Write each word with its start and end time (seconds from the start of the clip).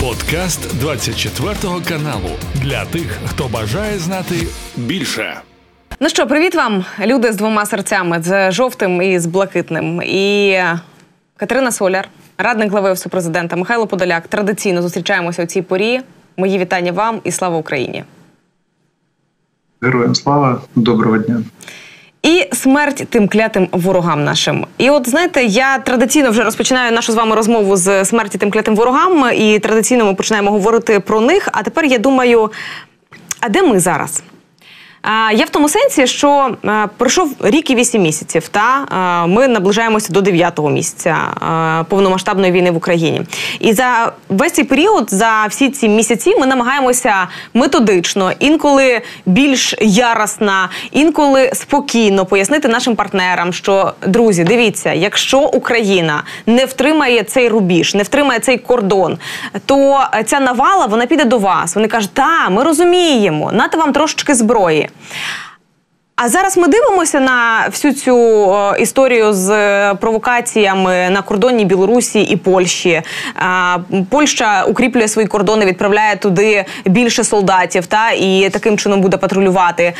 Подкаст 0.00 0.80
24 0.80 1.54
каналу 1.88 2.30
для 2.54 2.84
тих, 2.84 3.18
хто 3.26 3.48
бажає 3.48 3.98
знати 3.98 4.34
більше. 4.76 5.40
Ну 6.00 6.08
що, 6.08 6.26
привіт 6.26 6.54
вам, 6.54 6.84
люди 7.00 7.32
з 7.32 7.36
двома 7.36 7.66
серцями, 7.66 8.22
з 8.22 8.52
жовтим 8.52 9.02
і 9.02 9.18
з 9.18 9.26
блакитним. 9.26 10.02
І 10.02 10.58
Катерина 11.36 11.72
Соляр, 11.72 12.08
радник 12.38 12.70
глави 12.70 12.90
офісу 12.90 13.10
президента 13.10 13.56
Михайло 13.56 13.86
Подоляк. 13.86 14.28
Традиційно 14.28 14.82
зустрічаємося 14.82 15.42
у 15.42 15.46
цій 15.46 15.62
порі. 15.62 16.00
Мої 16.36 16.58
вітання 16.58 16.92
вам 16.92 17.20
і 17.24 17.30
слава 17.30 17.56
Україні. 17.56 18.04
Героям 19.82 20.14
слава, 20.14 20.60
доброго 20.74 21.18
дня. 21.18 21.42
І 22.22 22.48
смерть 22.52 23.06
тим 23.10 23.28
клятим 23.28 23.68
ворогам 23.72 24.24
нашим. 24.24 24.66
І 24.78 24.90
от 24.90 25.08
знаєте, 25.08 25.44
я 25.44 25.78
традиційно 25.78 26.30
вже 26.30 26.44
розпочинаю 26.44 26.92
нашу 26.92 27.12
з 27.12 27.14
вами 27.14 27.36
розмову 27.36 27.76
з 27.76 28.04
смерті 28.04 28.38
тим 28.38 28.50
клятим 28.50 28.76
ворогам, 28.76 29.32
і 29.34 29.58
традиційно 29.58 30.04
ми 30.04 30.14
починаємо 30.14 30.50
говорити 30.50 31.00
про 31.00 31.20
них. 31.20 31.48
А 31.52 31.62
тепер 31.62 31.84
я 31.84 31.98
думаю, 31.98 32.50
а 33.40 33.48
де 33.48 33.62
ми 33.62 33.80
зараз? 33.80 34.22
Я 35.32 35.44
в 35.44 35.50
тому 35.50 35.68
сенсі, 35.68 36.06
що 36.06 36.56
е, 36.64 36.88
пройшов 36.96 37.34
рік 37.40 37.70
і 37.70 37.74
вісім 37.74 38.02
місяців. 38.02 38.48
Та 38.48 38.86
е, 39.24 39.26
ми 39.26 39.48
наближаємося 39.48 40.12
до 40.12 40.20
дев'ятого 40.20 40.70
місяця 40.70 41.16
е, 41.80 41.84
повномасштабної 41.88 42.52
війни 42.52 42.70
в 42.70 42.76
Україні. 42.76 43.22
І 43.60 43.72
за 43.72 44.12
весь 44.28 44.52
цей 44.52 44.64
період, 44.64 45.10
за 45.10 45.46
всі 45.48 45.70
ці 45.70 45.88
місяці, 45.88 46.34
ми 46.38 46.46
намагаємося 46.46 47.28
методично, 47.54 48.32
інколи 48.38 49.00
більш 49.26 49.74
яростно, 49.80 50.68
інколи 50.92 51.50
спокійно 51.54 52.26
пояснити 52.26 52.68
нашим 52.68 52.96
партнерам, 52.96 53.52
що 53.52 53.92
друзі, 54.06 54.44
дивіться, 54.44 54.92
якщо 54.92 55.40
Україна 55.40 56.22
не 56.46 56.64
втримає 56.64 57.22
цей 57.22 57.48
рубіж, 57.48 57.94
не 57.94 58.02
втримає 58.02 58.40
цей 58.40 58.58
кордон, 58.58 59.18
то 59.66 60.00
ця 60.26 60.40
навала 60.40 60.86
вона 60.86 61.06
піде 61.06 61.24
до 61.24 61.38
вас. 61.38 61.74
Вони 61.74 61.88
кажуть, 61.88 62.10
та 62.14 62.48
ми 62.48 62.62
розуміємо, 62.64 63.52
нати 63.52 63.76
вам 63.76 63.92
трошечки 63.92 64.34
зброї. 64.34 64.89
А 66.22 66.28
зараз 66.28 66.56
ми 66.56 66.68
дивимося 66.68 67.20
на 67.20 67.66
всю 67.70 67.94
цю 67.94 68.74
історію 68.80 69.32
з 69.32 69.50
е, 69.50 69.94
провокаціями 69.94 71.10
на 71.10 71.22
кордоні 71.22 71.64
Білорусі 71.64 72.20
і 72.22 72.36
Польщі. 72.36 73.02
Польща 74.10 74.64
укріплює 74.64 75.08
свої 75.08 75.28
кордони, 75.28 75.66
відправляє 75.66 76.16
туди 76.16 76.64
більше 76.84 77.24
солдатів, 77.24 77.86
та 77.86 78.10
і 78.10 78.50
таким 78.52 78.78
чином 78.78 79.00
буде 79.00 79.16
патрулювати 79.16 79.92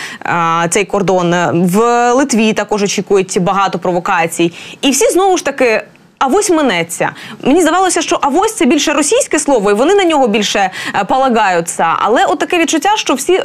цей 0.70 0.84
кордон. 0.84 1.34
В 1.52 2.12
Литві 2.12 2.52
також 2.52 2.82
очікують 2.82 3.38
багато 3.41 3.78
провокацій, 3.78 4.52
і 4.82 4.91
всі 4.91 5.10
знову 5.10 5.36
ж 5.36 5.44
таки 5.44 5.82
авось 6.20 6.50
минеться. 6.50 7.10
Мені 7.42 7.62
здавалося, 7.62 8.02
що 8.02 8.18
авось 8.22 8.54
це 8.54 8.66
більше 8.66 8.92
російське 8.92 9.38
слово, 9.38 9.70
і 9.70 9.74
вони 9.74 9.94
на 9.94 10.04
нього 10.04 10.28
більше 10.28 10.70
е, 10.94 11.04
полагаються. 11.04 11.86
Але 11.96 12.24
от 12.24 12.38
таке 12.38 12.58
відчуття, 12.58 12.90
що 12.96 13.14
всі 13.14 13.40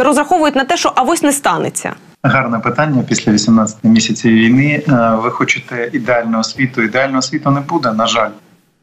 розраховують 0.00 0.56
на 0.56 0.64
те, 0.64 0.76
що 0.76 0.92
авось 0.94 1.22
не 1.22 1.32
станеться. 1.32 1.92
Гарне 2.22 2.58
питання 2.58 3.02
після 3.08 3.32
18 3.32 3.76
місяців 3.82 4.32
війни. 4.32 4.82
Е, 4.88 5.12
ви 5.22 5.30
хочете 5.30 5.90
ідеального 5.92 6.44
світу? 6.44 6.82
Ідеального 6.82 7.22
світу 7.22 7.50
не 7.50 7.60
буде, 7.60 7.92
на 7.92 8.06
жаль 8.06 8.30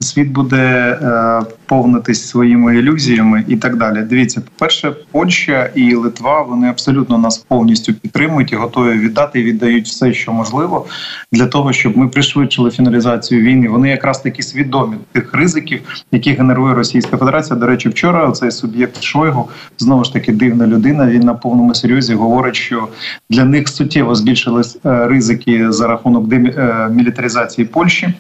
світ 0.04 0.28
буде 0.28 0.58
е, 1.02 1.42
повнитись 1.66 2.28
своїми 2.28 2.78
ілюзіями 2.78 3.44
і 3.48 3.56
так 3.56 3.78
далі. 3.78 4.02
Дивіться, 4.10 4.42
по 4.42 4.52
перше, 4.58 4.94
Польща 5.12 5.70
і 5.76 5.96
Литва 5.96 6.42
вони 6.42 6.70
абсолютно 6.70 7.18
нас 7.18 7.38
повністю 7.38 7.94
підтримують 7.94 8.52
і 8.52 8.56
готові 8.56 9.00
віддати 9.00 9.40
і 9.40 9.44
віддають 9.44 9.86
все, 9.86 10.14
що 10.14 10.34
можливо, 10.34 10.86
для 11.32 11.46
того, 11.46 11.74
щоб 11.74 11.98
ми 11.98 12.08
пришвидшили 12.08 12.72
фіналізацію 12.72 13.42
війни. 13.42 13.70
Вони 13.70 13.90
якраз 13.90 14.22
таки 14.22 14.44
свідомі 14.44 14.96
тих 15.12 15.34
ризиків, 15.34 15.82
які 16.12 16.32
генерує 16.32 16.76
Російська 16.76 17.18
Федерація. 17.18 17.60
До 17.60 17.66
речі, 17.66 17.90
вчора 17.90 18.32
цей 18.32 18.52
суб'єкт 18.52 19.04
Шойгу 19.04 19.50
знову 19.78 20.04
ж 20.04 20.14
таки 20.14 20.32
дивна 20.32 20.68
людина. 20.68 21.08
Він 21.08 21.22
на 21.22 21.34
повному 21.34 21.76
серйозі 21.76 22.14
говорить, 22.16 22.56
що 22.56 22.88
для 23.30 23.46
них 23.46 23.68
суттєво 23.70 24.16
збільшились 24.16 24.78
е, 24.86 25.08
ризики 25.08 25.72
за 25.72 25.88
рахунок 25.88 26.28
демілітаризації 26.28 27.68
Польщі. 27.68 28.14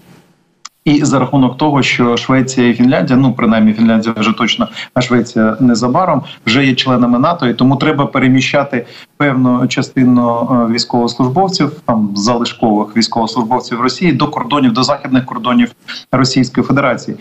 І 0.85 1.05
за 1.05 1.19
рахунок 1.19 1.57
того, 1.57 1.83
що 1.83 2.17
Швеція 2.17 2.67
і 2.67 2.73
Фінляндія, 2.73 3.19
ну 3.19 3.33
принаймні 3.33 3.73
Фінляндія 3.73 4.15
вже 4.17 4.31
точно, 4.31 4.67
а 4.93 5.01
Швеція 5.01 5.57
незабаром 5.59 6.21
вже 6.45 6.65
є 6.65 6.75
членами 6.75 7.19
НАТО, 7.19 7.47
і 7.47 7.53
тому 7.53 7.75
треба 7.75 8.05
переміщати 8.05 8.85
певну 9.17 9.67
частину 9.67 10.49
е, 10.51 10.73
військовослужбовців, 10.73 11.71
там 11.85 12.09
залишкових 12.15 12.97
військовослужбовців 12.97 13.81
Росії 13.81 14.11
до 14.11 14.27
кордонів, 14.27 14.73
до 14.73 14.83
західних 14.83 15.25
кордонів 15.25 15.71
Російської 16.11 16.67
Федерації. 16.67 17.17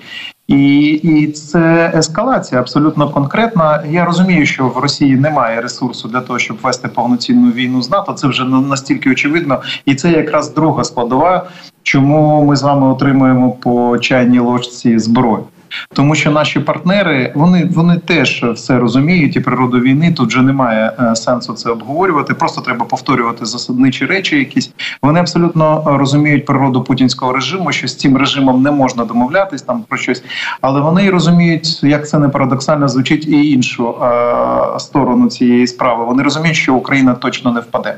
І 0.49 0.85
і 0.91 1.27
це 1.27 1.93
ескалація 1.95 2.61
абсолютно 2.61 3.11
конкретна. 3.11 3.85
Я 3.91 4.05
розумію, 4.05 4.47
що 4.47 4.69
в 4.69 4.79
Росії 4.79 5.17
немає 5.17 5.61
ресурсу 5.61 6.09
для 6.09 6.21
того, 6.21 6.39
щоб 6.39 6.57
вести 6.63 6.89
повноцінну 6.89 7.53
війну 7.53 7.83
з 7.83 7.91
НАТО. 7.91 8.13
Це 8.13 8.29
вже 8.29 8.45
настільки 8.45 9.11
очевидно, 9.11 9.63
і 9.85 9.95
це 9.95 10.11
якраз 10.11 10.55
друга 10.55 10.85
складова, 10.85 11.47
чому 11.83 12.45
ми 12.45 12.57
з 12.57 12.63
вами 12.63 12.87
отримуємо 12.87 13.51
по 13.53 13.99
чайній 13.99 14.39
ложці 14.39 14.99
зброю 14.99 15.45
тому 15.93 16.15
що 16.15 16.31
наші 16.31 16.61
партнери 16.61 17.33
вони 17.35 17.69
вони 17.75 17.99
теж 17.99 18.45
все 18.45 18.79
розуміють, 18.79 19.37
і 19.37 19.41
природу 19.41 19.81
війни 19.81 20.13
тут 20.13 20.29
вже 20.29 20.43
немає 20.43 20.93
е, 21.01 21.17
сенсу 21.17 21.53
це 21.53 21.71
обговорювати. 21.71 22.35
Просто 22.35 22.61
треба 22.61 22.85
повторювати 22.85 23.45
засадничі 23.45 24.07
речі. 24.07 24.39
Якісь 24.39 24.73
вони 25.03 25.21
абсолютно 25.21 25.85
розуміють 25.87 26.45
природу 26.45 26.83
путінського 26.83 27.33
режиму, 27.33 27.73
що 27.73 27.89
з 27.89 27.97
цим 27.97 28.17
режимом 28.17 28.63
не 28.63 28.71
можна 28.71 29.05
домовлятись 29.05 29.63
там 29.63 29.85
про 29.89 29.99
щось, 29.99 30.25
але 30.61 30.81
вони 30.81 31.11
розуміють, 31.11 31.83
як 31.85 32.09
це 32.09 32.19
не 32.19 32.29
парадоксально 32.29 32.89
звучить, 32.89 33.29
і 33.29 33.51
іншу 33.51 33.89
е- 34.03 34.79
сторону 34.79 35.29
цієї 35.29 35.67
справи. 35.67 36.05
Вони 36.05 36.23
розуміють, 36.23 36.57
що 36.57 36.75
Україна 36.75 37.15
точно 37.15 37.53
не 37.53 37.61
впаде. 37.61 37.97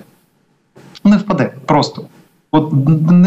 Не 1.04 1.16
впаде 1.16 1.52
просто. 1.66 2.02
От 2.54 2.72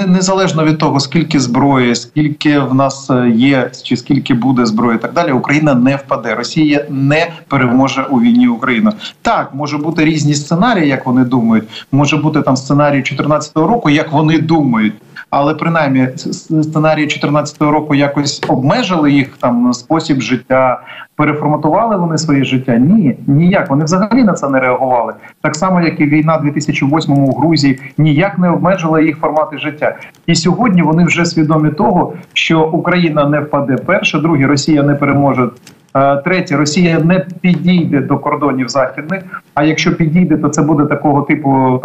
незалежно 0.08 0.64
від 0.64 0.78
того, 0.78 1.00
скільки 1.00 1.40
зброї, 1.40 1.96
скільки 1.96 2.60
в 2.60 2.74
нас 2.74 3.10
е, 3.10 3.30
є, 3.36 3.72
чи 3.84 3.98
скільки 3.98 4.34
буде 4.34 4.66
зброї, 4.66 4.98
і 4.98 5.02
так 5.02 5.14
далі, 5.14 5.32
Україна 5.32 5.76
не 5.76 5.96
впаде. 5.96 6.36
Росія 6.36 6.86
не 6.90 7.32
переможе 7.48 8.04
у 8.10 8.22
війні 8.22 8.48
Україну. 8.48 8.92
Так 9.22 9.54
може 9.54 9.78
бути 9.78 10.06
різні 10.06 10.34
сценарії, 10.34 10.88
як 10.88 11.06
вони 11.06 11.24
думають. 11.24 11.64
Може 11.92 12.18
бути 12.18 12.42
там 12.42 12.58
сценарій 12.58 12.96
2014 12.96 13.58
року, 13.58 13.90
як 13.90 14.12
вони 14.12 14.40
думають. 14.40 14.94
Але 15.30 15.54
принаймні 15.54 16.08
сценарії 16.18 17.06
2014 17.06 17.62
року 17.62 17.96
якось 17.96 18.44
обмежили 18.48 19.12
їх 19.12 19.38
там 19.38 19.74
спосіб 19.74 20.22
життя, 20.22 20.82
переформатували 21.16 21.98
вони 21.98 22.18
своє 22.18 22.44
життя? 22.44 22.78
Ні, 22.78 23.18
ніяк. 23.28 23.70
Вони 23.70 23.84
взагалі 23.84 24.24
на 24.24 24.34
це 24.34 24.50
не 24.50 24.60
реагували. 24.60 25.14
Так 25.42 25.56
само, 25.56 25.82
як 25.82 26.00
і 26.00 26.06
війна 26.06 26.38
2008 26.38 27.14
у 27.14 27.32
Грузії, 27.32 27.80
ніяк 27.98 28.38
не 28.38 28.50
обмежила 28.50 29.02
їх 29.02 29.18
формати 29.18 29.58
життя. 29.58 29.96
І 30.26 30.36
сьогодні 30.36 30.82
вони 30.82 31.04
вже 31.04 31.26
свідомі 31.26 31.70
того, 31.70 32.14
що 32.34 32.64
Україна 32.64 33.30
не 33.30 33.40
впаде 33.40 33.76
перше, 33.76 34.20
друге 34.20 34.48
Росія 34.48 34.84
не 34.84 34.96
переможе. 34.96 35.50
Е, 35.97 36.18
третє, 36.18 36.58
Росія 36.58 37.00
не 37.00 37.25
підійде 37.41 38.02
до 38.02 38.18
кордонів 38.18 38.69
західних. 38.69 39.44
А 39.53 39.63
якщо 39.63 39.96
підійде, 39.96 40.38
то 40.38 40.50
це 40.50 40.62
буде 40.62 40.85
такого 40.85 41.22
типу 41.22 41.81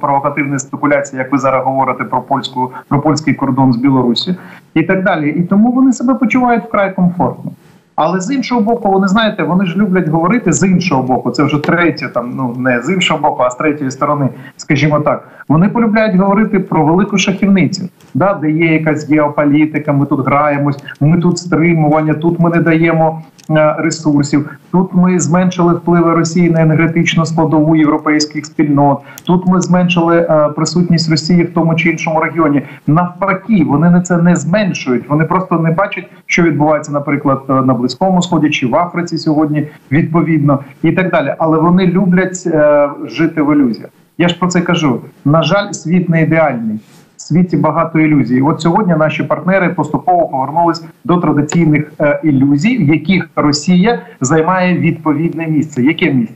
провокативної 0.00 0.58
спекуляції, 0.58 1.18
як 1.18 1.32
ви 1.32 1.38
зараз 1.38 1.64
говорите 1.64 2.04
про 2.04 2.22
польську 2.22 2.72
про 2.88 3.00
польський 3.00 3.34
кордон 3.34 3.72
з 3.72 3.76
Білорусі, 3.76 4.36
і 4.74 4.82
так 4.82 5.04
далі. 5.04 5.30
І 5.30 5.42
тому 5.42 5.72
вони 5.72 5.92
себе 5.92 6.14
почувають 6.14 6.64
вкрай 6.64 6.94
комфортно. 6.94 7.52
Але 7.96 8.20
з 8.20 8.30
іншого 8.30 8.60
боку, 8.60 8.90
вони 8.90 9.08
знаєте, 9.08 9.42
вони 9.42 9.66
ж 9.66 9.76
люблять 9.76 10.08
говорити 10.08 10.52
з 10.52 10.68
іншого 10.68 11.02
боку. 11.02 11.30
Це 11.30 11.42
вже 11.42 11.58
третє, 11.58 12.08
там 12.08 12.32
ну 12.36 12.54
не 12.58 12.82
з 12.82 12.90
іншого 12.90 13.20
боку, 13.20 13.42
а 13.42 13.50
з 13.50 13.54
третьої 13.54 13.90
сторони, 13.90 14.28
скажімо 14.56 15.00
так. 15.00 15.28
Вони 15.48 15.68
полюбляють 15.68 16.16
говорити 16.16 16.58
про 16.58 16.84
велику 16.84 17.18
шахівницю, 17.18 17.88
да, 18.14 18.34
де 18.34 18.50
є 18.50 18.72
якась 18.72 19.10
геополітика. 19.10 19.92
Ми 19.92 20.06
тут 20.06 20.26
граємось, 20.26 20.78
ми 21.00 21.18
тут 21.20 21.38
стримування, 21.38 22.14
тут 22.14 22.40
ми 22.40 22.50
не 22.50 22.60
даємо 22.60 23.22
е, 23.50 23.74
ресурсів. 23.78 24.50
Тут 24.72 24.94
ми 24.94 25.20
зменшили 25.20 25.74
впливи 25.74 26.14
Росії 26.14 26.50
на 26.50 26.62
енергетичну 26.62 27.26
складову 27.26 27.76
європейських 27.76 28.46
спільнот. 28.46 28.98
Тут 29.24 29.46
ми 29.46 29.60
зменшили 29.60 30.16
е, 30.18 30.48
присутність 30.56 31.10
Росії 31.10 31.42
в 31.42 31.54
тому 31.54 31.74
чи 31.74 31.88
іншому 31.90 32.20
регіоні. 32.20 32.62
Навпаки, 32.86 33.64
вони 33.66 33.90
не 33.90 34.00
це 34.00 34.16
не 34.16 34.36
зменшують. 34.36 35.08
Вони 35.08 35.24
просто 35.24 35.58
не 35.58 35.70
бачать, 35.70 36.08
що 36.26 36.42
відбувається, 36.42 36.92
наприклад, 36.92 37.42
на 37.48 37.74
близькому 37.86 38.22
сході 38.22 38.50
чи 38.50 38.66
в 38.66 38.76
Африці 38.76 39.18
сьогодні 39.18 39.68
відповідно 39.92 40.58
і 40.82 40.92
так 40.92 41.10
далі. 41.10 41.34
Але 41.38 41.58
вони 41.58 41.86
люблять 41.86 42.42
е, 42.46 42.88
жити 43.04 43.42
в 43.42 43.54
ілюзіях. 43.54 43.90
Я 44.18 44.28
ж 44.28 44.38
про 44.38 44.48
це 44.48 44.60
кажу. 44.60 45.00
На 45.24 45.42
жаль, 45.42 45.72
світ 45.72 46.08
не 46.08 46.22
ідеальний. 46.22 46.80
В 47.16 47.22
світі 47.22 47.56
багато 47.56 47.98
ілюзій. 47.98 48.42
От 48.42 48.60
сьогодні 48.60 48.94
наші 48.94 49.22
партнери 49.22 49.68
поступово 49.68 50.28
повернулись 50.28 50.84
до 51.04 51.16
традиційних 51.16 51.92
е, 52.00 52.20
ілюзій, 52.24 52.78
в 52.78 52.88
яких 52.88 53.28
Росія 53.36 54.02
займає 54.20 54.78
відповідне 54.78 55.46
місце. 55.46 55.82
Яке 55.82 56.12
місце? 56.12 56.34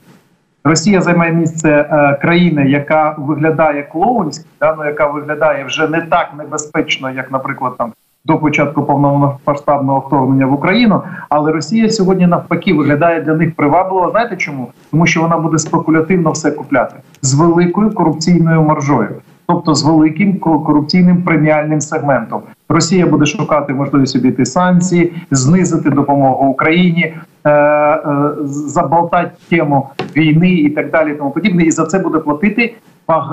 Росія 0.64 1.00
займає 1.00 1.32
місце 1.32 1.70
е, 1.70 2.18
країни, 2.22 2.70
яка 2.70 3.14
виглядає 3.18 3.82
клоунськи, 3.82 4.44
да, 4.60 4.74
ну, 4.78 4.84
яка 4.84 5.06
виглядає 5.06 5.64
вже 5.64 5.88
не 5.88 6.00
так 6.00 6.30
небезпечно, 6.38 7.10
як, 7.10 7.32
наприклад, 7.32 7.72
там 7.78 7.92
до 8.24 8.38
початку 8.38 8.82
повномасштабного 8.82 10.00
вторгнення 10.06 10.46
в 10.46 10.52
Україну. 10.52 11.02
Але 11.28 11.52
Росія 11.52 11.90
сьогодні 11.90 12.26
навпаки 12.26 12.74
виглядає 12.74 13.20
для 13.20 13.34
них 13.34 13.54
привабливо. 13.54 14.10
Знаєте 14.10 14.36
чому? 14.36 14.68
Тому 14.90 15.06
що 15.06 15.22
вона 15.22 15.36
буде 15.38 15.58
спекулятивно 15.58 16.30
все 16.30 16.50
купляти 16.50 16.94
з 17.22 17.34
великою 17.34 17.90
корупційною 17.90 18.62
маржою. 18.62 19.14
Тобто 19.46 19.74
з 19.74 19.84
великим 19.84 20.38
корупційним 20.38 21.22
преміальним 21.22 21.80
сегментом 21.80 22.40
Росія 22.68 23.06
буде 23.06 23.26
шукати 23.26 23.74
можливість 23.74 24.16
обійти 24.16 24.46
санкції, 24.46 25.12
знизити 25.30 25.90
допомогу 25.90 26.46
Україні, 26.46 27.14
е, 27.44 27.50
е, 27.50 28.30
заболтати 28.44 29.30
тему 29.48 29.88
війни 30.16 30.50
і 30.50 30.70
так 30.70 30.90
далі. 30.90 31.14
Тому 31.14 31.30
подібне, 31.30 31.62
і 31.62 31.70
за 31.70 31.84
це 31.84 31.98
буде 31.98 32.18
платити 32.18 32.74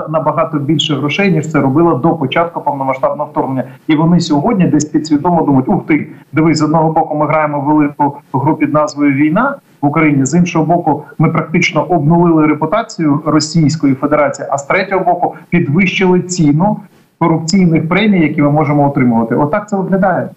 набагато 0.08 0.58
більше 0.58 0.94
грошей 0.94 1.32
ніж 1.32 1.50
це 1.50 1.60
робила 1.60 1.94
до 1.94 2.10
початку 2.10 2.60
повномасштабного 2.60 3.30
вторгнення. 3.30 3.64
І 3.86 3.96
вони 3.96 4.20
сьогодні 4.20 4.64
десь 4.64 4.84
підсвідомо 4.84 5.42
думають: 5.42 5.68
ух 5.68 5.86
ти, 5.86 6.06
дивись, 6.32 6.58
з 6.58 6.62
одного 6.62 6.92
боку 6.92 7.16
ми 7.16 7.26
граємо 7.26 7.60
велику 7.60 8.16
гру 8.32 8.54
під 8.54 8.72
назвою 8.72 9.12
Війна 9.12 9.54
в 9.82 9.86
Україні. 9.86 10.24
З 10.24 10.34
іншого 10.34 10.64
боку, 10.64 11.02
ми 11.18 11.28
практично 11.28 11.82
обнулили 11.82 12.46
репутацію 12.46 13.20
Російської 13.26 13.94
Федерації, 13.94 14.48
а 14.50 14.58
з 14.58 14.66
третього 14.66 15.04
боку 15.04 15.34
підвищили 15.50 16.20
ціну 16.20 16.76
корупційних 17.18 17.88
премій, 17.88 18.20
які 18.20 18.42
ми 18.42 18.50
можемо 18.50 18.88
отримувати. 18.88 19.34
Отак 19.34 19.68
це 19.68 19.76
виглядає. 19.76 20.28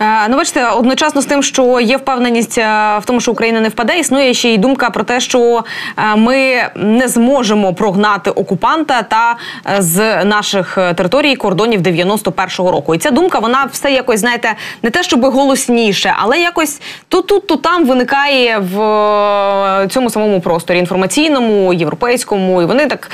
Е, 0.00 0.28
ну, 0.28 0.36
бачите, 0.36 0.66
одночасно 0.66 1.22
з 1.22 1.26
тим, 1.26 1.42
що 1.42 1.80
є 1.80 1.96
впевненість 1.96 2.58
е, 2.58 2.98
в 2.98 3.04
тому, 3.04 3.20
що 3.20 3.32
Україна 3.32 3.60
не 3.60 3.68
впаде, 3.68 3.98
існує 3.98 4.34
ще 4.34 4.48
й 4.48 4.58
думка 4.58 4.90
про 4.90 5.04
те, 5.04 5.20
що 5.20 5.64
е, 5.96 6.16
ми 6.16 6.62
не 6.76 7.08
зможемо 7.08 7.74
прогнати 7.74 8.30
окупанта 8.30 9.02
та 9.02 9.36
з 9.78 10.24
наших 10.24 10.74
територій 10.74 11.36
кордонів 11.36 11.80
91-го 11.80 12.70
року. 12.70 12.94
І 12.94 12.98
ця 12.98 13.10
думка 13.10 13.38
вона 13.38 13.68
все 13.72 13.92
якось 13.92 14.20
знаєте, 14.20 14.54
не 14.82 14.90
те, 14.90 15.02
щоб 15.02 15.24
голосніше, 15.24 16.14
але 16.18 16.40
якось 16.40 16.80
тут, 17.08 17.26
тут, 17.26 17.46
тут 17.46 17.62
там 17.62 17.86
виникає 17.86 18.58
в 18.58 19.88
цьому 19.90 20.10
самому 20.10 20.40
просторі 20.40 20.78
інформаційному, 20.78 21.72
європейському, 21.72 22.62
і 22.62 22.64
вони 22.64 22.86
так 22.86 23.10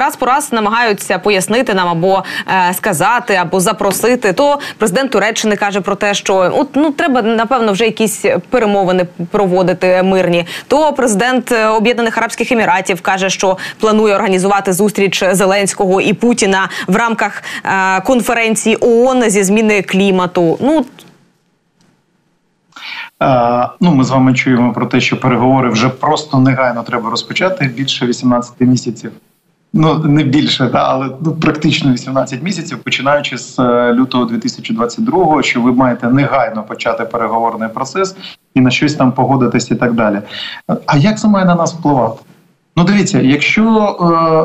раз 0.00 0.16
по 0.16 0.26
раз 0.26 0.52
намагаються 0.52 1.18
пояснити 1.18 1.74
нам 1.74 1.88
або 1.88 2.24
сказати, 2.72 3.34
або 3.34 3.60
запросити. 3.60 4.32
То 4.32 4.58
президент 4.78 5.10
Туреччини 5.10 5.56
каже 5.56 5.79
каже 5.80 5.84
про 5.84 5.94
те, 5.96 6.14
що 6.14 6.34
от 6.36 6.68
ну 6.74 6.90
треба 6.90 7.22
напевно 7.22 7.72
вже 7.72 7.84
якісь 7.84 8.24
перемовини 8.50 9.06
проводити 9.30 10.02
мирні. 10.02 10.46
То 10.68 10.92
президент 10.92 11.52
е, 11.52 11.68
Об'єднаних 11.68 12.18
Арабських 12.18 12.52
Еміратів 12.52 13.00
каже, 13.00 13.30
що 13.30 13.58
планує 13.80 14.14
організувати 14.14 14.72
зустріч 14.72 15.24
Зеленського 15.32 16.00
і 16.00 16.12
Путіна 16.12 16.68
в 16.86 16.96
рамках 16.96 17.42
е, 17.64 18.00
конференції 18.00 18.76
ООН 18.80 19.30
зі 19.30 19.42
зміни 19.42 19.82
клімату. 19.82 20.58
Ну 20.60 20.84
Uh, 23.20 23.68
ну, 23.80 23.94
ми 23.94 24.04
з 24.04 24.10
вами 24.10 24.34
чуємо 24.34 24.72
про 24.72 24.86
те, 24.86 25.00
що 25.00 25.20
переговори 25.20 25.70
вже 25.70 25.88
просто 25.88 26.38
негайно 26.38 26.82
треба 26.82 27.10
розпочати 27.10 27.64
більше 27.64 28.06
18 28.06 28.60
місяців 28.60 29.12
Ну 29.72 29.98
не 29.98 30.22
більше, 30.22 30.68
та 30.68 30.78
але 30.78 31.10
ну 31.20 31.32
практично 31.32 31.92
18 31.92 32.42
місяців, 32.42 32.78
починаючи 32.78 33.38
з 33.38 33.58
е, 33.58 33.92
лютого 33.92 34.24
2022, 34.24 35.42
що 35.42 35.60
ви 35.60 35.72
маєте 35.72 36.10
негайно 36.10 36.62
почати 36.62 37.04
переговорний 37.04 37.68
процес 37.68 38.16
і 38.54 38.60
на 38.60 38.70
щось 38.70 38.94
там 38.94 39.12
погодитись, 39.12 39.70
і 39.70 39.74
так 39.74 39.92
далі. 39.92 40.20
А 40.86 40.96
як 40.96 41.18
це 41.18 41.28
має 41.28 41.44
на 41.46 41.54
нас 41.54 41.74
впливати? 41.74 42.22
Ну, 42.76 42.84
дивіться, 42.84 43.20
якщо 43.20 43.96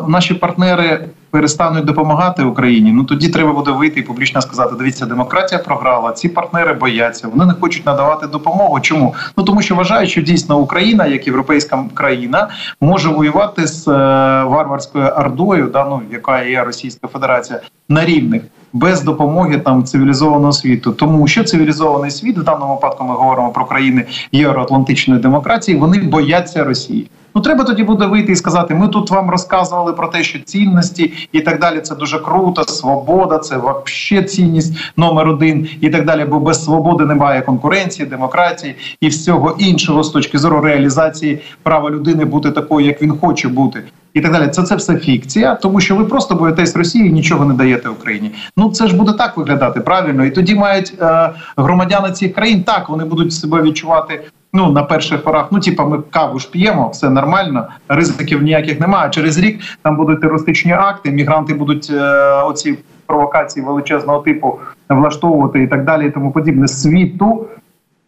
е, 0.07 0.11
наші 0.11 0.33
партнери 0.33 1.09
перестануть 1.35 1.85
допомагати 1.85 2.43
Україні, 2.43 2.91
ну 2.91 3.03
тоді 3.03 3.29
треба 3.29 3.53
буде 3.53 3.71
вийти 3.71 3.99
і 3.99 4.03
публічно 4.03 4.41
сказати: 4.41 4.75
дивіться, 4.79 5.05
демократія 5.05 5.59
програла, 5.59 6.11
ці 6.11 6.29
партнери 6.29 6.73
бояться, 6.73 7.27
вони 7.27 7.45
не 7.45 7.53
хочуть 7.53 7.85
надавати 7.85 8.27
допомогу. 8.27 8.79
Чому? 8.79 9.15
Ну 9.37 9.43
тому 9.43 9.61
що 9.61 9.75
вважають, 9.75 10.09
що 10.09 10.21
дійсно 10.21 10.57
Україна, 10.59 11.05
як 11.05 11.27
європейська 11.27 11.85
країна, 11.93 12.49
може 12.81 13.09
воювати 13.09 13.67
з 13.67 13.87
е, 13.87 13.91
варварською 14.43 15.05
ордою, 15.05 15.69
да, 15.73 15.85
ну, 15.85 16.01
яка 16.11 16.43
є 16.43 16.63
Російська 16.63 17.07
Федерація, 17.07 17.61
на 17.89 18.05
рівних. 18.05 18.41
Без 18.73 19.01
допомоги 19.01 19.57
там 19.57 19.83
цивілізованого 19.83 20.53
світу, 20.53 20.91
тому 20.91 21.27
що 21.27 21.43
цивілізований 21.43 22.11
світ 22.11 22.37
в 22.37 22.43
даному 22.43 22.73
випадку 22.73 23.03
ми 23.03 23.13
говоримо 23.13 23.49
про 23.49 23.65
країни 23.65 24.05
євроатлантичної 24.31 25.21
демократії. 25.21 25.77
Вони 25.77 25.99
бояться 25.99 26.63
Росії. 26.63 27.07
Ну 27.35 27.41
треба 27.41 27.63
тоді 27.63 27.83
буде 27.83 28.05
вийти 28.05 28.31
і 28.31 28.35
сказати: 28.35 28.75
ми 28.75 28.87
тут 28.87 29.11
вам 29.11 29.29
розказували 29.29 29.93
про 29.93 30.07
те, 30.07 30.23
що 30.23 30.39
цінності 30.39 31.13
і 31.31 31.41
так 31.41 31.59
далі. 31.59 31.81
Це 31.81 31.95
дуже 31.95 32.19
круто. 32.19 32.63
Свобода, 32.63 33.37
це 33.37 33.57
взагалі 33.57 34.27
цінність 34.27 34.73
номер 34.97 35.27
один 35.27 35.69
і 35.81 35.89
так 35.89 36.05
далі. 36.05 36.25
Бо 36.25 36.39
без 36.39 36.63
свободи 36.63 37.05
немає 37.05 37.41
конкуренції, 37.41 38.09
демократії 38.09 38.75
і 39.01 39.07
всього 39.07 39.55
іншого 39.59 40.03
з 40.03 40.09
точки 40.09 40.37
зору 40.37 40.61
реалізації 40.61 41.41
права 41.63 41.89
людини 41.89 42.25
бути 42.25 42.51
такою, 42.51 42.87
як 42.87 43.01
він 43.01 43.17
хоче 43.17 43.47
бути. 43.47 43.83
І 44.15 44.21
так 44.21 44.31
далі, 44.31 44.47
це 44.47 44.63
це 44.63 44.75
все 44.75 44.97
фікція, 44.97 45.55
тому 45.55 45.79
що 45.79 45.95
ви 45.95 46.05
просто 46.05 46.35
боїтесь 46.35 46.75
Росії 46.75 47.09
і 47.09 47.13
нічого 47.13 47.45
не 47.45 47.53
даєте 47.53 47.89
Україні. 47.89 48.31
Ну 48.57 48.71
це 48.71 48.87
ж 48.87 48.95
буде 48.95 49.13
так 49.13 49.37
виглядати 49.37 49.79
правильно, 49.79 50.25
і 50.25 50.31
тоді 50.31 50.55
мають 50.55 50.93
е, 51.01 51.29
громадяни 51.57 52.11
цих 52.11 52.33
країн 52.33 52.63
так 52.63 52.89
вони 52.89 53.05
будуть 53.05 53.33
себе 53.33 53.61
відчувати 53.61 54.23
ну 54.53 54.71
на 54.71 54.83
перших 54.83 55.23
порах, 55.23 55.47
ну 55.51 55.59
типа 55.59 55.85
ми 55.85 55.99
каву 56.09 56.39
ж 56.39 56.51
п'ємо, 56.51 56.89
все 56.89 57.09
нормально, 57.09 57.67
ризиків 57.89 58.43
ніяких 58.43 58.79
немає. 58.79 59.09
Через 59.09 59.37
рік 59.37 59.59
там 59.81 59.97
будуть 59.97 60.21
терористичні 60.21 60.71
акти, 60.71 61.11
мігранти 61.11 61.53
будуть 61.53 61.89
е, 61.93 62.03
оці 62.43 62.77
провокації 63.05 63.65
величезного 63.65 64.19
типу 64.19 64.59
влаштовувати 64.89 65.63
і 65.63 65.67
так 65.67 65.85
далі, 65.85 66.07
і 66.07 66.11
тому 66.11 66.31
подібне 66.31 66.67
світу 66.67 67.45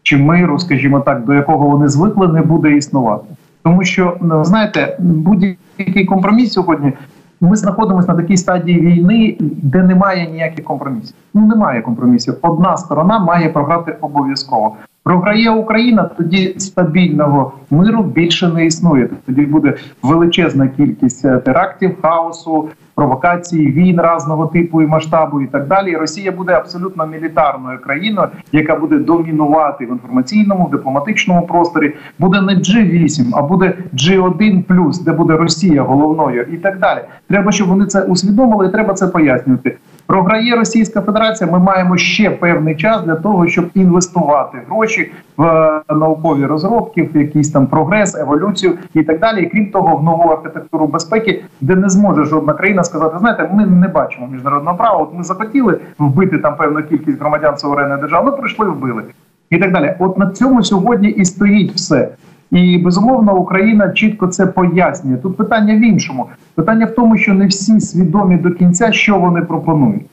чи 0.04 0.18
миру, 0.18 0.60
скажімо 0.60 1.00
так, 1.00 1.26
до 1.26 1.34
якого 1.34 1.68
вони 1.68 1.88
звикли, 1.88 2.28
не 2.28 2.42
буде 2.42 2.72
існувати. 2.72 3.26
Тому 3.68 3.84
що 3.84 4.18
ну, 4.22 4.44
знаєте, 4.44 4.98
будь-який 5.00 6.06
компроміс 6.06 6.54
сьогодні. 6.54 6.94
Ми 7.42 7.56
знаходимося 7.56 8.08
на 8.08 8.22
такій 8.22 8.38
стадії 8.38 8.80
війни, 8.80 9.38
де 9.40 9.84
немає 9.84 10.30
ніяких 10.32 10.66
компромісів. 10.66 11.16
Ну 11.34 11.48
немає 11.48 11.82
компромісів. 11.82 12.34
Одна 12.42 12.78
сторона 12.78 13.20
має 13.20 13.50
програти 13.50 13.98
обов'язково. 14.02 14.76
Програє 15.04 15.50
Україна, 15.50 16.04
тоді 16.18 16.56
стабільного 16.58 17.52
миру 17.70 18.04
більше 18.04 18.48
не 18.48 18.66
існує. 18.66 19.10
Тоді 19.26 19.42
буде 19.42 19.74
величезна 20.04 20.68
кількість 20.68 21.22
терактів, 21.44 22.02
хаосу, 22.02 22.70
провокацій, 22.98 23.72
війн 23.72 24.00
разного 24.00 24.48
типу 24.48 24.82
і 24.82 24.88
масштабу, 24.88 25.42
і 25.42 25.48
так 25.48 25.68
далі. 25.68 25.96
Росія 25.96 26.32
буде 26.32 26.54
абсолютно 26.54 27.08
мілітарною 27.08 27.80
країною, 27.82 28.28
яка 28.52 28.76
буде 28.76 28.98
домінувати 28.98 29.86
в 29.86 29.90
інформаційному 29.90 30.66
в 30.66 30.72
дипломатичному 30.72 31.48
просторі. 31.48 31.94
Буде 32.20 32.42
не 32.42 32.54
G8, 32.54 33.30
а 33.34 33.42
буде 33.42 33.74
G1+, 33.94 35.04
де 35.04 35.12
буде 35.12 35.38
Росія 35.38 35.84
головною, 35.84 36.46
і 36.54 36.58
так 36.58 36.80
далі. 36.80 37.00
Треба, 37.30 37.52
щоб 37.52 37.68
вони 37.68 37.86
це 37.86 38.04
усвідомили. 38.04 38.68
і 38.68 38.72
Треба 38.72 38.94
це 38.94 39.08
пояснювати. 39.08 39.78
Програє 40.08 40.56
Російська 40.56 41.02
Федерація. 41.02 41.52
Ми 41.52 41.60
маємо 41.60 41.98
ще 41.98 42.30
певний 42.30 42.76
час 42.76 43.02
для 43.04 43.16
того, 43.16 43.48
щоб 43.48 43.66
інвестувати 43.74 44.58
гроші 44.68 45.12
в 45.38 45.44
е, 45.44 45.82
наукові 45.90 46.46
розробки, 46.46 47.10
в 47.14 47.18
якийсь 47.18 47.52
там 47.52 47.68
прогрес, 47.68 48.16
еволюцію 48.16 48.74
і 48.94 49.04
так 49.04 49.20
далі. 49.20 49.44
І 49.44 49.50
крім 49.50 49.72
того, 49.72 49.96
в 49.96 50.04
нову 50.04 50.30
архітектуру 50.30 50.88
безпеки, 50.88 51.44
де 51.62 51.76
не 51.76 51.90
зможе 51.90 52.24
жодна 52.24 52.54
країна 52.54 52.84
сказати: 52.84 53.16
знаєте, 53.20 53.50
ми 53.54 53.66
не 53.66 53.88
бачимо 53.88 54.28
міжнародного 54.28 54.78
права. 54.78 54.98
От 54.98 55.10
ми 55.14 55.24
захотіли 55.24 55.80
вбити 56.00 56.38
там 56.38 56.56
певну 56.56 56.84
кількість 56.84 57.20
громадян 57.20 57.58
суверенної 57.58 58.02
держави. 58.02 58.32
Ми 58.32 58.38
прийшли, 58.38 58.70
вбили 58.70 59.04
і 59.50 59.58
так 59.58 59.72
далі. 59.72 59.96
От 60.00 60.18
на 60.18 60.30
цьому 60.30 60.64
сьогодні 60.64 61.10
і 61.10 61.26
стоїть 61.26 61.72
все. 61.72 62.10
І 62.52 62.78
безумовно 62.78 63.38
Україна 63.38 63.90
чітко 63.90 64.28
це 64.28 64.46
пояснює. 64.46 65.18
Тут 65.18 65.38
питання 65.38 65.76
в 65.76 65.80
іншому. 65.80 66.26
Питання 66.56 66.86
в 66.86 66.96
тому, 66.96 67.18
що 67.18 67.34
не 67.34 67.48
всі 67.48 67.80
свідомі 67.80 68.38
до 68.38 68.52
кінця, 68.52 68.92
що 68.92 69.20
вони 69.20 69.42
пропонують. 69.42 70.06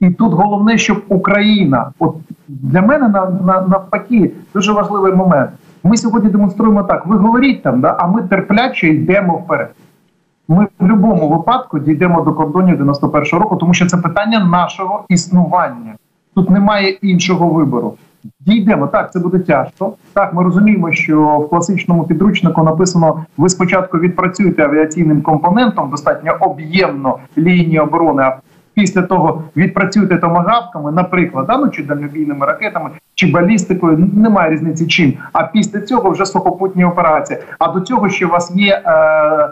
І 0.00 0.10
тут 0.10 0.32
головне, 0.32 0.78
щоб 0.78 1.04
Україна, 1.08 1.92
от 1.98 2.16
для 2.48 2.82
мене 2.82 3.08
на, 3.08 3.30
на 3.30 3.60
навпаки, 3.60 4.32
дуже 4.54 4.72
важливий 4.72 5.12
момент. 5.12 5.50
Ми 5.84 5.96
сьогодні 5.96 6.30
демонструємо 6.30 6.82
так: 6.82 7.06
ви 7.06 7.16
говоріть 7.16 7.62
там, 7.62 7.80
да, 7.80 7.96
а 7.98 8.06
ми 8.06 8.22
терпляче 8.22 8.88
йдемо 8.88 9.36
вперед. 9.36 9.70
Ми 10.48 10.64
в 10.64 10.68
будь-якому 10.80 11.28
випадку 11.28 11.78
дійдемо 11.78 12.20
до 12.20 12.32
кордонів 12.32 12.82
91-го 12.82 13.38
року, 13.38 13.56
тому 13.56 13.74
що 13.74 13.86
це 13.86 13.96
питання 13.96 14.44
нашого 14.44 15.04
існування. 15.08 15.94
Тут 16.34 16.50
немає 16.50 16.90
іншого 16.90 17.48
вибору. 17.48 17.94
Дійдемо 18.40 18.86
так, 18.86 19.12
це 19.12 19.20
буде 19.20 19.38
тяжко. 19.38 19.92
Так, 20.12 20.34
ми 20.34 20.44
розуміємо, 20.44 20.92
що 20.92 21.22
в 21.22 21.48
класичному 21.48 22.04
підручнику 22.04 22.62
написано: 22.62 23.24
ви 23.36 23.48
спочатку 23.48 23.98
відпрацюєте 23.98 24.64
авіаційним 24.64 25.22
компонентом, 25.22 25.90
достатньо 25.90 26.36
об'ємно 26.40 27.18
лінії 27.38 27.78
оборони. 27.78 28.22
а 28.22 28.38
Після 28.74 29.02
того 29.02 29.42
відпрацюєте 29.56 30.16
томагавками, 30.16 30.92
наприклад, 30.92 31.46
да, 31.46 31.58
ну, 31.58 31.68
чи 31.68 31.82
дальнобійними 31.82 32.46
ракетами, 32.46 32.90
чи 33.14 33.30
балістикою, 33.30 34.10
немає 34.14 34.50
різниці 34.50 34.86
чим. 34.86 35.14
А 35.32 35.44
після 35.44 35.80
цього 35.80 36.10
вже 36.10 36.26
сухопутні 36.26 36.84
операції. 36.84 37.38
А 37.58 37.72
до 37.72 37.80
цього 37.80 38.08
ще 38.08 38.26
у 38.26 38.28
вас 38.28 38.52
є 38.56 38.82
е, 38.86 39.48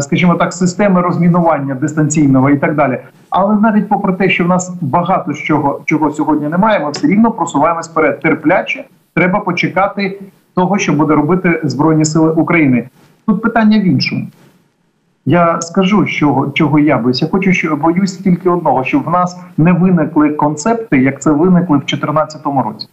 скажімо 0.00 0.34
так, 0.34 0.52
системи 0.52 1.00
розмінування 1.00 1.74
дистанційного 1.74 2.50
і 2.50 2.58
так 2.58 2.74
далі. 2.74 2.98
Але 3.30 3.54
навіть 3.54 3.88
попри 3.88 4.12
те, 4.12 4.28
що 4.28 4.44
в 4.44 4.48
нас 4.48 4.72
багато 4.80 5.32
чого 5.34 5.80
чого 5.84 6.10
сьогодні 6.10 6.48
немає, 6.48 6.80
ми 6.80 6.90
все 6.90 7.06
рівно 7.06 7.30
просуваємось 7.30 7.88
вперед. 7.88 8.20
Терпляче 8.20 8.84
треба 9.14 9.40
почекати 9.40 10.20
того, 10.54 10.78
що 10.78 10.92
буде 10.92 11.14
робити 11.14 11.60
Збройні 11.64 12.04
Сили 12.04 12.32
України. 12.32 12.88
Тут 13.26 13.42
питання 13.42 13.78
в 13.78 13.84
іншому. 13.84 14.26
Я 15.26 15.60
скажу, 15.60 16.06
що 16.06 16.52
чого 16.54 16.78
я 16.78 16.98
боюсь. 16.98 17.22
Я 17.22 17.28
хочу, 17.28 17.52
що 17.52 17.76
боюсь 17.76 18.16
тільки 18.16 18.50
одного, 18.50 18.84
щоб 18.84 19.04
в 19.04 19.10
нас 19.10 19.40
не 19.56 19.72
виникли 19.72 20.30
концепти, 20.30 20.98
як 20.98 21.22
це 21.22 21.30
виникли 21.30 21.76
в 21.76 21.80
2014 21.80 22.46
році. 22.46 22.88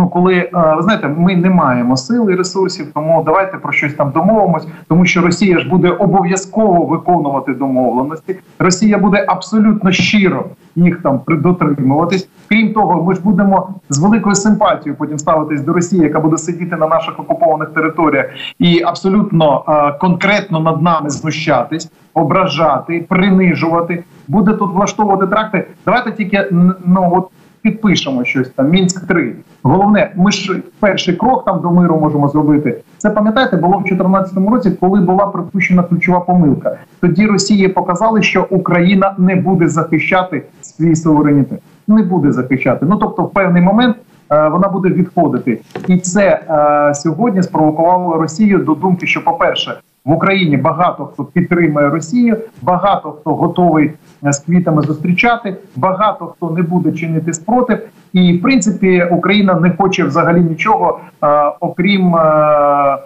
Ну, 0.00 0.08
коли 0.08 0.34
е, 0.34 0.50
ви 0.76 0.82
знаєте, 0.82 1.08
ми 1.08 1.36
не 1.36 1.50
маємо 1.50 1.96
сил 1.96 2.30
і 2.30 2.34
ресурсів, 2.34 2.86
тому 2.94 3.22
давайте 3.26 3.56
про 3.56 3.72
щось 3.72 3.94
там 3.94 4.10
домовимось, 4.10 4.66
тому 4.88 5.04
що 5.04 5.20
Росія 5.20 5.58
ж 5.58 5.68
буде 5.68 5.90
обов'язково 5.90 6.84
виконувати 6.84 7.54
домовленості. 7.54 8.36
Росія 8.58 8.98
буде 8.98 9.24
абсолютно 9.28 9.92
щиро 9.92 10.44
їх 10.76 11.02
там 11.02 11.20
дотримуватись. 11.28 12.28
Крім 12.48 12.72
того, 12.72 13.02
ми 13.02 13.14
ж 13.14 13.20
будемо 13.22 13.68
з 13.88 13.98
великою 13.98 14.34
симпатією 14.34 14.96
потім 14.98 15.18
ставитись 15.18 15.60
до 15.60 15.72
Росії, 15.72 16.02
яка 16.02 16.20
буде 16.20 16.38
сидіти 16.38 16.76
на 16.76 16.86
наших 16.86 17.20
окупованих 17.20 17.68
територіях 17.68 18.26
і 18.58 18.82
абсолютно 18.82 19.64
е, 19.68 19.98
конкретно 19.98 20.60
над 20.60 20.82
нами 20.82 21.10
знущатись, 21.10 21.90
ображати, 22.14 23.06
принижувати, 23.08 24.04
буде 24.28 24.52
тут 24.52 24.72
влаштовувати 24.72 25.26
тракти. 25.26 25.66
Давайте 25.84 26.12
тільки 26.12 26.46
ну 26.86 27.10
от 27.12 27.28
підпишемо 27.62 28.24
щось 28.24 28.48
там. 28.48 28.70
Мінськ 28.70 29.06
3 29.06 29.32
Головне, 29.62 30.12
ми 30.16 30.30
ж 30.30 30.62
перший 30.80 31.14
крок 31.14 31.44
там 31.44 31.60
до 31.60 31.70
миру 31.70 32.00
можемо 32.00 32.28
зробити. 32.28 32.76
Це 32.98 33.10
пам'ятаєте, 33.10 33.56
було 33.56 33.78
в 33.78 33.82
2014 33.82 34.36
році, 34.50 34.70
коли 34.80 35.00
була 35.00 35.26
припущена 35.26 35.82
ключова 35.82 36.20
помилка. 36.20 36.76
Тоді 37.00 37.26
Росії 37.26 37.68
показали, 37.68 38.22
що 38.22 38.46
Україна 38.50 39.14
не 39.18 39.36
буде 39.36 39.68
захищати 39.68 40.42
свій 40.60 40.96
суверенітет. 40.96 41.58
Не 41.88 42.02
буде 42.02 42.32
захищати. 42.32 42.86
Ну 42.88 42.96
тобто, 42.96 43.22
в 43.22 43.32
певний 43.32 43.62
момент. 43.62 43.96
Е, 44.32 44.48
вона 44.48 44.68
буде 44.68 44.88
відходити, 44.88 45.60
і 45.86 45.98
це 45.98 46.40
е, 46.50 46.94
сьогодні 46.94 47.42
спровокувало 47.42 48.16
Росію 48.16 48.58
до 48.58 48.74
думки, 48.74 49.06
що, 49.06 49.24
по 49.24 49.32
перше, 49.32 49.80
в 50.04 50.12
Україні 50.12 50.56
багато 50.56 51.04
хто 51.04 51.24
підтримує 51.24 51.88
Росію, 51.88 52.36
багато 52.62 53.12
хто 53.12 53.34
готовий 53.34 53.92
з 54.22 54.38
квітами 54.38 54.82
зустрічати, 54.82 55.56
багато 55.76 56.26
хто 56.26 56.50
не 56.50 56.62
буде 56.62 56.92
чинити 56.92 57.32
спротив, 57.32 57.78
і 58.12 58.32
в 58.38 58.42
принципі 58.42 59.08
Україна 59.10 59.54
не 59.54 59.70
хоче 59.70 60.04
взагалі 60.04 60.40
нічого, 60.40 60.98
е, 61.22 61.26
окрім 61.60 62.16
е, 62.16 62.98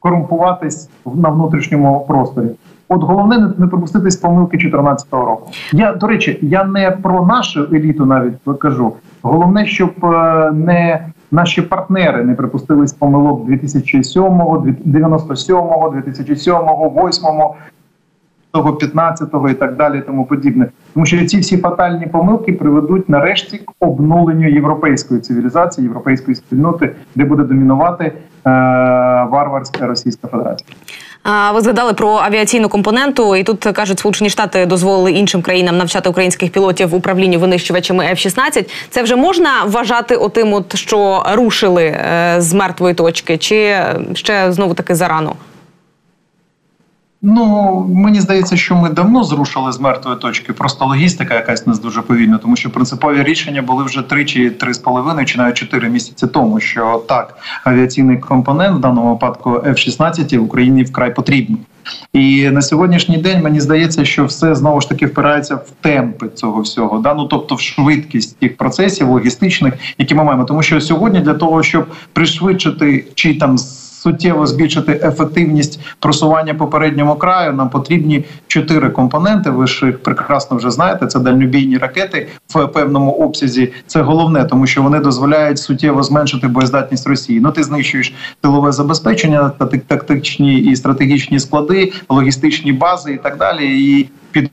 корумпуватись 0.00 0.90
на 1.14 1.28
внутрішньому 1.28 2.04
просторі. 2.08 2.46
От 2.88 3.02
головне 3.02 3.52
не 3.58 3.66
пропуститись 3.66 4.16
помилки 4.16 4.56
2014 4.56 5.12
року. 5.12 5.50
Я 5.72 5.92
до 5.92 6.06
речі, 6.06 6.38
я 6.42 6.64
не 6.64 6.90
про 6.90 7.26
нашу 7.26 7.62
еліту 7.72 8.06
навіть 8.06 8.34
кажу. 8.60 8.92
Головне, 9.22 9.66
щоб 9.66 9.92
не 10.52 11.04
наші 11.30 11.62
партнери 11.62 12.24
не 12.24 12.34
припустились 12.34 12.92
помилок 12.92 13.46
2007, 13.46 14.22
97, 14.84 15.56
2007, 15.92 16.54
2008, 16.62 17.22
того 18.52 18.72
15-го 18.72 19.48
і 19.48 19.54
так 19.54 19.76
далі, 19.76 20.02
тому 20.06 20.24
подібне, 20.24 20.66
тому 20.94 21.06
що 21.06 21.26
ці 21.26 21.38
всі 21.38 21.56
фатальні 21.56 22.06
помилки 22.06 22.52
приведуть 22.52 23.08
нарешті 23.08 23.58
к 23.58 23.72
обнуленню 23.80 24.48
європейської 24.48 25.20
цивілізації, 25.20 25.84
європейської 25.86 26.34
спільноти, 26.34 26.90
де 27.14 27.24
буде 27.24 27.42
домінувати 27.42 28.04
е, 28.04 28.12
варварська 29.30 29.86
Російська 29.86 30.28
Федерація. 30.28 30.68
Ви 31.54 31.60
згадали 31.60 31.92
про 31.92 32.08
авіаційну 32.08 32.68
компоненту, 32.68 33.36
і 33.36 33.42
тут 33.42 33.64
кажуть, 33.64 33.98
Сполучені 33.98 34.30
Штати 34.30 34.66
дозволили 34.66 35.12
іншим 35.12 35.42
країнам 35.42 35.78
навчати 35.78 36.08
українських 36.08 36.50
пілотів 36.50 36.94
управлінню 36.94 37.38
винищувачами 37.38 38.04
F-16. 38.04 38.70
Це 38.90 39.02
вже 39.02 39.16
можна 39.16 39.50
вважати 39.66 40.16
отим, 40.16 40.52
от 40.52 40.76
що 40.76 41.22
рушили 41.32 41.84
е, 41.84 42.34
з 42.38 42.54
мертвої 42.54 42.94
точки, 42.94 43.38
чи 43.38 43.76
ще 44.14 44.52
знову 44.52 44.74
таки 44.74 44.94
зарано? 44.94 45.34
Ну 47.22 47.80
мені 47.94 48.20
здається, 48.20 48.56
що 48.56 48.76
ми 48.76 48.90
давно 48.90 49.24
зрушили 49.24 49.72
з 49.72 49.80
мертвої 49.80 50.16
точки. 50.16 50.52
Просто 50.52 50.86
логістика 50.86 51.34
якась 51.34 51.66
нас 51.66 51.80
дуже 51.80 52.02
повільна, 52.02 52.38
тому 52.38 52.56
що 52.56 52.70
принципові 52.70 53.22
рішення 53.22 53.62
були 53.62 53.84
вже 53.84 54.02
три 54.02 54.24
чи 54.24 54.50
три 54.50 54.74
з 54.74 54.78
половиною, 54.78 55.26
чи 55.26 55.38
навіть 55.38 55.56
чотири 55.56 55.88
місяці 55.88 56.26
тому. 56.26 56.60
Що 56.60 57.02
так, 57.08 57.36
авіаційний 57.64 58.18
компонент 58.18 58.76
в 58.76 58.80
даному 58.80 59.10
випадку 59.12 59.50
F-16 59.50 60.38
Україні 60.38 60.82
вкрай 60.82 61.14
потрібний. 61.14 61.58
І 62.12 62.50
на 62.50 62.62
сьогоднішній 62.62 63.18
день 63.18 63.42
мені 63.42 63.60
здається, 63.60 64.04
що 64.04 64.24
все 64.24 64.54
знову 64.54 64.80
ж 64.80 64.88
таки 64.88 65.06
впирається 65.06 65.54
в 65.54 65.70
темпи 65.80 66.28
цього 66.28 66.60
всього, 66.60 66.98
да? 66.98 67.14
ну 67.14 67.24
тобто 67.24 67.54
в 67.54 67.60
швидкість 67.60 68.38
тих 68.38 68.56
процесів 68.56 69.08
логістичних, 69.08 69.74
які 69.98 70.14
ми 70.14 70.24
маємо. 70.24 70.44
Тому 70.44 70.62
що 70.62 70.80
сьогодні 70.80 71.20
для 71.20 71.34
того, 71.34 71.62
щоб 71.62 71.86
пришвидшити 72.12 73.04
чи 73.14 73.34
там 73.34 73.58
суттєво 74.02 74.46
збільшити 74.46 75.00
ефективність 75.04 75.80
просування 75.98 76.54
попередньому 76.54 77.14
краю, 77.14 77.52
нам 77.52 77.68
потрібні 77.70 78.24
чотири 78.46 78.90
компоненти. 78.90 79.50
Ви 79.50 79.66
ж 79.66 79.86
їх 79.86 80.02
прекрасно 80.02 80.56
вже 80.56 80.70
знаєте. 80.70 81.06
Це 81.06 81.20
дальнобійні 81.20 81.78
ракети 81.78 82.28
в 82.54 82.66
певному 82.66 83.12
обсязі. 83.12 83.72
Це 83.86 84.02
головне, 84.02 84.44
тому 84.44 84.66
що 84.66 84.82
вони 84.82 85.00
дозволяють 85.00 85.58
суттєво 85.58 86.02
зменшити 86.02 86.48
боєздатність 86.48 87.06
Росії. 87.06 87.40
Ну 87.40 87.52
ти 87.52 87.62
знищуєш 87.62 88.14
тилове 88.40 88.72
забезпечення, 88.72 89.50
тактичні 89.86 90.58
і 90.58 90.76
стратегічні 90.76 91.40
склади, 91.40 91.92
логістичні 92.08 92.72
бази 92.72 93.12
і 93.12 93.18
так 93.18 93.36
далі. 93.36 93.94
І 93.94 94.08
під 94.30 94.44
е, 94.44 94.50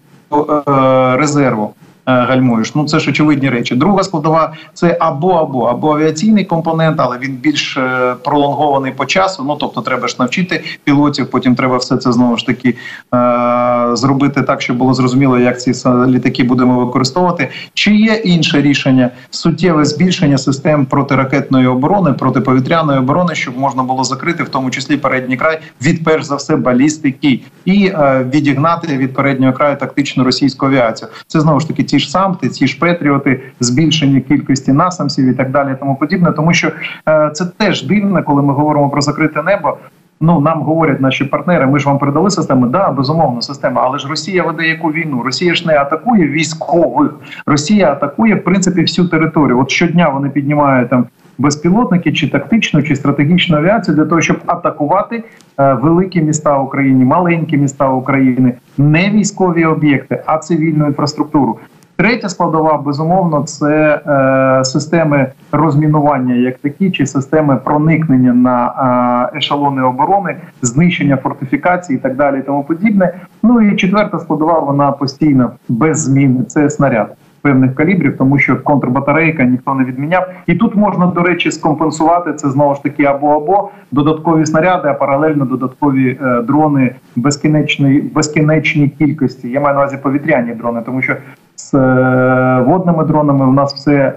резерву. 1.17 1.73
Е, 2.07 2.11
гальмуєш. 2.11 2.75
Ну 2.75 2.85
це 2.85 2.99
ж 2.99 3.09
очевидні 3.09 3.49
речі. 3.49 3.75
Друга 3.75 4.03
складова 4.03 4.53
це 4.73 4.97
або 4.99 5.31
або 5.31 5.63
або 5.63 5.93
авіаційний 5.93 6.45
компонент, 6.45 6.99
але 6.99 7.17
він 7.17 7.31
більш 7.31 7.77
е, 7.77 8.15
пролонгований 8.23 8.91
по 8.91 9.05
часу. 9.05 9.43
Ну 9.47 9.55
тобто, 9.55 9.81
треба 9.81 10.07
ж 10.07 10.15
навчити 10.19 10.63
пілотів. 10.83 11.29
Потім 11.29 11.55
треба 11.55 11.77
все 11.77 11.97
це 11.97 12.11
знову 12.11 12.37
ж 12.37 12.45
таки 12.45 12.69
е- 12.69 13.89
зробити 13.93 14.41
так, 14.41 14.61
щоб 14.61 14.77
було 14.77 14.93
зрозуміло, 14.93 15.39
як 15.39 15.61
ці 15.61 15.71
літаки 16.07 16.43
будемо 16.43 16.85
використовувати. 16.85 17.49
Чи 17.73 17.95
є 17.95 18.13
інше 18.13 18.61
рішення 18.61 19.09
суттєве 19.29 19.85
збільшення 19.85 20.37
систем 20.37 20.85
протиракетної 20.85 21.67
оборони, 21.67 22.13
протиповітряної 22.13 22.99
оборони, 22.99 23.35
щоб 23.35 23.57
можна 23.57 23.83
було 23.83 24.03
закрити, 24.03 24.43
в 24.43 24.49
тому 24.49 24.69
числі 24.69 24.97
передній 24.97 25.37
край 25.37 25.59
від 25.81 26.03
перш 26.03 26.23
за 26.23 26.35
все 26.35 26.55
балістики, 26.55 27.39
і 27.65 27.91
відігнати 28.33 28.97
від 28.97 29.13
переднього 29.13 29.53
краю 29.53 29.77
тактичну 29.77 30.23
російську 30.23 30.65
авіацію. 30.65 31.09
Це 31.27 31.39
знову 31.39 31.59
ж 31.59 31.67
таки 31.67 31.83
ті 31.83 31.96
ті 31.97 32.01
ж 32.03 32.11
самти, 32.11 32.49
ті 32.49 32.67
ж 32.67 32.79
Петріоти, 32.79 33.41
збільшення 33.59 34.19
кількості 34.19 34.73
насамсів 34.73 35.25
і 35.25 35.33
так 35.33 35.51
далі, 35.51 35.75
тому 35.79 35.95
подібне, 35.95 36.31
тому 36.31 36.53
що 36.53 36.71
е, 37.09 37.29
це 37.33 37.45
теж 37.45 37.83
дивно, 37.83 38.23
коли 38.23 38.41
ми 38.41 38.53
говоримо 38.53 38.89
про 38.89 39.01
закрите 39.01 39.43
небо. 39.43 39.77
Ну 40.21 40.39
нам 40.39 40.61
говорять 40.61 41.01
наші 41.01 41.25
партнери. 41.25 41.65
Ми 41.65 41.79
ж 41.79 41.85
вам 41.85 41.99
передали 41.99 42.29
систему. 42.29 42.67
Да, 42.67 42.91
безумовно, 42.91 43.41
система. 43.41 43.81
Але 43.85 43.99
ж 43.99 44.07
Росія 44.07 44.43
веде 44.43 44.67
яку 44.67 44.87
війну? 44.87 45.23
Росія 45.23 45.55
ж 45.55 45.67
не 45.67 45.77
атакує 45.77 46.27
військових. 46.27 47.11
Росія 47.45 47.91
атакує 47.91 48.35
в 48.35 48.43
принципі 48.43 48.81
всю 48.81 49.07
територію. 49.07 49.59
От 49.59 49.69
щодня 49.69 50.09
вони 50.09 50.29
піднімають 50.29 50.89
там 50.89 51.05
безпілотники, 51.37 52.13
чи 52.13 52.29
тактичну, 52.29 52.83
чи 52.83 52.95
стратегічну 52.95 53.57
авіацію 53.57 53.95
для 53.95 54.05
того, 54.05 54.21
щоб 54.21 54.37
атакувати 54.45 55.23
е, 55.59 55.73
великі 55.73 56.21
міста 56.21 56.57
України, 56.57 57.05
маленькі 57.05 57.57
міста 57.57 57.89
України, 57.89 58.53
не 58.77 59.09
військові 59.09 59.65
об'єкти, 59.65 60.23
а 60.25 60.37
цивільну 60.37 60.87
інфраструктуру. 60.87 61.59
Третя 61.97 62.29
складова 62.29 62.77
безумовно 62.77 63.43
це 63.43 64.01
е, 64.07 64.65
системи 64.65 65.31
розмінування, 65.51 66.35
як 66.35 66.57
такі, 66.57 66.91
чи 66.91 67.05
системи 67.05 67.55
проникнення 67.55 68.33
на 68.33 69.29
е, 69.33 69.37
ешелони 69.37 69.81
оборони, 69.81 70.35
знищення 70.61 71.17
фортифікацій 71.17 71.93
і 71.93 71.97
так 71.97 72.15
далі, 72.15 72.39
і 72.39 72.41
тому 72.41 72.63
подібне. 72.63 73.13
Ну 73.43 73.61
і 73.61 73.75
четверта 73.75 74.19
складова 74.19 74.59
вона 74.59 74.91
постійно 74.91 75.51
без 75.69 75.99
зміни. 75.99 76.43
Це 76.43 76.69
снаряд 76.69 77.15
певних 77.41 77.75
калібрів, 77.75 78.17
тому 78.17 78.39
що 78.39 78.63
контрбатарейка 78.63 79.43
ніхто 79.43 79.73
не 79.73 79.83
відміняв. 79.83 80.29
І 80.47 80.55
тут 80.55 80.75
можна 80.75 81.05
до 81.05 81.21
речі 81.21 81.51
скомпенсувати 81.51 82.33
це 82.33 82.49
знову 82.49 82.75
ж 82.75 82.83
таки 82.83 83.03
або 83.03 83.27
або 83.27 83.69
додаткові 83.91 84.45
снаряди, 84.45 84.87
а 84.87 84.93
паралельно 84.93 85.45
додаткові 85.45 86.19
е, 86.21 86.41
дрони 86.41 86.95
безкінечної 87.15 88.01
безкінечній 88.01 88.89
кількості. 88.89 89.49
Я 89.49 89.59
маю 89.59 89.75
на 89.75 89.81
увазі 89.81 89.97
повітряні 89.97 90.53
дрони, 90.53 90.81
тому 90.85 91.01
що 91.01 91.15
з 91.57 91.73
е, 91.73 92.63
водними 92.67 93.03
дронами 93.03 93.45
у 93.45 93.51
нас 93.51 93.73
все 93.73 93.91
е, 93.91 94.13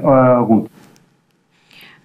good. 0.49 0.71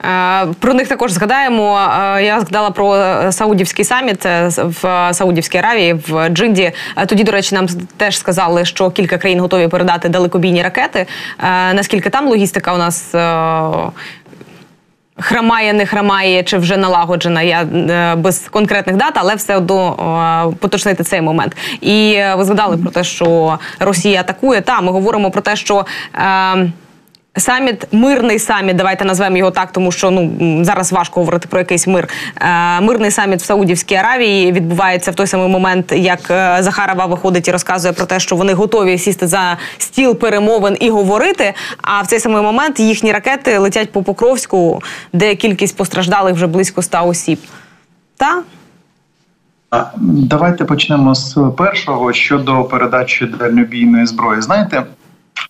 Е, 0.05 0.47
про 0.59 0.73
них 0.73 0.87
також 0.87 1.11
згадаємо. 1.11 1.79
Я 2.21 2.39
згадала 2.39 2.71
про 2.71 2.95
Саудівський 3.31 3.85
саміт 3.85 4.25
в 4.57 5.09
Саудівській 5.13 5.57
Аравії 5.57 5.93
в 5.93 6.29
Джинді. 6.29 6.71
Тоді, 7.07 7.23
до 7.23 7.31
речі, 7.31 7.55
нам 7.55 7.67
теж 7.97 8.17
сказали, 8.17 8.65
що 8.65 8.91
кілька 8.91 9.17
країн 9.17 9.39
готові 9.39 9.67
передати 9.67 10.09
далекобійні 10.09 10.63
ракети. 10.63 11.05
Наскільки 11.73 12.09
там 12.09 12.27
логістика 12.27 12.73
у 12.73 12.77
нас 12.77 13.15
Храмає, 15.19 15.73
не 15.73 15.85
храмає, 15.85 16.43
чи 16.43 16.57
вже 16.57 16.77
налагоджена. 16.77 17.41
Я 17.41 17.61
е, 17.61 18.15
без 18.15 18.39
конкретних 18.39 18.95
дат, 18.95 19.13
але 19.15 19.35
все 19.35 19.55
одно 19.55 20.51
е, 20.53 20.57
поточнити 20.59 21.03
цей 21.03 21.21
момент. 21.21 21.55
І 21.81 22.13
е, 22.13 22.35
ви 22.35 22.43
згадали 22.43 22.77
про 22.77 22.91
те, 22.91 23.03
що 23.03 23.59
Росія 23.79 24.19
атакує. 24.19 24.61
Та 24.61 24.81
ми 24.81 24.91
говоримо 24.91 25.31
про 25.31 25.41
те, 25.41 25.55
що. 25.55 25.85
Е, 26.15 26.71
Саміт, 27.37 27.87
мирний 27.93 28.39
саміт, 28.39 28.75
давайте 28.75 29.05
назвемо 29.05 29.37
його 29.37 29.51
так, 29.51 29.71
тому 29.71 29.91
що 29.91 30.11
ну 30.11 30.63
зараз 30.63 30.91
важко 30.91 31.19
говорити 31.19 31.47
про 31.47 31.59
якийсь 31.59 31.87
мир. 31.87 32.09
Е, 32.41 32.81
мирний 32.81 33.11
саміт 33.11 33.41
в 33.41 33.45
Саудівській 33.45 33.95
Аравії 33.95 34.51
відбувається 34.51 35.11
в 35.11 35.15
той 35.15 35.27
самий 35.27 35.47
момент, 35.47 35.91
як 35.91 36.31
е, 36.31 36.57
Захарова 36.59 37.05
виходить 37.05 37.47
і 37.47 37.51
розказує 37.51 37.93
про 37.93 38.05
те, 38.05 38.19
що 38.19 38.35
вони 38.35 38.53
готові 38.53 38.97
сісти 38.97 39.27
за 39.27 39.57
стіл 39.77 40.15
перемовин 40.15 40.77
і 40.79 40.89
говорити. 40.89 41.53
А 41.81 42.01
в 42.01 42.07
цей 42.07 42.19
самий 42.19 42.41
момент 42.41 42.79
їхні 42.79 43.11
ракети 43.11 43.57
летять 43.57 43.91
по 43.91 44.03
Покровську, 44.03 44.81
де 45.13 45.35
кількість 45.35 45.77
постраждалих 45.77 46.35
вже 46.35 46.47
близько 46.47 46.81
ста 46.81 47.01
осіб. 47.01 47.39
Та 48.17 48.41
давайте 49.97 50.65
почнемо 50.65 51.15
з 51.15 51.37
першого 51.57 52.13
щодо 52.13 52.63
передачі 52.63 53.25
дальнобійної 53.25 54.05
зброї. 54.05 54.41
Знаєте, 54.41 54.83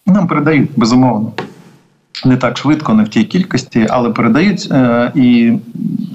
нам 0.06 0.28
передають 0.28 0.70
безумовно 0.76 1.32
не 2.26 2.38
так 2.38 2.58
швидко, 2.58 2.94
не 2.94 3.04
в 3.04 3.08
тій 3.08 3.24
кількості, 3.24 3.88
але 3.90 4.10
передають. 4.10 4.68
Е, 4.72 5.12
і 5.16 5.54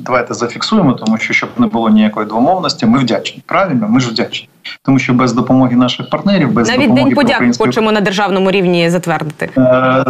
давайте 0.07 0.35
зафіксуємо, 0.35 0.93
тому 0.93 1.19
що 1.19 1.35
щоб 1.35 1.51
не 1.59 1.67
було 1.67 1.91
ніякої 1.91 2.27
двомовності, 2.27 2.87
ми 2.87 2.99
вдячні. 2.99 3.43
Правильно, 3.47 3.89
ми 3.89 4.01
ж 4.01 4.11
вдячні, 4.11 4.49
тому 4.83 4.99
що 4.99 5.15
без 5.15 5.33
допомоги 5.33 5.77
наших 5.77 6.11
партнерів, 6.11 6.53
без 6.53 6.69
навіть 6.69 6.81
допомоги 6.81 7.05
день 7.05 7.15
подяки 7.15 7.53
хочемо 7.59 7.93
на 7.93 8.01
державному 8.01 8.51
рівні 8.51 8.91
затвердити. 8.91 9.51
Е, 9.57 10.05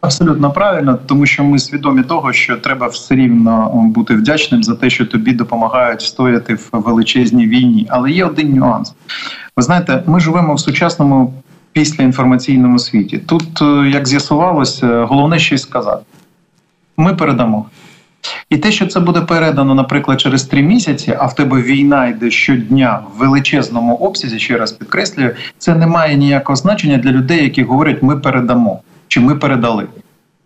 абсолютно 0.00 0.50
правильно, 0.50 0.98
тому 1.06 1.26
що 1.26 1.44
ми 1.44 1.58
свідомі 1.58 2.02
того, 2.02 2.32
що 2.32 2.56
треба 2.56 2.86
все 2.86 3.14
рівно 3.14 3.70
бути 3.84 4.14
вдячним 4.14 4.62
за 4.62 4.74
те, 4.74 4.90
що 4.90 5.06
тобі 5.06 5.32
допомагають 5.32 6.00
стояти 6.00 6.54
в 6.54 6.68
величезній 6.72 7.46
війні. 7.46 7.86
Але 7.90 8.10
є 8.10 8.24
один 8.24 8.54
нюанс. 8.54 8.94
Ви 9.56 9.62
знаєте, 9.62 10.02
ми 10.06 10.20
живемо 10.20 10.54
в 10.54 10.60
сучасному 10.60 11.34
після 11.74 12.04
інформаційному 12.04 12.78
світі. 12.78 13.18
Тут, 13.18 13.62
е, 13.62 13.90
як 13.90 14.08
з'ясувалося, 14.08 15.04
головне 15.04 15.38
щось 15.38 15.62
сказати. 15.62 16.04
Ми 16.96 17.14
передамо. 17.14 17.66
І 18.50 18.56
те, 18.56 18.72
що 18.72 18.86
це 18.86 19.00
буде 19.00 19.20
передано, 19.20 19.74
наприклад, 19.74 20.20
через 20.20 20.44
три 20.44 20.62
місяці, 20.62 21.16
а 21.18 21.26
в 21.26 21.34
тебе 21.34 21.62
війна 21.62 22.06
йде 22.06 22.30
щодня 22.30 23.00
в 23.14 23.18
величезному 23.18 23.94
обсязі, 23.94 24.38
ще 24.38 24.56
раз 24.56 24.72
підкреслюю, 24.72 25.30
це 25.58 25.74
не 25.74 25.86
має 25.86 26.16
ніякого 26.16 26.56
значення 26.56 26.98
для 26.98 27.10
людей, 27.10 27.42
які 27.42 27.62
говорять, 27.62 28.02
ми 28.02 28.16
передамо 28.16 28.80
чи 29.08 29.20
ми 29.20 29.34
передали, 29.34 29.86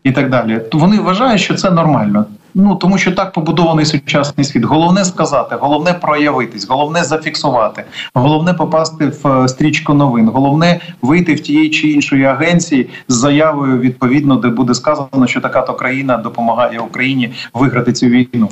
і 0.04 0.12
так 0.12 0.30
далі. 0.30 0.60
Вони 0.72 1.00
вважають, 1.00 1.40
що 1.40 1.54
це 1.54 1.70
нормально. 1.70 2.26
Ну 2.54 2.74
тому 2.74 2.98
що 2.98 3.12
так 3.12 3.32
побудований 3.32 3.86
сучасний 3.86 4.44
світ. 4.44 4.64
Головне 4.64 5.04
сказати, 5.04 5.56
головне 5.60 5.92
проявитись, 5.92 6.68
головне 6.68 7.04
зафіксувати, 7.04 7.84
головне 8.14 8.54
попасти 8.54 9.06
в 9.06 9.28
е, 9.28 9.48
стрічку 9.48 9.94
новин, 9.94 10.28
головне 10.28 10.80
вийти 11.02 11.34
в 11.34 11.40
тієї 11.40 11.70
чи 11.70 11.88
іншої 11.88 12.24
агенції 12.24 12.90
з 13.08 13.14
заявою 13.14 13.78
відповідно, 13.78 14.36
де 14.36 14.48
буде 14.48 14.74
сказано, 14.74 15.26
що 15.26 15.40
така 15.40 15.62
то 15.62 15.74
країна 15.74 16.16
допомагає 16.16 16.78
Україні 16.78 17.32
виграти 17.54 17.92
цю 17.92 18.06
війну. 18.06 18.48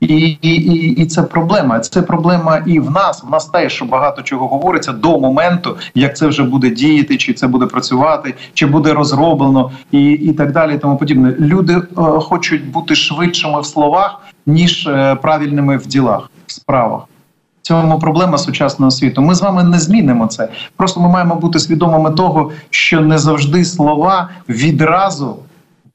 І 0.00 0.06
і, 0.42 0.50
і, 1.02 1.06
це 1.06 1.22
проблема. 1.22 1.80
Це 1.80 2.02
проблема 2.02 2.62
і 2.66 2.80
в 2.80 2.90
нас. 2.90 3.24
В 3.24 3.30
нас 3.30 3.46
теж 3.46 3.72
що 3.72 3.84
багато 3.84 4.22
чого 4.22 4.48
говориться 4.48 4.92
до 4.92 5.20
моменту, 5.20 5.76
як 5.94 6.16
це 6.16 6.26
вже 6.26 6.42
буде 6.42 6.70
діяти, 6.70 7.16
чи 7.16 7.34
це 7.34 7.46
буде 7.46 7.66
працювати, 7.66 8.34
чи 8.54 8.66
буде 8.66 8.92
розроблено, 8.92 9.70
і 9.90 10.10
і 10.10 10.32
так 10.32 10.52
далі. 10.52 10.74
і 10.74 10.78
Тому 10.78 10.96
подібне. 10.96 11.34
Люди 11.40 11.74
е, 11.74 11.82
хочуть 12.20 12.70
бути 12.70 12.94
швидшими 12.94 13.60
в 13.60 13.66
словах 13.66 14.20
ніж 14.46 14.86
е, 14.86 15.14
правильними 15.14 15.76
в 15.76 15.86
ділах, 15.86 16.30
в 16.46 16.52
справах. 16.52 17.02
Цьому 17.62 17.98
проблема 17.98 18.38
сучасного 18.38 18.90
світу. 18.90 19.22
Ми 19.22 19.34
з 19.34 19.42
вами 19.42 19.64
не 19.64 19.78
змінимо 19.78 20.26
це. 20.26 20.48
Просто 20.76 21.00
ми 21.00 21.08
маємо 21.08 21.34
бути 21.34 21.58
свідомими 21.58 22.10
того, 22.10 22.52
що 22.70 23.00
не 23.00 23.18
завжди 23.18 23.64
слова 23.64 24.28
відразу 24.48 25.36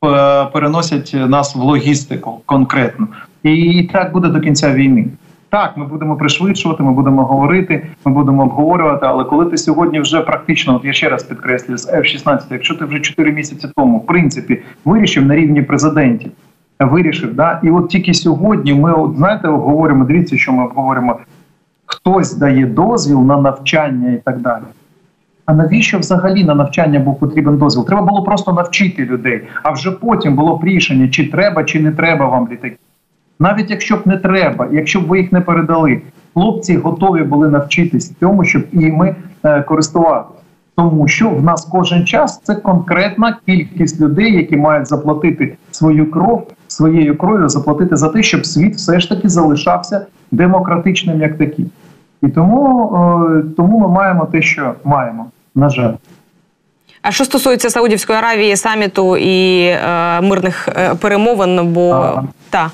е, 0.06 0.46
переносять 0.46 1.12
нас 1.14 1.56
в 1.56 1.60
логістику 1.60 2.42
конкретно. 2.46 3.08
І 3.44 3.90
так 3.94 4.14
буде 4.14 4.28
до 4.28 4.40
кінця 4.40 4.74
війни. 4.74 5.06
Так, 5.50 5.78
ми 5.78 5.86
будемо 5.86 6.16
пришвидшувати, 6.16 6.84
ми 6.84 6.92
будемо 6.92 7.24
говорити, 7.24 7.88
ми 8.06 8.12
будемо 8.12 8.44
обговорювати. 8.44 9.06
Але 9.06 9.24
коли 9.24 9.46
ти 9.46 9.58
сьогодні 9.58 10.00
вже 10.00 10.22
практично, 10.22 10.76
от 10.76 10.86
я 10.86 10.94
ще 10.94 11.10
раз 11.10 11.24
підкреслюю, 11.24 11.78
з 11.78 11.94
F-16, 11.94 12.40
якщо 12.52 12.76
ти 12.76 12.86
вже 12.86 13.00
4 13.00 13.32
місяці 13.32 13.68
тому 13.76 13.98
в 13.98 14.06
принципі 14.06 14.62
вирішив 14.86 15.26
на 15.26 15.36
рівні 15.36 15.62
президентів, 15.62 16.32
вирішив, 16.80 17.34
да, 17.36 17.60
і 17.64 17.70
от 17.70 17.90
тільки 17.90 18.14
сьогодні 18.14 18.74
ми 18.74 18.94
от 18.94 19.16
знаєте, 19.18 19.48
обговорюємо. 19.48 20.06
Дивіться, 20.06 20.38
що 20.38 20.54
ми 20.54 20.66
обговорюємо. 20.66 21.20
Хтось 21.86 22.38
дає 22.38 22.66
дозвіл 22.66 23.22
на 23.22 23.38
навчання 23.38 24.12
і 24.12 24.18
так 24.18 24.42
далі. 24.42 24.64
А 25.46 25.54
навіщо 25.54 26.00
взагалі 26.00 26.44
на 26.44 26.56
навчання 26.56 27.00
був 27.00 27.20
потрібен 27.20 27.58
дозвіл? 27.58 27.86
Треба 27.86 28.02
було 28.02 28.24
просто 28.24 28.54
навчити 28.54 29.06
людей, 29.06 29.42
а 29.64 29.72
вже 29.72 29.92
потім 29.92 30.36
було 30.36 30.62
рішення, 30.64 31.08
чи 31.08 31.28
треба, 31.28 31.64
чи 31.64 31.80
не 31.80 31.92
треба 31.92 32.26
вам 32.26 32.48
літаки 32.52 32.78
навіть 33.40 33.70
якщо 33.70 33.96
б 33.96 34.02
не 34.06 34.18
треба, 34.18 34.68
якщо 34.72 35.02
б 35.02 35.08
ви 35.08 35.20
їх 35.20 35.32
не 35.32 35.42
передали, 35.42 36.02
хлопці 36.34 36.78
готові 36.78 37.24
були 37.24 37.50
навчитись 37.50 38.14
цьому, 38.20 38.46
щоб 38.46 38.64
і 38.72 38.92
ми 38.92 39.16
е, 39.44 39.62
користуватися. 39.62 40.40
Тому 40.76 41.08
що 41.08 41.30
в 41.30 41.44
нас 41.44 41.66
кожен 41.66 42.06
час 42.06 42.42
це 42.44 42.56
конкретна 42.56 43.38
кількість 43.46 44.02
людей, 44.02 44.36
які 44.36 44.58
мають 44.58 44.88
заплатити 44.88 45.56
свою 45.72 46.12
кров 46.12 46.48
своєю 46.74 47.18
кров'ю, 47.18 47.50
заплатити 47.50 47.96
за 47.96 48.10
те, 48.10 48.24
щоб 48.24 48.46
світ 48.46 48.76
все 48.76 49.00
ж 49.00 49.10
таки 49.10 49.30
залишався 49.30 50.06
демократичним, 50.32 51.22
як 51.22 51.38
такий. 51.38 51.66
І 52.24 52.28
тому, 52.28 52.92
е, 53.38 53.44
тому 53.58 53.80
ми 53.80 53.88
маємо 53.88 54.26
те, 54.26 54.42
що 54.42 54.74
маємо. 54.84 55.26
На 55.56 55.70
жаль. 55.70 55.94
А 57.02 57.12
що 57.12 57.26
стосується 57.26 57.70
Саудівської 57.70 58.20
Аравії, 58.20 58.56
саміту 58.56 59.18
і 59.18 59.66
е, 59.66 60.22
мирних 60.22 60.70
е, 60.78 60.96
перемовин, 60.96 61.74
бо 61.74 61.92
а, 61.92 62.24
та. 62.50 62.72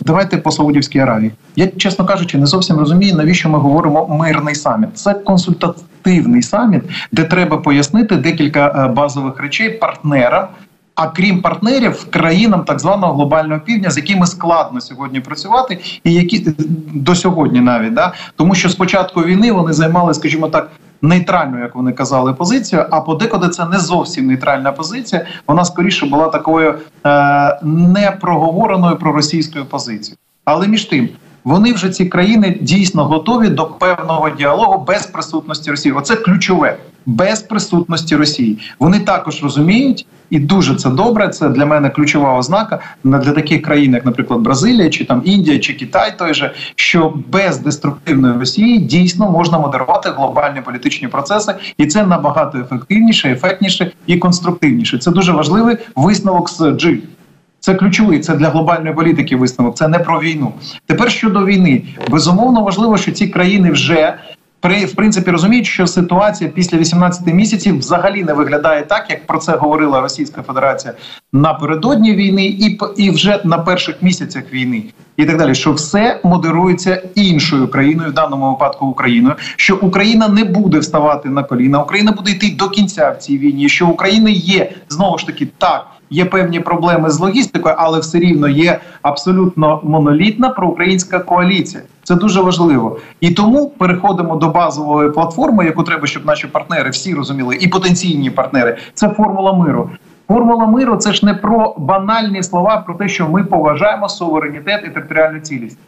Давайте 0.00 0.36
по 0.36 0.50
Саудівській 0.50 0.98
Аравії. 0.98 1.32
Я, 1.56 1.66
чесно 1.66 2.04
кажучи, 2.04 2.38
не 2.38 2.46
зовсім 2.46 2.78
розумію, 2.78 3.16
навіщо 3.16 3.48
ми 3.48 3.58
говоримо 3.58 4.08
мирний 4.08 4.54
саміт. 4.54 4.88
Це 4.94 5.14
консультативний 5.14 6.42
саміт, 6.42 6.82
де 7.12 7.24
треба 7.24 7.56
пояснити 7.56 8.16
декілька 8.16 8.66
е, 8.68 8.88
базових 8.88 9.40
речей 9.40 9.70
партнерам. 9.70 10.48
А 10.94 11.06
крім 11.06 11.42
партнерів, 11.42 12.06
країнам 12.10 12.64
так 12.64 12.80
званого 12.80 13.14
глобального 13.14 13.60
півдня, 13.60 13.90
з 13.90 13.96
якими 13.96 14.26
складно 14.26 14.80
сьогодні 14.80 15.20
працювати, 15.20 15.78
і 16.04 16.14
які 16.14 16.46
до 16.94 17.14
сьогодні 17.14 17.60
навіть 17.60 17.94
да 17.94 18.12
тому, 18.36 18.54
що 18.54 18.68
спочатку 18.68 19.20
війни 19.20 19.52
вони 19.52 19.72
займали, 19.72 20.14
скажімо 20.14 20.48
так, 20.48 20.70
нейтральну, 21.02 21.58
як 21.58 21.74
вони 21.74 21.92
казали, 21.92 22.32
позицію. 22.32 22.86
А 22.90 23.00
подекуди 23.00 23.48
це 23.48 23.64
не 23.64 23.78
зовсім 23.78 24.26
нейтральна 24.26 24.72
позиція. 24.72 25.26
Вона 25.46 25.64
скоріше 25.64 26.06
була 26.06 26.28
такою 26.28 26.74
е, 27.06 27.60
непроговореною 27.62 28.96
проросійською 28.96 29.64
позицією. 29.64 30.16
Але 30.44 30.68
між 30.68 30.84
тим. 30.84 31.08
Вони 31.44 31.72
вже 31.72 31.90
ці 31.90 32.06
країни 32.06 32.58
дійсно 32.60 33.04
готові 33.04 33.48
до 33.48 33.66
певного 33.66 34.30
діалогу 34.30 34.84
без 34.86 35.06
присутності 35.06 35.70
Росії. 35.70 35.92
Оце 35.92 36.16
ключове 36.16 36.76
без 37.06 37.42
присутності 37.42 38.16
Росії. 38.16 38.58
Вони 38.78 39.00
також 39.00 39.42
розуміють, 39.42 40.06
і 40.30 40.38
дуже 40.38 40.74
це 40.74 40.90
добре. 40.90 41.28
Це 41.28 41.48
для 41.48 41.66
мене 41.66 41.90
ключова 41.90 42.38
ознака 42.38 42.78
для 43.04 43.32
таких 43.32 43.62
країн, 43.62 43.92
як, 43.92 44.06
наприклад, 44.06 44.40
Бразилія, 44.40 44.90
чи 44.90 45.04
там 45.04 45.22
Індія, 45.24 45.58
чи 45.58 45.72
Китай, 45.72 46.18
той 46.18 46.34
же 46.34 46.54
що 46.74 47.14
без 47.28 47.58
деструктивної 47.58 48.38
Росії 48.38 48.78
дійсно 48.78 49.30
можна 49.30 49.58
модерувати 49.58 50.10
глобальні 50.10 50.60
політичні 50.60 51.08
процеси, 51.08 51.54
і 51.78 51.86
це 51.86 52.06
набагато 52.06 52.58
ефективніше, 52.58 53.30
ефектніше 53.30 53.92
і 54.06 54.16
конструктивніше. 54.16 54.98
Це 54.98 55.10
дуже 55.10 55.32
важливий 55.32 55.76
висновок 55.96 56.50
з 56.50 56.60
G. 56.60 56.98
Це 57.68 57.74
ключовий, 57.74 58.20
це 58.20 58.34
для 58.34 58.48
глобальної 58.48 58.94
політики 58.94 59.36
висновок. 59.36 59.76
Це 59.76 59.88
не 59.88 59.98
про 59.98 60.20
війну. 60.20 60.52
Тепер 60.86 61.10
щодо 61.10 61.44
війни, 61.44 61.82
безумовно 62.10 62.62
важливо, 62.62 62.96
що 62.96 63.12
ці 63.12 63.28
країни 63.28 63.70
вже 63.70 64.14
при 64.60 64.84
в 64.84 64.94
принципі 64.94 65.30
розуміють, 65.30 65.66
що 65.66 65.86
ситуація 65.86 66.50
після 66.50 66.78
18 66.78 67.26
місяців 67.26 67.78
взагалі 67.78 68.24
не 68.24 68.32
виглядає 68.32 68.82
так, 68.82 69.06
як 69.10 69.26
про 69.26 69.38
це 69.38 69.56
говорила 69.56 70.00
Російська 70.00 70.42
Федерація 70.42 70.94
напередодні 71.32 72.14
війни, 72.14 72.46
і 72.46 72.78
і 72.96 73.10
вже 73.10 73.40
на 73.44 73.58
перших 73.58 74.02
місяцях 74.02 74.52
війни, 74.52 74.84
і 75.16 75.24
так 75.24 75.36
далі, 75.36 75.54
що 75.54 75.72
все 75.72 76.20
модерується 76.24 77.02
іншою 77.14 77.68
країною, 77.68 78.10
в 78.10 78.14
даному 78.14 78.50
випадку 78.50 78.86
Україною, 78.86 79.34
що 79.56 79.76
Україна 79.76 80.28
не 80.28 80.44
буде 80.44 80.78
вставати 80.78 81.28
на 81.28 81.42
коліна, 81.42 81.82
Україна 81.82 82.12
буде 82.12 82.30
йти 82.30 82.54
до 82.58 82.68
кінця 82.68 83.10
в 83.10 83.16
цій 83.16 83.38
війні. 83.38 83.68
Що 83.68 83.88
Україна 83.88 84.30
є 84.30 84.72
знову 84.88 85.18
ж 85.18 85.26
таки 85.26 85.48
так. 85.58 85.86
Є 86.10 86.24
певні 86.24 86.60
проблеми 86.60 87.10
з 87.10 87.20
логістикою, 87.20 87.74
але 87.78 87.98
все 87.98 88.18
рівно 88.18 88.48
є 88.48 88.78
абсолютно 89.02 89.80
монолітна 89.84 90.48
проукраїнська 90.48 91.18
коаліція. 91.18 91.82
Це 92.02 92.14
дуже 92.14 92.40
важливо, 92.40 92.98
і 93.20 93.30
тому 93.30 93.70
переходимо 93.70 94.36
до 94.36 94.48
базової 94.48 95.10
платформи, 95.10 95.64
яку 95.64 95.82
треба, 95.82 96.06
щоб 96.06 96.26
наші 96.26 96.46
партнери 96.46 96.90
всі 96.90 97.14
розуміли, 97.14 97.56
і 97.60 97.68
потенційні 97.68 98.30
партнери. 98.30 98.76
Це 98.94 99.08
формула 99.08 99.52
миру. 99.52 99.90
Формула 100.28 100.66
миру 100.66 100.96
це 100.96 101.12
ж 101.12 101.26
не 101.26 101.34
про 101.34 101.74
банальні 101.78 102.42
слова, 102.42 102.76
про 102.76 102.94
те, 102.94 103.08
що 103.08 103.28
ми 103.28 103.44
поважаємо 103.44 104.08
суверенітет 104.08 104.84
і 104.86 104.88
територіальну 104.88 105.40
цілість. 105.40 105.78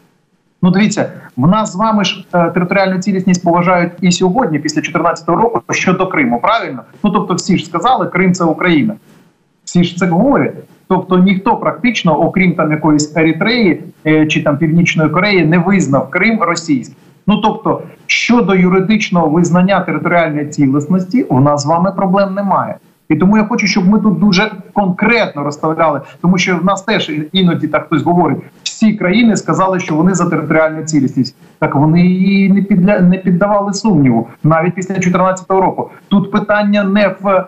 Ну, 0.61 0.71
дивіться, 0.71 1.11
в 1.37 1.47
нас 1.47 1.73
з 1.73 1.75
вами 1.75 2.03
ж 2.03 2.25
е, 2.33 2.49
територіальну 2.49 2.99
цілісність 2.99 3.43
поважають 3.43 3.91
і 4.01 4.11
сьогодні, 4.11 4.59
після 4.59 4.81
2014 4.81 5.29
року, 5.29 5.61
щодо 5.69 6.07
Криму. 6.07 6.39
Правильно? 6.39 6.83
Ну 7.03 7.11
тобто, 7.11 7.33
всі 7.33 7.57
ж 7.57 7.65
сказали, 7.65 8.07
Крим 8.07 8.33
це 8.33 8.43
Україна. 8.43 8.93
Всі 9.63 9.83
ж 9.83 9.97
це 9.97 10.05
говорять. 10.05 10.53
Тобто 10.87 11.17
ніхто 11.17 11.55
практично, 11.55 12.19
окрім 12.19 12.55
там 12.55 12.71
якоїсь 12.71 13.17
Ерітреї 13.17 13.83
е, 14.07 14.25
чи 14.25 14.43
там 14.43 14.57
Північної 14.57 15.09
Кореї, 15.09 15.45
не 15.45 15.57
визнав 15.57 16.09
Крим 16.09 16.41
російським. 16.41 16.95
Ну 17.27 17.37
тобто, 17.37 17.81
щодо 18.05 18.55
юридичного 18.55 19.29
визнання 19.29 19.79
територіальної 19.79 20.45
цілісності, 20.45 21.23
у 21.23 21.39
нас 21.39 21.61
з 21.61 21.65
вами 21.65 21.91
проблем 21.91 22.33
немає. 22.33 22.75
І 23.09 23.15
тому 23.15 23.37
я 23.37 23.43
хочу, 23.43 23.67
щоб 23.67 23.87
ми 23.87 23.99
тут 23.99 24.19
дуже 24.19 24.51
конкретно 24.73 25.43
розставляли, 25.43 26.01
тому 26.21 26.37
що 26.37 26.57
в 26.57 26.65
нас 26.65 26.81
теж 26.81 27.11
іноді 27.31 27.67
так 27.67 27.85
хтось 27.85 28.03
говорить: 28.03 28.37
всі 28.81 28.93
країни 28.93 29.37
сказали, 29.37 29.79
що 29.79 29.95
вони 29.95 30.13
за 30.13 30.29
територіальну 30.29 30.83
цілісність. 30.83 31.35
Так 31.59 31.75
вони 31.75 32.01
її 32.01 32.49
не 32.49 32.61
підля 32.61 32.99
не 32.99 33.17
піддавали 33.17 33.73
сумніву 33.73 34.27
навіть 34.43 34.75
після 34.75 34.93
2014 34.93 35.49
року. 35.49 35.89
Тут 36.07 36.31
питання 36.31 36.83
не 36.83 37.15
в 37.21 37.45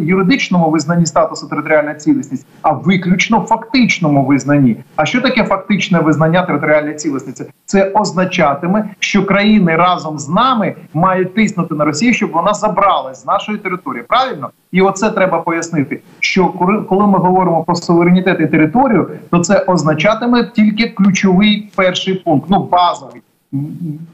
юридичному 0.00 0.70
визнанні 0.70 1.06
статусу 1.06 1.48
територіальна 1.48 1.94
цілісність, 1.94 2.46
а 2.62 2.72
виключно 2.72 3.40
фактичному 3.40 4.24
визнанні. 4.24 4.76
А 4.96 5.06
що 5.06 5.20
таке 5.20 5.44
фактичне 5.44 5.98
визнання 5.98 6.42
територіальної 6.42 6.94
цілісності? 6.94 7.44
Це 7.64 7.90
означатиме, 7.94 8.90
що 8.98 9.26
країни 9.26 9.76
разом 9.76 10.18
з 10.18 10.28
нами 10.28 10.74
мають 10.94 11.34
тиснути 11.34 11.74
на 11.74 11.84
Росію, 11.84 12.14
щоб 12.14 12.30
вона 12.30 12.54
забралась 12.54 13.22
з 13.22 13.26
нашої 13.26 13.58
території. 13.58 14.04
Правильно, 14.08 14.50
і 14.72 14.80
оце 14.80 15.10
треба 15.10 15.40
пояснити. 15.40 16.00
Що 16.20 16.48
коли 16.88 17.06
ми 17.06 17.18
говоримо 17.18 17.64
про 17.64 17.74
суверенітет 17.74 18.40
і 18.40 18.46
територію, 18.46 19.10
то 19.30 19.38
це 19.38 19.58
означатиме 19.58 20.44
тільки 20.64 20.88
ключовий 20.88 21.70
перший 21.76 22.14
пункт, 22.14 22.46
ну 22.50 22.68
базовий. 22.72 23.22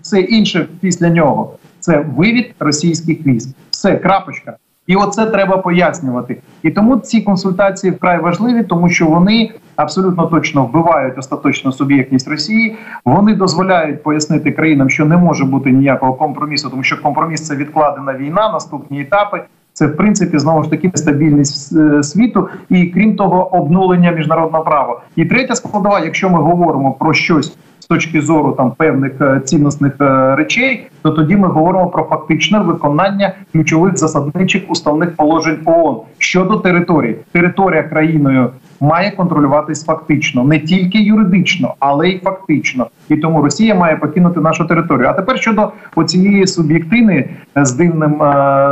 Все 0.03 0.21
інше 0.21 0.69
після 0.81 1.09
нього 1.09 1.55
це 1.81 2.05
вивід 2.17 2.55
російських 2.59 3.27
військ. 3.27 3.49
Все 3.71 3.97
крапочка. 3.97 4.57
І 4.87 4.97
оце 4.97 5.27
треба 5.27 5.57
пояснювати. 5.57 6.37
І 6.63 6.71
тому 6.71 6.97
ці 6.97 7.21
консультації 7.21 7.93
вкрай 7.93 8.21
важливі, 8.21 8.63
тому 8.63 8.89
що 8.89 9.07
вони 9.07 9.51
абсолютно 9.77 10.27
точно 10.27 10.65
вбивають 10.65 11.19
остаточно 11.19 11.73
суб'єктність 11.73 12.29
Росії. 12.29 12.77
Вони 13.05 13.35
дозволяють 13.35 14.03
пояснити 14.03 14.53
країнам, 14.53 14.91
що 14.91 15.05
не 15.05 15.17
може 15.17 15.45
бути 15.45 15.71
ніякого 15.71 16.15
компромісу, 16.15 16.71
тому 16.71 16.83
що 16.83 17.03
компроміс 17.03 17.47
це 17.47 17.57
відкладена 17.57 18.15
війна, 18.15 18.53
наступні 18.53 19.01
етапи. 19.01 19.43
Це 19.81 19.87
в 19.87 19.97
принципі 19.97 20.39
знову 20.39 20.63
ж 20.63 20.71
таки 20.71 20.91
нестабільність 20.95 21.77
е, 21.77 22.03
світу, 22.03 22.49
і 22.69 22.87
крім 22.87 23.17
того, 23.17 23.57
обнулення 23.57 24.11
міжнародного 24.11 24.65
права. 24.65 25.01
І 25.17 25.25
третя 25.25 25.55
складова, 25.55 26.01
якщо 26.01 26.31
ми 26.31 26.39
говоримо 26.39 26.93
про 26.93 27.15
щось 27.15 27.57
точки 27.91 28.21
зору 28.21 28.53
там 28.53 28.71
певних 28.71 29.13
е, 29.21 29.41
цінностних 29.45 29.93
е, 30.01 30.37
речей, 30.37 30.87
то 31.03 31.11
тоді 31.11 31.37
ми 31.37 31.49
говоримо 31.49 31.87
про 31.87 32.03
фактичне 32.03 32.59
виконання 32.59 33.33
ключових 33.53 33.99
засадничих 33.99 34.63
уставних 34.69 35.17
положень 35.17 35.59
ООН 35.65 35.97
щодо 36.19 36.57
території. 36.57 37.17
Територія 37.33 37.83
країною 37.83 38.51
має 38.81 39.11
контролюватись 39.11 39.85
фактично, 39.85 40.45
не 40.45 40.59
тільки 40.59 40.99
юридично, 40.99 41.75
але 41.79 42.09
й 42.09 42.19
фактично. 42.19 42.87
І 43.09 43.17
тому 43.17 43.43
Росія 43.43 43.75
має 43.75 43.97
покинути 43.97 44.41
нашу 44.41 44.65
територію. 44.65 45.09
А 45.09 45.13
тепер 45.13 45.39
щодо 45.39 45.73
оцієї 45.97 46.47
суб'єктини 46.47 47.29
е, 47.57 47.65
з 47.65 47.73
дивним 47.73 48.23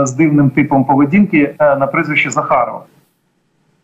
з 0.03 0.13
дивним 0.13 0.51
типом 0.51 0.85
поведінки 0.85 1.55
на 1.61 1.87
прізвище 1.87 2.31
Захарова. 2.31 2.81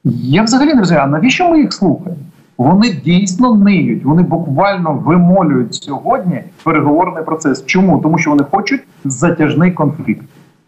Я 0.04 0.42
взагалі 0.42 0.74
не 0.74 0.80
розумію, 0.80 1.04
а 1.04 1.06
навіщо 1.06 1.50
ми 1.50 1.60
їх 1.60 1.72
слухаємо? 1.72 2.22
Вони 2.58 2.90
дійсно 3.04 3.54
ниють, 3.54 4.04
вони 4.04 4.22
буквально 4.22 4.92
вимолюють 4.92 5.74
сьогодні 5.74 6.42
переговорний 6.64 7.24
процес. 7.24 7.66
Чому? 7.66 7.98
Тому 7.98 8.18
що 8.18 8.30
вони 8.30 8.44
хочуть 8.50 8.80
затяжний 9.04 9.72
конфлікт. 9.72 10.24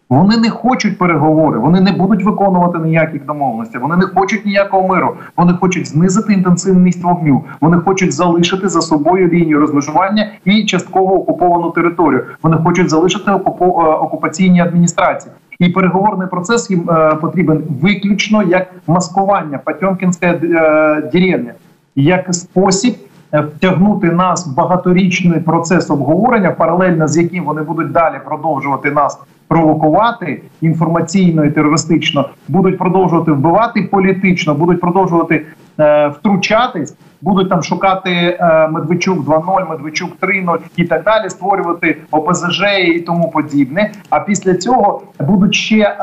Вони 0.08 0.36
не 0.36 0.50
хочуть 0.50 0.98
переговори, 0.98 1.58
вони 1.58 1.80
не 1.80 1.92
будуть 1.92 2.24
виконувати 2.24 2.78
ніяких 2.78 3.26
домовленостей, 3.26 3.80
вони 3.80 3.96
не 3.96 4.06
хочуть 4.06 4.46
ніякого 4.46 4.88
миру. 4.88 5.16
Вони 5.36 5.52
хочуть 5.52 5.88
знизити 5.88 6.32
інтенсивність 6.32 7.04
вогню. 7.04 7.44
Вони 7.60 7.76
хочуть 7.76 8.12
залишити 8.12 8.68
за 8.68 8.80
собою 8.80 9.28
лінію 9.28 9.60
розмежування 9.60 10.30
і 10.44 10.64
частково 10.64 11.14
окуповану 11.14 11.70
територію. 11.70 12.24
Вони 12.42 12.56
хочуть 12.56 12.90
залишити 12.90 13.30
е, 13.30 13.34
окупаційні 13.34 14.60
адміністрації. 14.60 15.32
І 15.58 15.68
переговорний 15.68 16.28
процес 16.28 16.70
їм 16.70 16.90
е, 16.90 17.14
потрібен 17.14 17.62
виключно 17.82 18.42
як 18.42 18.66
маскування 18.86 19.58
Потьомкінська 19.58 20.26
е, 20.26 20.38
деревня, 21.12 21.52
як 21.96 22.34
спосіб 22.34 22.94
е, 23.32 23.40
втягнути 23.40 24.10
нас 24.10 24.46
в 24.46 24.54
багаторічний 24.54 25.40
процес 25.40 25.90
обговорення, 25.90 26.50
паралельно 26.50 27.08
з 27.08 27.16
яким 27.16 27.44
вони 27.44 27.62
будуть 27.62 27.92
далі 27.92 28.14
продовжувати 28.24 28.90
нас 28.90 29.18
провокувати 29.48 30.42
інформаційно 30.60 31.44
і 31.44 31.50
терористично, 31.50 32.28
будуть 32.48 32.78
продовжувати 32.78 33.32
вбивати 33.32 33.82
політично, 33.82 34.54
будуть 34.54 34.80
продовжувати 34.80 35.46
втручатись, 36.14 36.94
будуть 37.20 37.48
там 37.48 37.62
шукати 37.62 38.10
е, 38.10 38.68
Медведчук 38.68 39.18
2.0, 39.18 39.70
Медведчук 39.70 40.10
3.0 40.20 40.58
і 40.76 40.84
так 40.84 41.04
далі, 41.04 41.30
створювати 41.30 41.96
ОПЗЖ 42.10 42.62
і 42.86 43.00
тому 43.00 43.30
подібне. 43.30 43.92
А 44.10 44.20
після 44.20 44.54
цього 44.54 45.02
будуть 45.20 45.54
ще 45.54 45.76
е, 45.76 45.96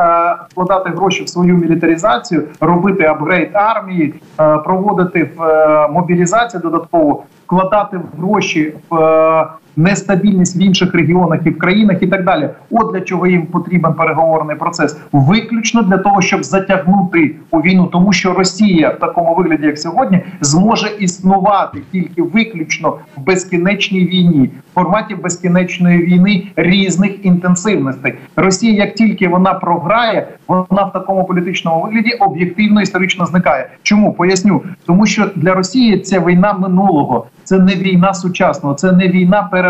вкладати 0.49 0.89
гроші 0.89 1.23
в 1.23 1.29
свою 1.29 1.57
мілітаризацію, 1.57 2.43
робити 2.59 3.05
апгрейд 3.05 3.49
армії, 3.53 4.13
е, 4.39 4.57
проводити 4.57 5.29
в 5.37 5.43
е, 5.43 5.87
мобілізацію 5.87 6.61
додатково, 6.61 7.23
вкладати 7.45 7.99
гроші 8.17 8.73
в. 8.89 9.47
Нестабільність 9.77 10.57
в 10.57 10.61
інших 10.61 10.93
регіонах 10.93 11.39
і 11.45 11.49
в 11.49 11.57
країнах, 11.57 11.97
і 12.01 12.07
так 12.07 12.25
далі. 12.25 12.49
От 12.71 12.93
для 12.93 13.01
чого 13.01 13.27
їм 13.27 13.45
потрібен 13.45 13.93
переговорний 13.93 14.55
процес, 14.55 14.97
виключно 15.11 15.81
для 15.81 15.97
того, 15.97 16.21
щоб 16.21 16.43
затягнути 16.43 17.35
у 17.51 17.59
війну, 17.59 17.85
тому 17.85 18.13
що 18.13 18.33
Росія 18.33 18.89
в 18.89 18.99
такому 18.99 19.35
вигляді, 19.35 19.65
як 19.65 19.79
сьогодні, 19.79 20.21
зможе 20.41 20.87
існувати 20.99 21.79
тільки 21.91 22.21
виключно 22.21 22.97
в 23.17 23.21
безкінечній 23.21 24.05
війні, 24.05 24.49
в 24.71 24.73
форматі 24.73 25.15
безкінечної 25.15 26.05
війни 26.05 26.47
різних 26.55 27.25
інтенсивностей. 27.25 28.13
Росія, 28.35 28.85
як 28.85 28.95
тільки 28.95 29.27
вона 29.27 29.53
програє, 29.53 30.27
вона 30.47 30.83
в 30.83 30.93
такому 30.93 31.25
політичному 31.25 31.81
вигляді 31.81 32.11
об'єктивно 32.19 32.81
історично 32.81 33.25
зникає. 33.25 33.69
Чому 33.83 34.13
поясню? 34.13 34.61
Тому 34.85 35.05
що 35.05 35.29
для 35.35 35.53
Росії 35.53 35.99
це 35.99 36.19
війна 36.19 36.53
минулого, 36.53 37.27
це 37.43 37.59
не 37.59 37.75
війна 37.75 38.13
сучасного, 38.13 38.75
це 38.75 38.91
не 38.91 39.07
війна 39.07 39.49
е, 39.53 39.62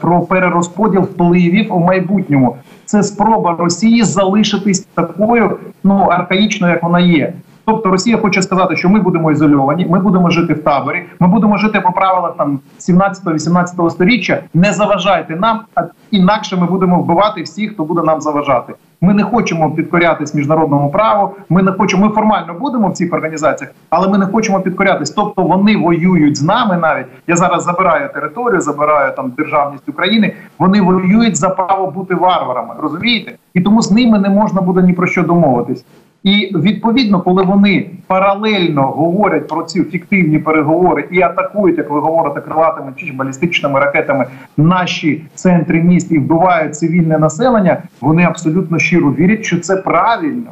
про 0.00 0.20
перерозподіл 0.20 1.00
впливів 1.00 1.74
у 1.74 1.78
майбутньому. 1.78 2.56
Це 2.84 3.02
спроба 3.02 3.56
Росії 3.58 4.02
залишитись 4.02 4.80
такою 4.80 5.56
ну 5.84 5.94
архаїчною, 5.94 6.72
як 6.72 6.82
вона 6.82 7.00
є. 7.00 7.32
Тобто 7.64 7.90
Росія 7.90 8.18
хоче 8.18 8.42
сказати, 8.42 8.76
що 8.76 8.88
ми 8.88 9.00
будемо 9.00 9.32
ізольовані, 9.32 9.86
ми 9.86 9.98
будемо 9.98 10.30
жити 10.30 10.54
в 10.54 10.62
таборі, 10.62 11.02
ми 11.20 11.28
будемо 11.28 11.56
жити 11.56 11.80
по 11.80 11.92
правилах 11.92 12.36
там 12.36 12.60
17-18 12.80 13.90
століття. 13.90 14.42
Не 14.54 14.72
заважайте 14.72 15.36
нам, 15.36 15.60
а 15.74 15.82
інакше 16.10 16.56
ми 16.56 16.66
будемо 16.66 17.00
вбивати 17.00 17.42
всіх, 17.42 17.72
хто 17.72 17.84
буде 17.84 18.02
нам 18.02 18.20
заважати. 18.20 18.72
Ми 19.04 19.14
не 19.14 19.22
хочемо 19.22 19.70
підкорятись 19.70 20.34
міжнародному 20.34 20.90
праву. 20.90 21.30
Ми 21.48 21.62
не 21.62 21.72
хочемо. 21.72 22.06
Ми 22.06 22.12
формально 22.12 22.54
будемо 22.54 22.88
в 22.88 22.92
цих 22.92 23.12
організаціях, 23.12 23.72
але 23.90 24.08
ми 24.08 24.18
не 24.18 24.26
хочемо 24.26 24.60
підкорятись. 24.60 25.10
Тобто 25.10 25.42
вони 25.42 25.76
воюють 25.76 26.36
з 26.36 26.42
нами. 26.42 26.76
Навіть 26.76 27.06
я 27.26 27.36
зараз 27.36 27.64
забираю 27.64 28.08
територію, 28.14 28.60
забираю 28.60 29.14
там 29.16 29.30
державність 29.30 29.88
України. 29.88 30.34
Вони 30.58 30.80
воюють 30.80 31.36
за 31.36 31.48
право 31.48 31.90
бути 31.90 32.14
варварами. 32.14 32.74
Розумієте? 32.78 33.32
І 33.54 33.60
тому 33.60 33.82
з 33.82 33.90
ними 33.90 34.18
не 34.18 34.28
можна 34.28 34.60
буде 34.60 34.82
ні 34.82 34.92
про 34.92 35.06
що 35.06 35.22
домовитись. 35.22 35.84
І 36.24 36.52
відповідно, 36.54 37.20
коли 37.20 37.42
вони 37.42 37.90
паралельно 38.06 38.82
говорять 38.82 39.48
про 39.48 39.62
ці 39.62 39.84
фіктивні 39.84 40.38
переговори 40.38 41.08
і 41.10 41.20
атакують, 41.20 41.78
як 41.78 41.90
ви 41.90 42.00
говорите, 42.00 42.40
крилатими 42.40 42.92
чи 42.96 43.12
балістичними 43.12 43.80
ракетами 43.80 44.26
наші 44.56 45.24
центри 45.34 45.82
міст 45.82 46.12
і 46.12 46.18
вбивають 46.18 46.76
цивільне 46.76 47.18
населення, 47.18 47.82
вони 48.00 48.24
абсолютно 48.24 48.78
щиро 48.78 49.12
вірять, 49.12 49.44
що 49.44 49.60
це 49.60 49.76
правильно. 49.76 50.50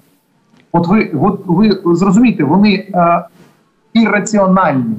От 0.72 0.88
ви 0.88 1.10
от 1.22 1.40
ви 1.46 1.94
зрозумієте, 1.94 2.44
вони 2.44 2.86
е, 2.94 3.24
ірраціональні. 3.94 4.96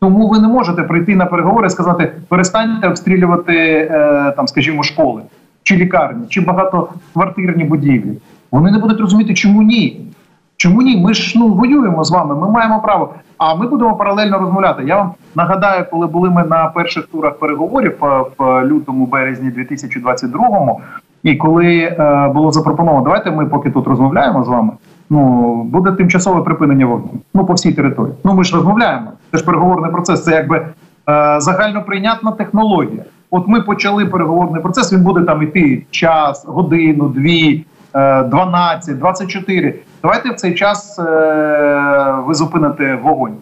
Тому 0.00 0.28
ви 0.28 0.38
не 0.38 0.48
можете 0.48 0.82
прийти 0.82 1.16
на 1.16 1.26
переговори 1.26 1.66
і 1.66 1.70
сказати, 1.70 2.12
перестаньте 2.28 2.88
обстрілювати, 2.88 3.56
е, 3.56 4.32
там, 4.36 4.48
скажімо, 4.48 4.82
школи 4.82 5.22
чи 5.62 5.76
лікарні, 5.76 6.26
чи 6.28 6.40
багатоквартирні 6.40 7.64
будівлі. 7.64 8.12
Вони 8.54 8.70
не 8.70 8.78
будуть 8.78 9.00
розуміти, 9.00 9.34
чому 9.34 9.62
ні. 9.62 10.00
Чому 10.56 10.82
ні? 10.82 10.96
Ми 10.96 11.14
ж 11.14 11.38
ну 11.38 11.48
воюємо 11.48 12.04
з 12.04 12.10
вами, 12.10 12.34
ми 12.34 12.50
маємо 12.50 12.80
право. 12.80 13.14
А 13.38 13.54
ми 13.54 13.66
будемо 13.66 13.96
паралельно 13.96 14.38
розмовляти. 14.38 14.82
Я 14.86 14.96
вам 14.96 15.12
нагадаю, 15.34 15.84
коли 15.90 16.06
були 16.06 16.30
ми 16.30 16.44
на 16.44 16.66
перших 16.66 17.06
турах 17.06 17.38
переговорів 17.38 18.04
е, 18.04 18.24
в 18.38 18.64
лютому 18.64 19.06
березні 19.06 19.50
2022-му, 19.50 20.80
і 21.22 21.36
коли 21.36 21.76
е, 21.76 22.30
було 22.34 22.52
запропоновано, 22.52 23.04
давайте 23.04 23.30
ми 23.30 23.46
поки 23.46 23.70
тут 23.70 23.86
розмовляємо 23.86 24.44
з 24.44 24.48
вами. 24.48 24.72
ну 25.10 25.62
буде 25.62 25.92
тимчасове 25.92 26.42
припинення 26.42 26.86
вогню. 26.86 27.10
Ну 27.34 27.46
по 27.46 27.52
всій 27.52 27.72
території. 27.72 28.14
Ну 28.24 28.34
ми 28.34 28.44
ж 28.44 28.56
розмовляємо. 28.56 29.12
Це 29.32 29.38
ж 29.38 29.44
переговорний 29.44 29.90
процес. 29.90 30.24
Це 30.24 30.32
якби 30.32 30.56
е, 30.56 31.40
загальноприйнятна 31.40 32.32
технологія. 32.32 33.04
От 33.30 33.48
ми 33.48 33.60
почали 33.60 34.06
переговорний 34.06 34.62
процес. 34.62 34.92
Він 34.92 35.02
буде 35.02 35.20
там 35.20 35.42
іти 35.42 35.86
час, 35.90 36.44
годину, 36.48 37.08
дві, 37.08 37.54
е, 37.56 37.73
12, 37.94 38.98
24. 38.98 39.74
Давайте 40.02 40.30
в 40.30 40.34
цей 40.34 40.54
час 40.54 40.98
е, 40.98 41.02
ви 42.26 42.34
зупините 42.34 42.98
вогонь. 43.02 43.36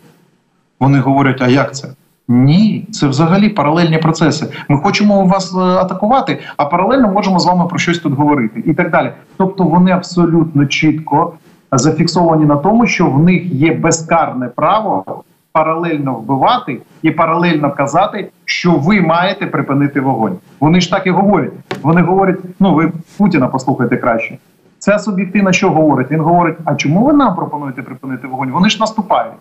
Вони 0.80 0.98
говорять: 0.98 1.42
а 1.42 1.48
як 1.48 1.74
це? 1.74 1.88
Ні, 2.28 2.86
це 2.92 3.06
взагалі 3.06 3.48
паралельні 3.48 3.98
процеси. 3.98 4.46
Ми 4.68 4.78
хочемо 4.78 5.24
вас 5.24 5.54
е, 5.54 5.58
атакувати, 5.58 6.38
а 6.56 6.64
паралельно 6.64 7.08
можемо 7.08 7.38
з 7.38 7.46
вами 7.46 7.66
про 7.66 7.78
щось 7.78 7.98
тут 7.98 8.12
говорити 8.12 8.62
і 8.66 8.74
так 8.74 8.90
далі. 8.90 9.12
Тобто 9.36 9.64
вони 9.64 9.90
абсолютно 9.90 10.66
чітко 10.66 11.32
зафіксовані 11.72 12.44
на 12.44 12.56
тому, 12.56 12.86
що 12.86 13.06
в 13.06 13.18
них 13.18 13.44
є 13.44 13.74
безкарне 13.74 14.46
право 14.46 15.04
паралельно 15.52 16.14
вбивати 16.14 16.78
і 17.02 17.10
паралельно 17.10 17.70
казати, 17.70 18.30
що 18.44 18.72
ви 18.72 19.00
маєте 19.00 19.46
припинити 19.46 20.00
вогонь. 20.00 20.36
Вони 20.60 20.80
ж 20.80 20.90
так 20.90 21.06
і 21.06 21.10
говорять. 21.10 21.52
Вони 21.82 22.02
говорять: 22.02 22.38
ну 22.60 22.74
ви 22.74 22.92
Путіна 23.18 23.48
послухайте 23.48 23.96
краще. 23.96 24.38
Це 24.78 24.98
суб'єктивно 24.98 25.52
що 25.52 25.70
говорить? 25.70 26.10
Він 26.10 26.20
говорить: 26.20 26.56
а 26.64 26.74
чому 26.74 27.04
ви 27.04 27.12
нам 27.12 27.34
пропонуєте 27.34 27.82
припинити 27.82 28.26
вогонь? 28.26 28.50
Вони 28.50 28.70
ж 28.70 28.80
наступають. 28.80 29.34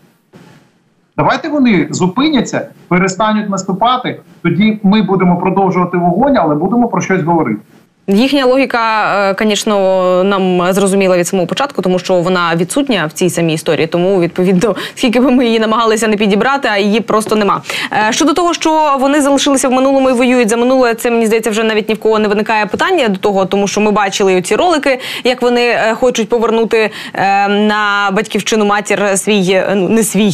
Давайте 1.17 1.50
вони 1.50 1.88
зупиняться, 1.91 2.67
перестануть 2.88 3.50
наступати. 3.50 4.19
Тоді 4.41 4.80
ми 4.84 5.02
будемо 5.02 5.38
продовжувати 5.38 5.97
вогонь, 5.97 6.38
але 6.38 6.56
будемо 6.56 6.88
про 6.88 7.02
щось 7.02 7.24
говорити. 7.24 7.62
Їхня 8.07 8.45
логіка, 8.45 9.35
звісно, 9.39 10.23
нам 10.23 10.73
зрозуміла 10.73 11.17
від 11.17 11.27
самого 11.27 11.47
початку, 11.47 11.81
тому 11.81 11.99
що 11.99 12.13
вона 12.13 12.55
відсутня 12.55 13.05
в 13.05 13.11
цій 13.11 13.29
самій 13.29 13.53
історії. 13.53 13.87
Тому 13.87 14.21
відповідно, 14.21 14.75
скільки 14.95 15.19
би 15.19 15.31
ми 15.31 15.45
її 15.45 15.59
намагалися 15.59 16.07
не 16.07 16.17
підібрати, 16.17 16.69
а 16.71 16.77
її 16.77 16.99
просто 16.99 17.35
нема. 17.35 17.61
Е, 17.93 18.13
щодо 18.13 18.33
того, 18.33 18.53
що 18.53 18.97
вони 18.99 19.21
залишилися 19.21 19.67
в 19.67 19.71
минулому 19.71 20.09
і 20.09 20.13
воюють 20.13 20.49
за 20.49 20.57
минуле, 20.57 20.93
це 20.93 21.11
мені 21.11 21.25
здається, 21.25 21.49
вже 21.49 21.63
навіть 21.63 21.89
ні 21.89 21.95
в 21.95 21.99
кого 21.99 22.19
не 22.19 22.27
виникає 22.27 22.65
питання 22.65 23.07
до 23.07 23.17
того, 23.17 23.45
тому 23.45 23.67
що 23.67 23.81
ми 23.81 23.91
бачили 23.91 24.41
ці 24.41 24.55
ролики, 24.55 24.99
як 25.23 25.41
вони 25.41 25.67
е, 25.67 25.95
хочуть 25.99 26.29
повернути 26.29 26.91
е, 27.13 27.47
на 27.47 28.09
батьківщину 28.13 28.65
матір 28.65 29.17
свій 29.17 29.61
ну 29.75 29.89
не 29.89 30.03
свій 30.03 30.31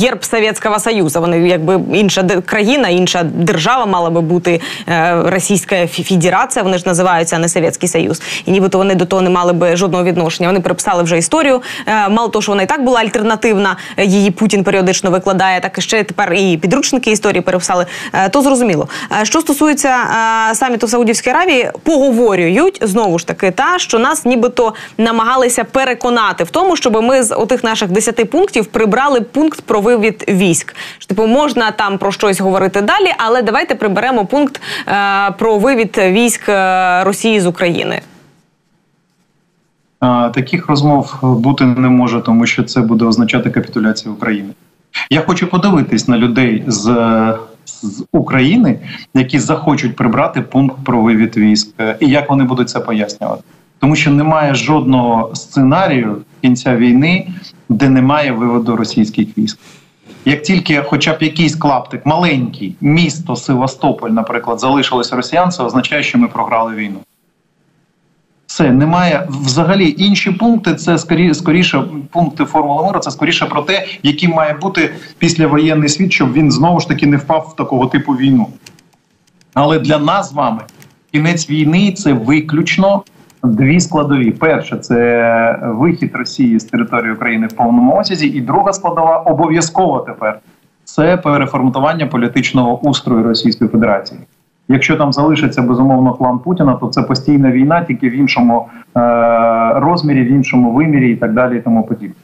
герб 0.00 0.24
Совєтського 0.24 0.78
Союзу. 0.78 1.20
Вони 1.20 1.48
якби 1.48 1.80
інша 1.94 2.22
країна, 2.46 2.88
інша 2.88 3.22
держава 3.22 3.86
мала 3.86 4.10
би 4.10 4.20
бути 4.20 4.60
Російська 5.24 5.86
Федерація. 5.86 6.62
Вони 6.62 6.78
ж 6.78 6.82
називають 6.86 7.05
називаються, 7.06 7.38
не 7.38 7.48
Совєтський 7.48 7.88
Союз, 7.88 8.22
і 8.46 8.50
нібито 8.50 8.78
вони 8.78 8.94
до 8.94 9.04
того 9.04 9.22
не 9.22 9.30
мали 9.30 9.52
би 9.52 9.76
жодного 9.76 10.04
відношення. 10.04 10.48
Вони 10.48 10.60
переписали 10.60 11.02
вже 11.02 11.18
історію. 11.18 11.62
Е, 11.86 12.08
мало 12.08 12.28
того, 12.28 12.42
що 12.42 12.52
вона 12.52 12.62
і 12.62 12.66
так 12.66 12.84
була 12.84 13.00
альтернативна. 13.00 13.76
Е, 13.96 14.04
її 14.04 14.30
Путін 14.30 14.64
періодично 14.64 15.10
викладає. 15.10 15.60
Так 15.60 15.78
і 15.78 15.80
ще 15.80 16.04
тепер 16.04 16.34
і 16.34 16.56
підручники 16.56 17.10
історії 17.10 17.40
переписали. 17.40 17.86
Е, 18.12 18.28
то 18.28 18.42
зрозуміло. 18.42 18.88
Що 19.22 19.40
стосується 19.40 19.94
саміту 20.54 20.86
в 20.86 20.90
Саудівській 20.90 21.30
Аравії, 21.30 21.70
поговорюють 21.82 22.78
знову 22.82 23.18
ж 23.18 23.26
таки, 23.26 23.50
та 23.50 23.78
що 23.78 23.98
нас 23.98 24.24
нібито 24.24 24.74
намагалися 24.98 25.64
переконати 25.64 26.44
в 26.44 26.50
тому, 26.50 26.76
щоб 26.76 27.02
ми 27.02 27.22
з 27.22 27.34
отих 27.34 27.64
наших 27.64 27.90
десяти 27.90 28.24
пунктів 28.24 28.66
прибрали 28.66 29.20
пункт 29.20 29.60
про 29.60 29.80
вивід 29.80 30.24
військ. 30.28 30.74
Типу 31.06 31.26
можна 31.26 31.70
там 31.70 31.98
про 31.98 32.12
щось 32.12 32.40
говорити 32.40 32.80
далі, 32.80 33.12
але 33.18 33.42
давайте 33.42 33.74
приберемо 33.74 34.26
пункт 34.26 34.60
про 35.38 35.58
вивід 35.58 35.98
військ 35.98 36.50
Росії 37.04 37.40
з 37.40 37.46
України? 37.46 38.00
Таких 40.34 40.68
розмов 40.68 41.18
бути 41.22 41.64
не 41.64 41.88
може, 41.88 42.20
тому 42.20 42.46
що 42.46 42.62
це 42.62 42.80
буде 42.80 43.04
означати 43.04 43.50
капітуляцію 43.50 44.14
України. 44.14 44.50
Я 45.10 45.20
хочу 45.20 45.46
подивитись 45.46 46.08
на 46.08 46.18
людей 46.18 46.64
з 46.66 46.88
з 47.82 48.04
України, 48.12 48.78
які 49.14 49.38
захочуть 49.38 49.96
прибрати 49.96 50.42
пункт 50.42 50.76
про 50.84 51.02
вивід 51.02 51.36
військ, 51.36 51.68
і 52.00 52.06
як 52.06 52.30
вони 52.30 52.44
будуть 52.44 52.68
це 52.70 52.80
пояснювати. 52.80 53.42
Тому 53.78 53.96
що 53.96 54.10
немає 54.10 54.54
жодного 54.54 55.34
сценарію 55.34 56.22
кінця 56.40 56.76
війни, 56.76 57.28
де 57.68 57.88
немає 57.88 58.32
виводу 58.32 58.76
російських 58.76 59.38
військ. 59.38 59.58
Як 60.28 60.42
тільки, 60.42 60.82
хоча 60.86 61.12
б 61.12 61.22
якийсь 61.22 61.56
клаптик, 61.56 62.06
маленький 62.06 62.76
місто 62.80 63.36
Севастополь, 63.36 64.10
наприклад, 64.10 64.60
залишилося 64.60 65.16
росіян, 65.16 65.50
це 65.50 65.62
означає, 65.62 66.02
що 66.02 66.18
ми 66.18 66.28
програли 66.28 66.74
війну. 66.74 66.98
Все 68.46 68.72
немає 68.72 69.26
взагалі 69.30 69.94
інші 69.98 70.30
пункти. 70.30 70.74
Це 70.74 70.98
скоріше, 70.98 71.34
скоріше 71.34 71.84
пункти 72.10 72.44
формули 72.44 72.86
миру. 72.86 73.00
Це 73.00 73.10
скоріше 73.10 73.46
про 73.46 73.62
те, 73.62 73.86
який 74.02 74.28
має 74.28 74.54
бути 74.54 74.94
післявоєнний 75.18 75.88
світ, 75.88 76.12
щоб 76.12 76.32
він 76.32 76.52
знову 76.52 76.80
ж 76.80 76.88
таки 76.88 77.06
не 77.06 77.16
впав 77.16 77.50
в 77.52 77.56
такого 77.56 77.86
типу 77.86 78.12
війну. 78.12 78.48
Але 79.54 79.78
для 79.78 79.98
нас 79.98 80.30
з 80.30 80.32
вами 80.32 80.62
кінець 81.12 81.50
війни 81.50 81.92
це 81.92 82.12
виключно 82.12 83.02
дві 83.42 83.80
складові: 83.80 84.30
перше 84.30 84.76
це 84.76 85.58
вихід 85.62 86.10
Росії 86.14 86.60
з 86.60 86.64
території 86.64 87.12
України 87.12 87.46
в 87.46 87.52
повному 87.52 87.96
осязі, 87.96 88.26
і 88.26 88.40
друга 88.40 88.72
складова 88.72 89.16
обов'язково 89.16 90.00
тепер 90.00 90.38
це 90.84 91.16
переформатування 91.16 92.06
політичного 92.06 92.80
устрою 92.80 93.22
Російської 93.22 93.70
Федерації. 93.70 94.20
Якщо 94.68 94.96
там 94.96 95.12
залишиться 95.12 95.62
безумовно 95.62 96.12
план 96.12 96.38
Путіна, 96.38 96.74
то 96.74 96.88
це 96.88 97.02
постійна 97.02 97.52
війна, 97.52 97.84
тільки 97.84 98.08
в 98.08 98.12
іншому 98.12 98.66
е- 98.96 99.00
розмірі, 99.74 100.22
в 100.22 100.30
іншому 100.30 100.72
вимірі 100.72 101.12
і 101.12 101.16
так 101.16 101.32
далі, 101.32 101.56
і 101.56 101.60
тому 101.60 101.82
подібне. 101.82 102.14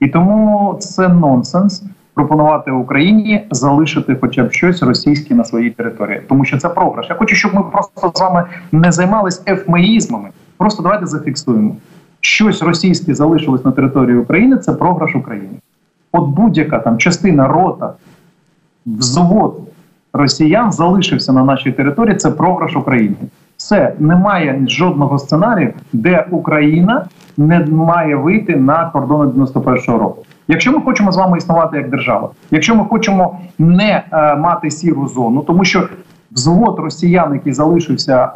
І 0.00 0.08
тому 0.08 0.76
це 0.80 1.08
нонсенс 1.08 1.84
пропонувати 2.14 2.70
Україні 2.70 3.46
залишити 3.50 4.16
хоча 4.20 4.44
б 4.44 4.52
щось 4.52 4.82
російське 4.82 5.34
на 5.34 5.44
своїй 5.44 5.70
території, 5.70 6.20
тому 6.28 6.44
що 6.44 6.58
це 6.58 6.68
програш. 6.68 7.06
Я 7.10 7.14
хочу, 7.16 7.36
щоб 7.36 7.54
ми 7.54 7.62
просто 7.62 8.12
з 8.14 8.20
вами 8.20 8.44
не 8.72 8.92
займалися 8.92 9.42
ефмеїзмами. 9.46 10.28
Просто 10.58 10.82
давайте 10.82 11.06
зафіксуємо. 11.06 11.76
Щось 12.20 12.62
російське 12.62 13.14
залишилось 13.14 13.64
на 13.64 13.72
території 13.72 14.16
України. 14.16 14.56
Це 14.56 14.72
програш 14.72 15.14
України. 15.14 15.54
От 16.12 16.28
будь-яка 16.28 16.78
там 16.78 16.98
частина 16.98 17.48
рота, 17.48 17.92
взвод 18.86 19.60
росіян 20.12 20.72
залишився 20.72 21.32
на 21.32 21.44
нашій 21.44 21.72
території. 21.72 22.16
Це 22.16 22.30
програш 22.30 22.76
України. 22.76 23.16
Все 23.56 23.94
немає 23.98 24.64
жодного 24.68 25.18
сценарію, 25.18 25.72
де 25.92 26.26
Україна 26.30 27.04
не 27.36 27.66
має 27.66 28.16
вийти 28.16 28.56
на 28.56 28.90
кордони 28.90 29.30
91-го 29.30 29.98
року. 29.98 30.24
Якщо 30.48 30.72
ми 30.72 30.80
хочемо 30.80 31.12
з 31.12 31.16
вами 31.16 31.38
існувати 31.38 31.76
як 31.76 31.90
держава, 31.90 32.30
якщо 32.50 32.74
ми 32.74 32.84
хочемо 32.84 33.38
не 33.58 34.02
е, 34.12 34.36
мати 34.36 34.70
сіру 34.70 35.08
зону, 35.08 35.40
тому 35.40 35.64
що 35.64 35.88
взвод 36.34 36.78
росіян, 36.78 37.34
який 37.34 37.52
залишився 37.52 38.24
е, 38.24 38.30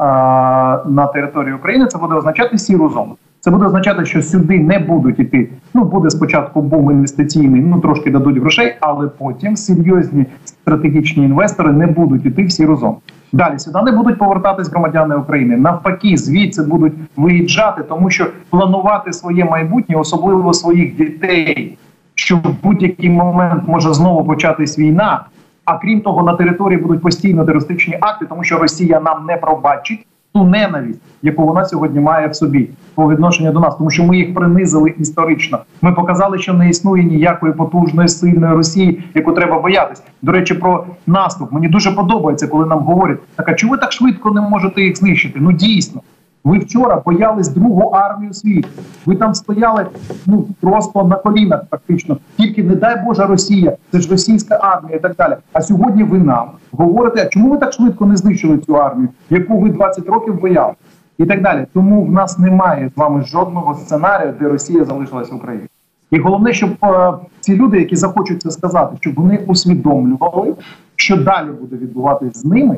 на 0.91 1.07
території 1.07 1.55
України, 1.55 1.87
це 1.87 1.99
буде 1.99 2.15
означати 2.15 2.59
сіру 2.59 2.89
зону. 2.89 3.17
Це 3.41 3.51
буде 3.51 3.65
означати, 3.65 4.05
що 4.05 4.23
сюди 4.23 4.61
не 4.61 4.79
будуть 4.79 5.19
іти. 5.19 5.49
Ну 5.75 5.85
буде 5.85 6.11
спочатку 6.11 6.63
бум 6.63 6.91
інвестиційний, 6.91 7.61
ну 7.61 7.81
трошки 7.81 8.11
дадуть 8.11 8.39
грошей, 8.39 8.77
але 8.81 9.09
потім 9.09 9.57
серйозні 9.57 10.27
стратегічні 10.45 11.25
інвестори 11.25 11.73
не 11.73 11.87
будуть 11.87 12.27
іти 12.27 12.45
в 12.45 12.53
сіру 12.53 12.77
зону. 12.77 12.97
Далі 13.33 13.59
сюди 13.59 13.83
не 13.83 13.93
будуть 13.93 14.19
повертатись 14.19 14.71
громадяни 14.71 15.17
України. 15.17 15.57
Навпаки, 15.57 16.17
звідси 16.17 16.63
будуть 16.63 16.93
виїжджати, 17.17 17.83
тому 17.83 18.11
що 18.11 18.27
планувати 18.51 19.13
своє 19.13 19.45
майбутнє, 19.45 19.97
особливо 19.97 20.53
своїх 20.53 20.97
дітей, 20.97 21.79
що 22.15 22.37
в 22.37 22.55
будь-який 22.63 23.11
момент 23.11 23.63
може 23.67 23.95
знову 23.95 24.25
початись 24.25 24.79
війна. 24.79 25.25
А 25.69 25.79
крім 25.79 26.01
того, 26.01 26.23
на 26.23 26.35
території 26.35 26.79
будуть 26.79 27.03
постійно 27.03 27.45
терористичні 27.45 27.99
акти, 28.01 28.27
тому 28.27 28.45
що 28.45 28.59
Росія 28.59 29.01
нам 29.01 29.27
не 29.27 29.37
пробачить 29.37 30.07
ту 30.35 30.45
ненависть, 30.45 31.01
яку 31.23 31.47
вона 31.47 31.65
сьогодні 31.65 32.01
має 32.01 32.29
в 32.29 32.37
собі 32.37 32.71
по 32.95 33.11
відношенню 33.11 33.53
до 33.53 33.61
нас, 33.61 33.77
тому 33.77 33.91
що 33.91 34.05
ми 34.05 34.17
їх 34.17 34.35
принизили 34.35 34.95
історично. 34.99 35.59
Ми 35.83 35.93
показали, 35.93 36.39
що 36.39 36.55
не 36.55 36.69
існує 36.69 37.05
ніякої 37.05 37.53
потужної 37.53 38.09
сильної 38.09 38.55
Росії, 38.55 39.05
яку 39.15 39.33
треба 39.33 39.59
боятися. 39.59 40.03
До 40.23 40.33
речі, 40.33 40.55
про 40.55 40.85
наступ 41.07 41.53
мені 41.53 41.69
дуже 41.69 41.93
подобається, 41.93 42.49
коли 42.49 42.67
нам 42.67 42.79
говорять: 42.79 43.19
так 43.37 43.49
а 43.49 43.55
чому 43.55 43.73
ви 43.73 43.79
так 43.79 43.93
швидко 43.93 44.31
не 44.31 44.41
можете 44.41 44.83
їх 44.83 44.97
знищити? 44.97 45.39
Ну 45.43 45.53
дійсно. 45.53 46.01
Ви 46.45 46.59
вчора 46.59 47.03
боялись 47.07 47.49
другу 47.49 47.91
армію 47.91 48.33
світу. 48.33 48.69
Ви 49.07 49.17
там 49.17 49.35
стояли 49.35 49.87
ну 50.27 50.49
просто 50.61 51.05
на 51.05 51.17
колінах, 51.17 51.61
фактично. 51.71 52.17
Тільки 52.37 52.63
не 52.63 52.75
дай 52.75 53.05
Боже 53.05 53.27
Росія, 53.27 53.77
це 53.93 54.01
ж 54.01 54.11
російська 54.11 54.55
армія 54.55 54.97
і 54.97 55.01
так 55.01 55.17
далі. 55.17 55.37
А 55.53 55.61
сьогодні 55.61 56.03
ви 56.03 56.19
нам 56.19 56.49
говорите, 56.73 57.23
а 57.27 57.29
чому 57.29 57.51
ви 57.51 57.59
так 57.59 57.73
швидко 57.73 58.07
не 58.07 58.17
знищили 58.17 58.59
цю 58.59 58.77
армію, 58.77 59.09
яку 59.31 59.61
ви 59.61 59.71
20 59.71 60.07
років 60.07 60.41
боялися? 60.41 60.79
І 61.19 61.27
так 61.27 61.43
далі. 61.43 61.67
Тому 61.73 62.05
в 62.05 62.13
нас 62.13 62.39
немає 62.39 62.91
з 62.95 62.99
вами 62.99 63.25
жодного 63.25 63.75
сценарію, 63.75 64.35
де 64.41 64.49
Росія 64.49 64.85
залишилась 64.85 65.33
в 65.33 65.35
Україні. 65.35 65.67
І 66.11 66.19
головне, 66.19 66.53
щоб 66.53 66.71
е, 66.85 67.13
ці 67.41 67.57
люди, 67.57 67.79
які 67.79 67.97
захочуть 67.97 68.43
це 68.43 68.51
сказати, 68.51 68.97
щоб 69.01 69.15
вони 69.15 69.45
усвідомлювали, 69.47 70.55
що 70.97 71.17
далі 71.17 71.49
буде 71.61 71.77
відбуватись 71.77 72.37
з 72.37 72.45
ними, 72.45 72.77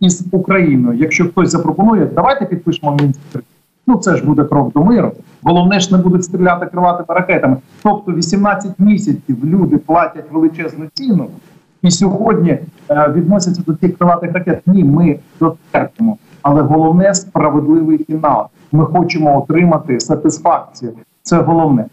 із 0.00 0.26
Україною. 0.32 0.98
Якщо 0.98 1.28
хтось 1.28 1.50
запропонує, 1.50 2.10
давайте 2.14 2.44
підпишемо 2.44 2.96
мінськ. 3.00 3.20
Ну 3.86 3.96
це 3.96 4.16
ж 4.16 4.24
буде 4.24 4.44
крок 4.44 4.72
до 4.72 4.84
миру. 4.84 5.12
Головне 5.42 5.80
ж 5.80 5.96
не 5.96 6.02
будуть 6.02 6.24
стріляти 6.24 6.66
крилатими 6.66 7.18
ракетами. 7.20 7.56
Тобто 7.82 8.12
18 8.12 8.72
місяців 8.78 9.36
люди 9.44 9.76
платять 9.76 10.32
величезну 10.32 10.86
ціну, 10.94 11.28
і 11.82 11.90
сьогодні 11.90 12.50
е, 12.50 13.12
відносяться 13.16 13.62
до 13.66 13.74
цих 13.74 13.98
крилатих 13.98 14.32
ракет. 14.32 14.62
Ні, 14.66 14.84
ми 14.84 15.18
дотерпимо. 15.40 16.16
Але 16.42 16.62
головне 16.62 17.14
справедливий 17.14 17.98
фінал. 17.98 18.46
Ми 18.72 18.84
хочемо 18.84 19.38
отримати 19.38 20.00
сатисфакцію. 20.00 20.92
Це 21.22 21.40
головне. 21.40 21.84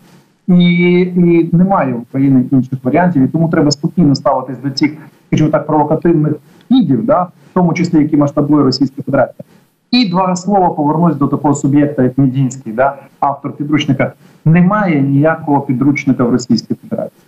І 0.48 0.54
і 1.02 1.50
немає 1.52 1.94
в 1.94 2.02
Україні 2.02 2.46
інших 2.52 2.80
варіантів, 2.84 3.24
і 3.24 3.28
тому 3.28 3.50
треба 3.50 3.72
спокійно 3.72 4.16
ставитись 4.16 4.58
до 4.64 4.72
цих, 4.72 4.92
скажімо 5.28 5.50
так, 5.50 5.68
провокативних 5.68 6.34
хідів, 6.70 7.06
да, 7.06 7.28
тому 7.54 7.74
числі 7.74 8.00
які 8.00 8.18
масштабує 8.18 8.64
Російська 8.64 9.02
Федерація. 9.06 9.44
І 9.92 10.10
два 10.10 10.36
слова 10.36 10.70
повернусь 10.70 11.16
до 11.16 11.28
такого 11.28 11.54
суб'єкта, 11.54 12.04
як 12.04 12.18
Мідінський, 12.18 12.74
да, 12.74 12.96
автор 13.20 13.52
підручника. 13.52 14.14
Немає 14.46 15.02
ніякого 15.02 15.62
підручника 15.62 16.24
в 16.24 16.30
Російській 16.30 16.76
Федерації. 16.82 17.22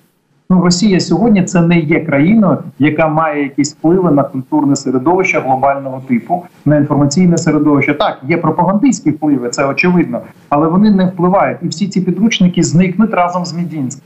Ну, 0.50 0.62
Росія 0.62 1.00
сьогодні 1.00 1.44
це 1.44 1.62
не 1.62 1.80
є 1.80 2.00
країною, 2.00 2.58
яка 2.80 3.08
має 3.08 3.44
якісь 3.44 3.74
впливи 3.74 4.12
на 4.12 4.24
культурне 4.24 4.76
середовище 4.76 5.40
глобального 5.40 6.02
типу, 6.08 6.44
на 6.66 6.78
інформаційне 6.78 7.38
середовище. 7.38 7.94
Так, 7.94 8.18
є 8.28 8.38
пропагандистські 8.38 9.12
впливи, 9.12 9.50
це 9.50 9.66
очевидно, 9.66 10.22
але 10.50 10.68
вони 10.68 10.92
не 10.92 11.06
впливають. 11.06 11.58
І 11.62 11.68
всі 11.68 11.88
ці 11.88 12.02
підручники 12.02 12.64
зникнуть 12.64 13.14
разом 13.14 13.46
з 13.46 13.54
Мідінським. 13.54 14.04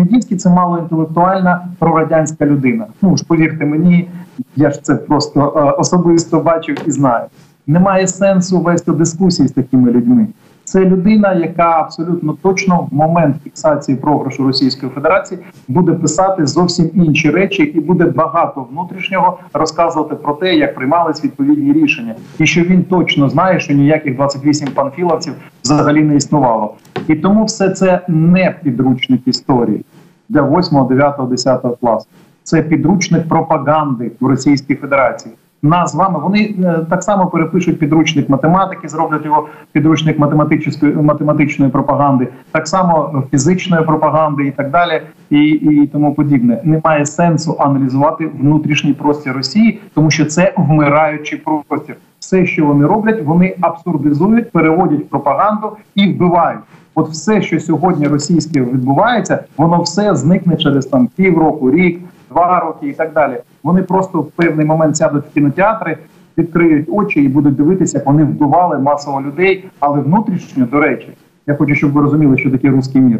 Мідінський 0.00 0.36
це 0.36 0.50
малоінтелектуальна 0.50 1.68
прорадянська 1.78 2.46
людина. 2.46 2.86
Ну 3.02 3.16
ж 3.16 3.24
повірте 3.24 3.66
мені, 3.66 4.10
я 4.56 4.70
ж 4.70 4.82
це 4.82 4.94
просто 4.94 5.52
е, 5.56 5.80
особисто 5.80 6.40
бачив 6.40 6.76
і 6.86 6.90
знаю. 6.90 7.24
Немає 7.66 8.06
сенсу 8.06 8.60
вести 8.60 8.92
дискусії 8.92 9.48
з 9.48 9.52
такими 9.52 9.90
людьми. 9.90 10.26
Це 10.70 10.84
людина, 10.84 11.32
яка 11.32 11.80
абсолютно 11.80 12.32
точно 12.42 12.88
в 12.90 12.94
момент 12.94 13.36
фіксації 13.44 13.96
програшу 13.96 14.46
Російської 14.46 14.92
Федерації 14.92 15.40
буде 15.68 15.92
писати 15.92 16.46
зовсім 16.46 16.90
інші 16.94 17.30
речі, 17.30 17.62
і 17.62 17.80
буде 17.80 18.04
багато 18.04 18.66
внутрішнього 18.70 19.38
розказувати 19.52 20.14
про 20.14 20.34
те, 20.34 20.54
як 20.54 20.74
приймались 20.74 21.24
відповідні 21.24 21.72
рішення, 21.72 22.14
і 22.38 22.46
що 22.46 22.62
він 22.62 22.84
точно 22.84 23.28
знає, 23.28 23.60
що 23.60 23.74
ніяких 23.74 24.16
28 24.16 24.68
панфіловців 24.68 25.32
взагалі 25.62 26.02
не 26.02 26.16
існувало. 26.16 26.74
І 27.08 27.14
тому 27.14 27.44
все 27.44 27.70
це 27.70 28.00
не 28.08 28.54
підручник 28.62 29.20
історії 29.26 29.84
для 30.28 30.42
8, 30.42 30.86
9, 30.86 31.28
10 31.30 31.60
класу. 31.80 32.06
Це 32.42 32.62
підручник 32.62 33.28
пропаганди 33.28 34.12
в 34.20 34.26
Російській 34.26 34.74
Федерації 34.74 35.34
нас 35.62 35.92
з 35.92 35.94
вами. 35.94 36.18
Вони 36.18 36.54
е, 36.64 36.86
так 36.90 37.02
само 37.02 37.26
перепишуть 37.26 37.78
підручник 37.78 38.28
математики, 38.28 38.88
зроблять 38.88 39.24
його 39.24 39.48
підручник 39.72 40.18
математичної 40.18 40.94
математичної 40.94 41.70
пропаганди, 41.70 42.28
так 42.52 42.68
само 42.68 43.24
фізичної 43.30 43.84
пропаганди 43.84 44.46
і 44.46 44.50
так 44.50 44.70
далі, 44.70 45.02
і 45.30 45.44
і 45.46 45.86
тому 45.86 46.14
подібне. 46.14 46.60
Немає 46.64 47.06
сенсу 47.06 47.56
аналізувати 47.58 48.30
внутрішній 48.40 48.92
простір 48.92 49.32
Росії, 49.32 49.80
тому 49.94 50.10
що 50.10 50.24
це 50.24 50.54
вмираючий 50.56 51.42
простір. 51.68 51.96
Все, 52.18 52.46
що 52.46 52.66
вони 52.66 52.86
роблять, 52.86 53.24
вони 53.24 53.56
абсурдизують, 53.60 54.50
переводять 54.50 55.10
пропаганду 55.10 55.76
і 55.94 56.12
вбивають. 56.12 56.60
От 56.94 57.08
все, 57.08 57.42
що 57.42 57.60
сьогодні 57.60 58.08
російське 58.08 58.60
відбувається, 58.60 59.44
воно 59.56 59.82
все 59.82 60.14
зникне 60.14 60.56
через 60.56 60.86
там 60.86 61.08
півроку, 61.16 61.70
рік, 61.70 62.00
два 62.30 62.60
роки 62.60 62.88
і 62.88 62.92
так 62.92 63.12
далі. 63.12 63.40
Вони 63.62 63.82
просто 63.82 64.20
в 64.20 64.30
певний 64.30 64.66
момент 64.66 64.96
сядуть 64.96 65.24
в 65.30 65.34
кінотеатри, 65.34 65.96
відкриють 66.38 66.88
очі 66.90 67.22
і 67.22 67.28
будуть 67.28 67.56
дивитися, 67.56 67.98
як 67.98 68.06
вони 68.06 68.24
вбивали 68.24 68.78
масово 68.78 69.22
людей. 69.22 69.64
Але 69.80 70.00
внутрішньо, 70.00 70.66
до 70.66 70.80
речі, 70.80 71.08
я 71.46 71.54
хочу, 71.54 71.74
щоб 71.74 71.92
ви 71.92 72.00
розуміли, 72.00 72.38
що 72.38 72.50
таке 72.50 72.70
русський 72.70 73.00
мір. 73.00 73.18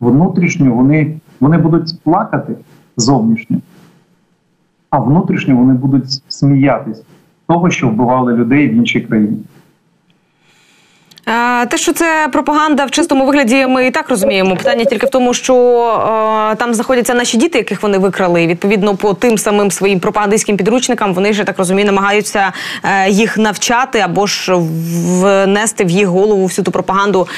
Внутрішньо 0.00 0.74
вони, 0.74 1.16
вони 1.40 1.58
будуть 1.58 2.02
плакати 2.02 2.54
зовнішньо, 2.96 3.58
а 4.90 4.98
внутрішньо 4.98 5.56
вони 5.56 5.74
будуть 5.74 6.22
сміятись 6.28 7.02
того, 7.46 7.70
що 7.70 7.88
вбивали 7.88 8.32
людей 8.32 8.68
в 8.68 8.74
іншій 8.74 9.00
країні. 9.00 9.44
Те, 11.68 11.76
що 11.76 11.92
це 11.92 12.28
пропаганда 12.32 12.84
в 12.84 12.90
чистому 12.90 13.26
вигляді, 13.26 13.66
ми 13.66 13.86
і 13.86 13.90
так 13.90 14.10
розуміємо. 14.10 14.56
Питання 14.56 14.84
тільки 14.84 15.06
в 15.06 15.10
тому, 15.10 15.34
що 15.34 15.54
е, 16.52 16.56
там 16.56 16.74
знаходяться 16.74 17.14
наші 17.14 17.36
діти, 17.36 17.58
яких 17.58 17.82
вони 17.82 17.98
викрали. 17.98 18.42
І, 18.42 18.46
Відповідно, 18.46 18.96
по 18.96 19.14
тим 19.14 19.38
самим 19.38 19.70
своїм 19.70 20.00
пропагандистським 20.00 20.56
підручникам 20.56 21.14
вони 21.14 21.32
ж 21.32 21.44
так 21.44 21.58
розумію, 21.58 21.86
намагаються 21.86 22.52
е, 22.82 23.10
їх 23.10 23.38
навчати 23.38 23.98
або 23.98 24.26
ж 24.26 24.54
внести 24.54 25.84
в 25.84 25.90
їх 25.90 26.06
голову 26.06 26.44
всю 26.44 26.64
ту 26.64 26.70
пропаганду. 26.70 27.28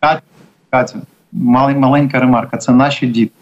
Катя, 0.00 0.20
Катя, 0.70 0.98
маленька 1.32 2.20
ремарка. 2.20 2.56
Це 2.56 2.72
наші 2.72 3.06
діти, 3.06 3.32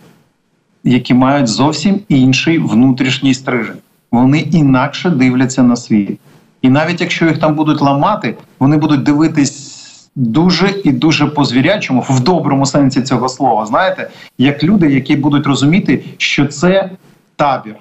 які 0.85 1.14
мають 1.14 1.48
зовсім 1.48 2.01
інший 2.09 2.59
внутрішній 2.59 3.35
стрижень. 3.35 3.77
Вони 4.12 4.38
інакше 4.38 5.11
дивляться 5.11 5.62
на 5.62 5.77
світ. 5.77 6.20
І 6.62 6.70
навіть 6.70 7.01
якщо 7.01 7.27
їх 7.27 7.38
там 7.38 7.55
будуть 7.55 7.81
ламати, 7.81 8.37
вони 8.59 8.77
будуть 8.77 9.03
дивитись 9.03 9.72
дуже 10.16 10.75
і 10.85 10.92
дуже 10.92 11.27
по 11.27 11.44
звірячому, 11.44 12.05
в 12.09 12.20
доброму 12.20 12.66
сенсі 12.66 13.03
цього 13.03 13.29
слова. 13.29 13.66
Знаєте, 13.66 14.11
як 14.38 14.64
люди, 14.64 14.92
які 14.92 15.16
будуть 15.16 15.46
розуміти, 15.46 16.05
що 16.16 16.46
це 16.46 16.90
табір. 17.37 17.77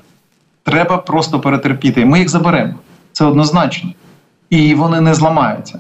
Треба 0.64 0.98
просто 0.98 1.40
перетерпіти. 1.40 2.06
Ми 2.06 2.20
їх 2.20 2.30
заберемо. 2.30 2.74
Це 3.12 3.26
однозначно. 3.26 3.90
І 4.50 4.76
вони 4.76 5.02
не 5.02 5.14
зламаються. 5.14 5.80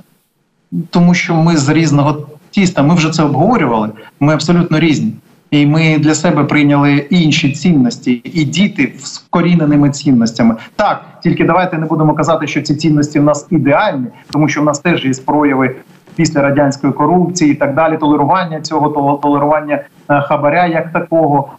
Тому 0.90 1.14
що 1.14 1.36
ми 1.36 1.58
з 1.58 1.70
різного 1.70 2.28
тіста, 2.52 2.84
ми 2.84 2.96
вже 2.96 3.10
це 3.10 3.24
обговорювали. 3.24 3.90
Ми 4.20 4.34
абсолютно 4.34 4.80
різні. 4.80 5.14
І 5.52 5.66
ми 5.66 5.98
для 5.98 6.16
себе 6.16 6.44
прийняли 6.44 6.96
інші 7.10 7.52
цінності, 7.52 8.22
і 8.24 8.44
діти 8.44 8.94
з 9.00 9.20
вкоріненими 9.20 9.90
цінностями. 9.90 10.56
Так, 10.76 11.02
тільки 11.24 11.46
давайте 11.46 11.78
не 11.78 11.86
будемо 11.86 12.14
казати, 12.14 12.48
що 12.48 12.62
ці 12.62 12.76
цінності 12.76 13.20
в 13.20 13.24
нас 13.24 13.48
ідеальні, 13.50 14.08
тому 14.32 14.48
що 14.48 14.62
в 14.62 14.66
нас 14.66 14.80
теж 14.80 15.06
є 15.06 15.12
прояви 15.26 15.76
після 16.16 16.42
радянської 16.42 16.94
корупції 16.94 17.52
і 17.52 17.56
так 17.56 17.76
далі. 17.76 17.98
Толерування 17.98 18.62
цього 18.62 19.18
толерування 19.18 19.80
е, 20.10 20.22
хабаря 20.22 20.68
як 20.68 20.92
такого. 20.92 21.50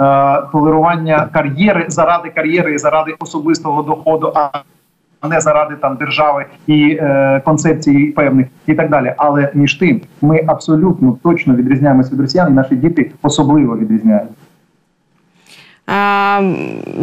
Е, 0.00 0.42
толерування 0.52 1.28
кар'єри 1.32 1.84
заради 1.88 2.30
кар'єри 2.30 2.74
і 2.74 2.78
заради 2.78 3.14
особистого 3.20 3.82
доходу, 3.82 4.32
а 5.20 5.28
не 5.28 5.40
заради 5.40 5.74
там 5.74 5.96
держави 5.96 6.46
і 6.66 6.98
е, 7.00 7.40
концепції 7.44 8.06
певних 8.06 8.46
і 8.66 8.74
так 8.74 8.90
далі. 8.90 9.14
Але 9.16 9.50
між 9.54 9.74
тим 9.74 10.00
ми 10.22 10.44
абсолютно 10.46 11.16
точно 11.22 11.54
відрізняємося 11.54 12.10
від 12.12 12.20
росіян, 12.20 12.52
і 12.52 12.54
наші 12.54 12.76
діти 12.76 13.10
особливо 13.22 13.76
відрізняються. 13.76 14.34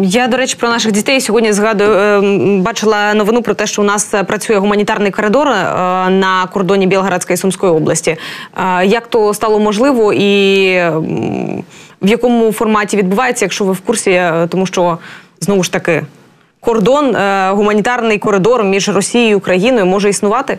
Я, 0.02 0.28
до 0.28 0.38
речі, 0.38 0.58
про 0.60 0.70
наших 0.70 0.92
дітей 0.92 1.22
сьогодні 1.22 1.54
згадую, 1.54 1.92
е, 1.92 2.62
бачила 2.62 3.14
новину 3.14 3.42
про 3.42 3.54
те, 3.54 3.68
що 3.68 3.82
у 3.82 3.86
нас 3.86 4.16
працює 4.28 4.58
гуманітарний 4.58 5.12
коридор 5.12 5.48
е, 5.48 5.54
на 6.10 6.48
кордоні 6.54 6.88
Білгородської 6.88 7.34
і 7.34 7.38
Сумської 7.38 7.72
області. 7.72 8.18
Як 8.84 9.08
то 9.08 9.34
стало 9.34 9.60
можливо 9.60 10.14
і 10.14 10.80
в 12.02 12.08
якому 12.08 12.52
форматі 12.52 12.98
відбувається, 12.98 13.46
якщо 13.46 13.66
ви 13.66 13.74
в 13.74 13.80
курсі, 13.80 14.12
е, 14.12 14.48
тому 14.50 14.66
що 14.66 14.98
знову 15.40 15.64
ж 15.64 15.72
таки 15.72 16.04
кордон, 16.60 17.16
е, 17.16 17.52
гуманітарний 17.52 18.18
коридор 18.20 18.64
між 18.64 18.90
Росією 18.90 19.32
і 19.32 19.36
Україною 19.36 19.86
може 19.86 20.10
існувати? 20.10 20.58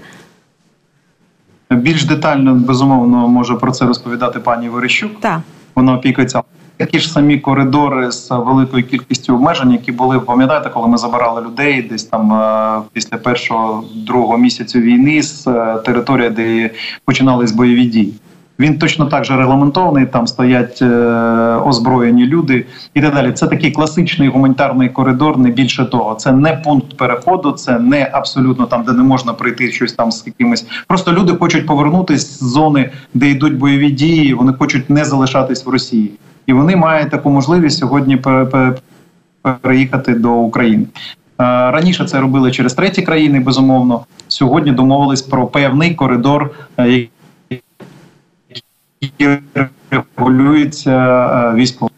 Більш 1.70 2.04
детально 2.04 2.54
безумовно 2.54 3.28
може 3.28 3.54
про 3.54 3.72
це 3.72 3.84
розповідати 3.84 4.40
пані 4.40 4.68
Верещук. 4.68 5.20
Так. 5.20 5.40
Вона 5.74 5.94
опікується. 5.94 6.42
Такі 6.76 6.98
ж 6.98 7.12
самі 7.12 7.38
коридори 7.38 8.10
з 8.12 8.30
великою 8.30 8.84
кількістю 8.84 9.34
обмежень, 9.34 9.72
які 9.72 9.92
були 9.92 10.20
пам'ятаєте, 10.20 10.70
коли 10.70 10.88
ми 10.88 10.98
забирали 10.98 11.42
людей 11.42 11.82
десь 11.82 12.04
там 12.04 12.32
е, 12.32 12.82
після 12.92 13.16
першого 13.16 13.84
другого 13.94 14.38
місяцю 14.38 14.78
війни 14.78 15.22
з 15.22 15.46
е, 15.46 15.78
території, 15.84 16.30
де 16.30 16.70
починались 17.04 17.52
бойові 17.52 17.84
дії. 17.84 18.14
Він 18.60 18.78
точно 18.78 19.06
так 19.06 19.24
же 19.24 19.36
регламентований. 19.36 20.06
Там 20.06 20.26
стоять 20.26 20.78
е, 20.82 20.86
озброєні 21.66 22.26
люди 22.26 22.66
і 22.94 23.00
так 23.00 23.14
далі. 23.14 23.32
Це 23.32 23.46
такий 23.46 23.70
класичний 23.70 24.28
гуманітарний 24.28 24.88
коридор. 24.88 25.38
Не 25.38 25.50
більше 25.50 25.84
того, 25.84 26.14
це 26.14 26.32
не 26.32 26.52
пункт 26.64 26.96
переходу, 26.96 27.52
це 27.52 27.78
не 27.78 28.10
абсолютно 28.12 28.66
там, 28.66 28.84
де 28.84 28.92
не 28.92 29.02
можна 29.02 29.32
прийти 29.32 29.72
щось 29.72 29.92
там 29.92 30.12
з 30.12 30.26
якимось. 30.26 30.66
Просто 30.86 31.12
люди 31.12 31.32
хочуть 31.32 31.66
повернутись 31.66 32.40
з 32.40 32.44
зони, 32.44 32.90
де 33.14 33.28
йдуть 33.30 33.58
бойові 33.58 33.90
дії. 33.90 34.34
Вони 34.34 34.52
хочуть 34.52 34.90
не 34.90 35.04
залишатись 35.04 35.66
в 35.66 35.68
Росії, 35.68 36.10
і 36.46 36.52
вони 36.52 36.76
мають 36.76 37.10
таку 37.10 37.30
можливість 37.30 37.78
сьогодні 37.78 38.18
переїхати 39.42 40.14
до 40.14 40.32
України. 40.32 40.84
Е, 40.84 41.44
раніше 41.70 42.04
це 42.04 42.20
робили 42.20 42.50
через 42.50 42.74
треті 42.74 43.02
країни. 43.02 43.40
Безумовно, 43.40 44.00
сьогодні 44.28 44.72
домовились 44.72 45.22
про 45.22 45.46
певний 45.46 45.94
коридор. 45.94 46.50
Які 49.00 49.38
регулюються 49.90 50.90
е, 50.90 51.54
військово. 51.54 51.90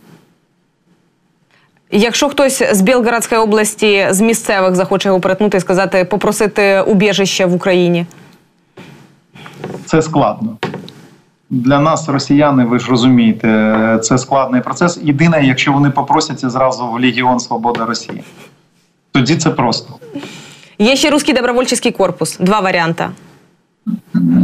Якщо 1.91 2.29
хтось 2.29 2.63
з 2.73 2.81
Білгородської 2.81 3.41
області 3.41 4.07
з 4.11 4.21
місцевих 4.21 4.75
захоче 4.75 5.09
його 5.09 5.21
перетнути 5.21 5.57
і 5.57 5.61
сказати, 5.61 6.05
попросити 6.05 6.81
убіжище 6.81 7.47
в 7.47 7.55
Україні. 7.55 8.07
це 9.87 10.03
складно. 10.03 10.57
Для 11.51 11.81
нас, 11.81 12.09
росіяни, 12.09 12.65
ви 12.65 12.79
ж 12.79 12.91
розумієте, 12.91 13.99
це 14.03 14.19
складний 14.19 14.61
процес. 14.61 14.99
Єдине, 15.03 15.45
якщо 15.45 15.73
вони 15.73 15.91
попросяться 15.91 16.51
зразу 16.51 16.87
в 16.87 17.01
Легіон 17.01 17.41
Свобода 17.41 17.87
Росії, 17.87 18.23
тоді 19.13 19.37
це 19.37 19.51
просто. 19.51 19.95
Є 20.79 20.97
ще 20.97 21.11
русський 21.11 21.35
добровольчий 21.35 21.93
корпус. 21.93 22.37
Два 22.39 22.61
варіанти. 22.61 23.09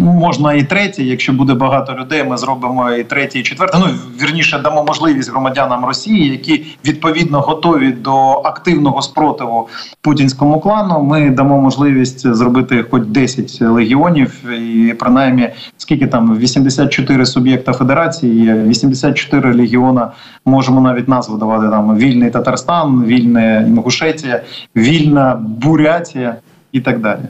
Можна 0.01 0.55
і 0.55 0.63
третє, 0.63 1.03
якщо 1.03 1.33
буде 1.33 1.55
багато 1.55 1.97
людей, 2.01 2.25
ми 2.25 2.37
зробимо 2.37 2.91
і 2.91 3.05
третє, 3.05 3.39
і 3.39 3.43
четверте. 3.43 3.79
Ну 3.79 3.87
вірніше 4.23 4.59
дамо 4.59 4.85
можливість 4.85 5.31
громадянам 5.31 5.85
Росії, 5.85 6.29
які 6.29 6.65
відповідно 6.85 7.41
готові 7.41 7.93
до 7.93 8.31
активного 8.31 9.03
спротиву 9.03 9.69
путінському 10.01 10.61
клану. 10.61 11.03
Ми 11.03 11.31
дамо 11.31 11.61
можливість 11.61 12.35
зробити 12.35 12.85
хоч 12.91 13.03
10 13.03 13.61
легіонів, 13.61 14.51
і 14.51 14.95
принаймні 14.99 15.49
скільки 15.77 16.07
там 16.07 16.39
84 16.39 17.27
суб'єкта 17.27 17.73
федерації, 17.73 18.53
84 18.53 19.55
легіона. 19.55 20.13
Можемо 20.45 20.81
навіть 20.81 21.09
назву 21.09 21.37
давати 21.37 21.71
там 21.71 21.97
вільний 21.97 22.31
Татарстан, 22.31 23.05
вільне 23.05 23.65
Інгушетія, 23.69 24.43
вільна 24.77 25.35
Бурятія 25.41 26.37
і 26.73 26.81
так 26.81 27.01
далі. 27.01 27.21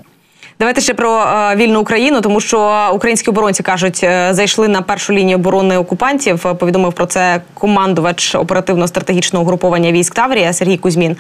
Давайте 0.59 0.81
ще 0.81 0.95
про 0.95 1.23
е, 1.23 1.57
вільну 1.57 1.81
Україну, 1.81 2.21
тому 2.21 2.41
що 2.41 2.91
українські 2.95 3.31
оборонці 3.31 3.63
кажуть, 3.63 4.01
е, 4.05 4.29
зайшли 4.35 4.69
на 4.69 4.83
першу 4.83 5.13
лінію 5.13 5.37
оборони 5.37 5.79
окупантів. 5.79 6.57
Повідомив 6.59 6.93
про 6.93 7.07
це 7.07 7.41
командувач 7.55 8.35
оперативно-стратегічного 8.35 9.45
угруповання 9.45 9.93
військ 9.93 10.15
Таврія 10.15 10.53
Сергій 10.53 10.77
Кузьмін. 10.77 11.17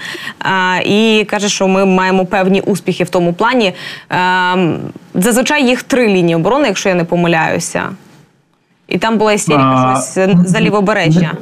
Е, 0.77 0.83
і 0.83 1.25
каже, 1.25 1.49
що 1.49 1.69
ми 1.69 1.85
маємо 1.85 2.27
певні 2.27 2.61
успіхи 2.61 3.05
в 3.05 3.11
тому 3.11 3.33
плані. 3.33 3.73
Е, 4.13 4.79
зазвичай 5.15 5.67
їх 5.67 5.83
три 5.83 6.09
лінії 6.09 6.37
оборони, 6.37 6.69
якщо 6.69 6.89
я 6.89 6.95
не 6.95 7.05
помиляюся. 7.05 7.83
І 8.89 8.99
там 8.99 9.19
була 9.19 9.33
істерика 9.33 10.03
щось 10.03 10.29
за 10.47 10.61
лівобережжя 10.61 11.33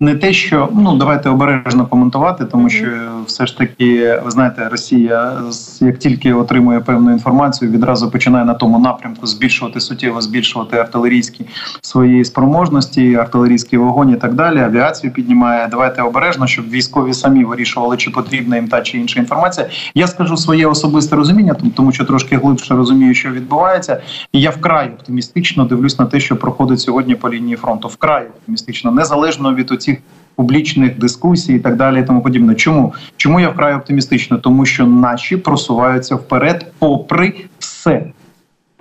не 0.00 0.14
те, 0.14 0.32
що 0.32 0.68
ну 0.72 0.96
давайте 0.96 1.28
обережно 1.28 1.86
коментувати, 1.86 2.44
тому 2.44 2.70
що 2.70 2.86
все 3.26 3.46
ж 3.46 3.58
таки, 3.58 4.20
ви 4.24 4.30
знаєте, 4.30 4.68
Росія 4.70 5.32
як 5.80 5.98
тільки 5.98 6.32
отримує 6.32 6.80
певну 6.80 7.12
інформацію, 7.12 7.70
відразу 7.70 8.10
починає 8.10 8.44
на 8.44 8.54
тому 8.54 8.78
напрямку 8.78 9.26
збільшувати 9.26 9.80
суттєво, 9.80 10.20
збільшувати 10.20 10.76
артилерійські 10.76 11.46
свої 11.80 12.24
спроможності, 12.24 13.14
артилерійський 13.14 13.78
вогонь 13.78 14.10
і 14.10 14.16
так 14.16 14.34
далі. 14.34 14.58
Авіацію 14.58 15.12
піднімає. 15.12 15.68
Давайте 15.70 16.02
обережно, 16.02 16.46
щоб 16.46 16.70
військові 16.70 17.14
самі 17.14 17.44
вирішували, 17.44 17.96
чи 17.96 18.10
потрібна 18.10 18.56
їм 18.56 18.68
та 18.68 18.82
чи 18.82 18.98
інша 18.98 19.20
інформація. 19.20 19.68
Я 19.94 20.06
скажу 20.06 20.36
своє 20.36 20.66
особисте 20.66 21.16
розуміння, 21.16 21.56
тому 21.76 21.92
що 21.92 22.04
трошки 22.04 22.36
глибше 22.36 22.74
розумію, 22.74 23.14
що 23.14 23.30
відбувається. 23.30 24.02
І 24.32 24.40
я 24.40 24.50
вкрай 24.50 24.88
оптимістично 24.88 25.64
дивлюсь 25.64 25.98
на 25.98 26.06
те, 26.06 26.20
що 26.20 26.36
проходить 26.36 26.80
сьогодні 26.80 27.14
по 27.14 27.30
лінії 27.30 27.56
фронту. 27.56 27.88
Вкрай 27.88 28.26
оптимістично, 28.26 28.90
незалежно 28.90 29.54
від 29.54 29.72
оці 29.72 29.89
цих 29.90 29.98
публічних 30.34 30.98
дискусій 30.98 31.54
і 31.54 31.58
так 31.58 31.76
далі. 31.76 32.00
і 32.00 32.04
Тому 32.04 32.22
подібне. 32.22 32.54
Чому 32.54 32.94
чому 33.16 33.40
я 33.40 33.48
вкрай 33.48 33.74
оптимістично? 33.74 34.38
Тому 34.38 34.66
що 34.66 34.86
наші 34.86 35.36
просуваються 35.36 36.14
вперед, 36.14 36.72
попри 36.78 37.34
все. 37.58 38.04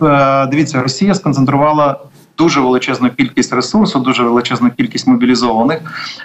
Е, 0.01 0.45
дивіться, 0.47 0.81
Росія 0.81 1.13
сконцентрувала 1.13 1.99
дуже 2.39 2.61
величезну 2.61 3.09
кількість 3.09 3.53
ресурсу, 3.53 3.99
дуже 3.99 4.23
величезну 4.23 4.71
кількість 4.71 5.07
мобілізованих. 5.07 5.79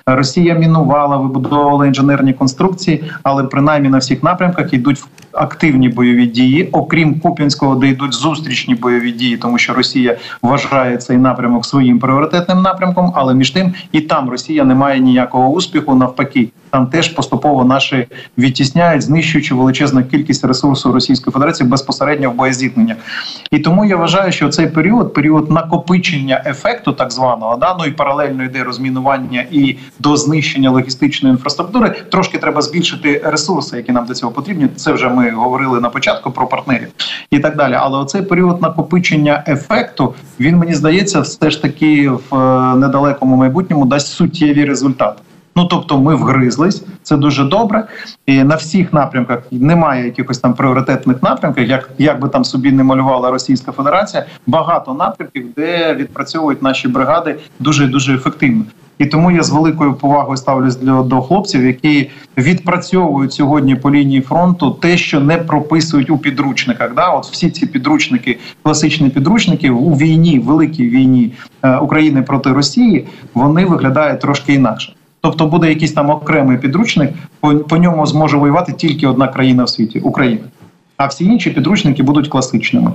Росія 0.07 0.55
мінувала, 0.55 1.17
вибудовувала 1.17 1.87
інженерні 1.87 2.33
конструкції, 2.33 3.05
але 3.23 3.45
принаймні 3.45 3.89
на 3.89 3.99
всіх 3.99 4.23
напрямках 4.23 4.73
йдуть 4.73 5.05
активні 5.33 5.89
бойові 5.89 6.27
дії, 6.27 6.69
окрім 6.73 7.21
Куп'янського, 7.21 7.75
де 7.75 7.89
йдуть 7.89 8.15
зустрічні 8.15 8.75
бойові 8.75 9.12
дії, 9.12 9.37
тому 9.37 9.59
що 9.59 9.75
Росія 9.75 10.17
вважає 10.43 10.97
цей 10.97 11.17
напрямок 11.17 11.67
своїм 11.67 11.99
пріоритетним 11.99 12.62
напрямком, 12.62 13.12
але 13.15 13.35
між 13.35 13.51
тим 13.51 13.75
і 13.93 14.01
там 14.01 14.31
Росія 14.31 14.65
не 14.65 14.75
має 14.75 15.01
ніякого 15.01 15.49
успіху. 15.49 15.95
Навпаки, 15.95 16.49
там 16.75 16.87
теж 16.87 17.09
поступово 17.09 17.64
наші 17.64 18.07
відтісняють, 18.39 19.03
знищуючи 19.03 19.55
величезну 19.55 20.05
кількість 20.05 20.45
ресурсу 20.45 20.93
Російської 20.93 21.33
Федерації 21.33 21.68
безпосередньо 21.68 22.31
в 22.31 22.35
боєзіткненнях. 22.35 22.97
І 23.51 23.59
тому 23.59 23.85
я 23.85 23.97
вважаю, 23.97 24.33
що 24.33 24.49
цей 24.49 24.66
період 24.66 25.14
період 25.14 25.51
накопичення 25.51 26.43
ефекту, 26.47 26.93
так 26.93 27.12
званого 27.12 27.57
да, 27.57 27.77
ну 27.79 27.85
і 27.85 27.91
паралельно 27.91 28.45
йде 28.45 28.64
розмінування 28.64 29.45
і 29.51 29.77
до 29.99 30.16
знищення 30.16 30.70
логістичної 30.70 31.33
інфраструктури. 31.33 31.91
Трошки 32.11 32.39
треба 32.39 32.62
збільшити 32.62 33.22
ресурси, 33.25 33.77
які 33.77 33.93
нам 33.93 34.07
до 34.07 34.14
цього 34.14 34.33
потрібні. 34.33 34.68
Це 34.77 34.93
вже 34.93 35.09
ми 35.09 35.31
говорили 35.31 35.81
на 35.81 35.89
початку 35.89 36.31
про 36.31 36.47
партнерів 36.47 36.89
і 37.31 37.39
так 37.39 37.57
далі. 37.57 37.75
Але 37.79 37.99
оцей 37.99 38.22
період 38.22 38.62
накопичення 38.62 39.45
ефекту 39.49 40.14
він 40.41 40.57
мені 40.57 40.75
здається, 40.75 41.20
все 41.20 41.51
ж 41.51 41.62
таки 41.62 42.09
в 42.09 42.37
е, 42.37 42.75
недалекому 42.77 43.37
майбутньому 43.37 43.87
дасть 43.87 44.09
суттєві 44.09 44.64
результати. 44.64 45.22
Ну 45.57 45.64
тобто, 45.64 45.98
ми 45.98 46.14
вгризлись, 46.14 46.84
це 47.02 47.16
дуже 47.16 47.44
добре. 47.44 47.86
І 48.26 48.44
на 48.44 48.57
всіх 48.57 48.92
напрямках 48.92 49.38
немає 49.50 50.05
якихось 50.05 50.38
там 50.38 50.55
пріоритетних 50.55 51.22
напрямків, 51.22 51.66
як 51.66 51.90
як 51.98 52.20
би 52.20 52.28
там 52.28 52.44
собі 52.44 52.72
не 52.72 52.82
малювала 52.82 53.30
Російська 53.30 53.72
Федерація. 53.72 54.26
Багато 54.46 54.94
напрямків, 54.94 55.46
де 55.57 55.94
відпрацьовують 55.94 56.62
наші 56.62 56.88
бригади 56.88 57.38
дуже 57.61 57.86
дуже 57.86 58.14
ефективно. 58.14 58.64
І 58.98 59.07
тому 59.07 59.30
я 59.30 59.42
з 59.42 59.50
великою 59.50 59.94
повагою 59.94 60.36
ставлюсь 60.36 60.76
для 60.76 61.02
до 61.02 61.22
хлопців, 61.22 61.66
які 61.66 62.11
відпрацьовують 62.38 63.32
сьогодні 63.32 63.74
по 63.74 63.90
лінії 63.90 64.20
фронту 64.20 64.70
те, 64.70 64.96
що 64.96 65.20
не 65.20 65.38
прописують 65.38 66.11
у 66.11 66.18
підручниках. 66.18 66.94
Да, 66.94 67.09
от 67.09 67.26
всі 67.26 67.50
ці 67.50 67.66
підручники, 67.66 68.38
класичні 68.62 69.11
підручники 69.11 69.70
у 69.70 69.90
війні, 69.96 70.38
великій 70.38 70.88
війні 70.88 71.32
е, 71.62 71.76
України 71.76 72.22
проти 72.22 72.52
Росії, 72.52 73.07
вони 73.34 73.64
виглядають 73.64 74.20
трошки 74.20 74.55
інакше. 74.55 74.92
Тобто 75.25 75.47
буде 75.47 75.68
якийсь 75.68 75.93
там 75.93 76.11
окремий 76.11 76.59
підручник, 76.59 77.11
по, 77.41 77.55
по 77.57 77.77
ньому 77.77 78.07
зможе 78.07 78.37
воювати 78.37 78.72
тільки 78.72 79.07
одна 79.07 79.29
країна 79.29 79.64
в 79.64 79.68
світі 79.68 80.01
Україна. 80.01 80.45
А 80.97 81.07
всі 81.07 81.25
інші 81.25 81.51
підручники 81.51 82.03
будуть 82.03 82.29
класичними. 82.29 82.93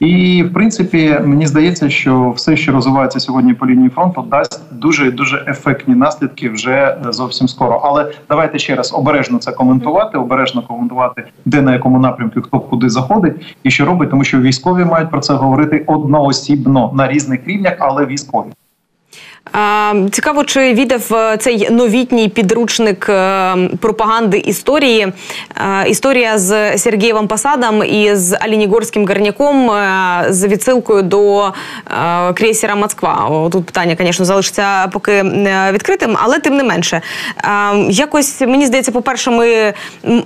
І 0.00 0.42
в 0.42 0.52
принципі, 0.52 1.16
мені 1.24 1.46
здається, 1.46 1.90
що 1.90 2.30
все, 2.36 2.56
що 2.56 2.72
розвивається 2.72 3.20
сьогодні 3.20 3.54
по 3.54 3.66
лінії 3.66 3.88
фронту, 3.88 4.24
дасть 4.30 4.62
дуже 4.72 5.10
дуже 5.10 5.44
ефектні 5.48 5.94
наслідки 5.94 6.48
вже 6.48 6.96
зовсім 7.10 7.48
скоро. 7.48 7.80
Але 7.84 8.12
давайте 8.28 8.58
ще 8.58 8.74
раз 8.74 8.92
обережно 8.94 9.38
це 9.38 9.52
коментувати, 9.52 10.18
обережно 10.18 10.62
коментувати, 10.62 11.24
де 11.44 11.62
на 11.62 11.72
якому 11.72 11.98
напрямку 11.98 12.42
хто 12.42 12.60
куди 12.60 12.90
заходить 12.90 13.56
і 13.62 13.70
що 13.70 13.84
робить, 13.84 14.10
тому 14.10 14.24
що 14.24 14.40
військові 14.40 14.84
мають 14.84 15.10
про 15.10 15.20
це 15.20 15.34
говорити 15.34 15.84
одноосібно 15.86 16.90
на 16.94 17.08
різних 17.08 17.46
рівнях, 17.46 17.76
але 17.78 18.06
військові. 18.06 18.48
Цікаво, 20.12 20.44
чи 20.44 20.74
віддав 20.74 21.14
е, 21.14 21.36
цей 21.36 21.70
новітній 21.70 22.28
підручник 22.28 23.08
е, 23.08 23.56
пропаганди 23.80 24.38
історії. 24.38 25.12
Е, 25.82 25.88
історія 25.88 26.38
з 26.38 26.78
Сергієвим 26.78 27.28
Посадом 27.28 27.84
і 27.84 28.14
з 28.14 28.36
Алінігорським 28.40 29.06
гарняком 29.06 29.70
з 30.28 30.46
відсилкою 30.46 31.02
до 31.02 31.52
крейсера 32.34 32.74
Москва. 32.74 33.48
Тут 33.52 33.66
питання, 33.66 33.96
звісно, 34.00 34.24
залишиться 34.24 34.88
поки 34.92 35.22
відкритим, 35.72 36.16
але 36.22 36.38
тим 36.38 36.56
не 36.56 36.64
менше. 36.64 37.00
Якось 37.88 38.40
мені 38.40 38.66
здається, 38.66 38.92
по-перше, 38.92 39.30
ми 39.30 39.74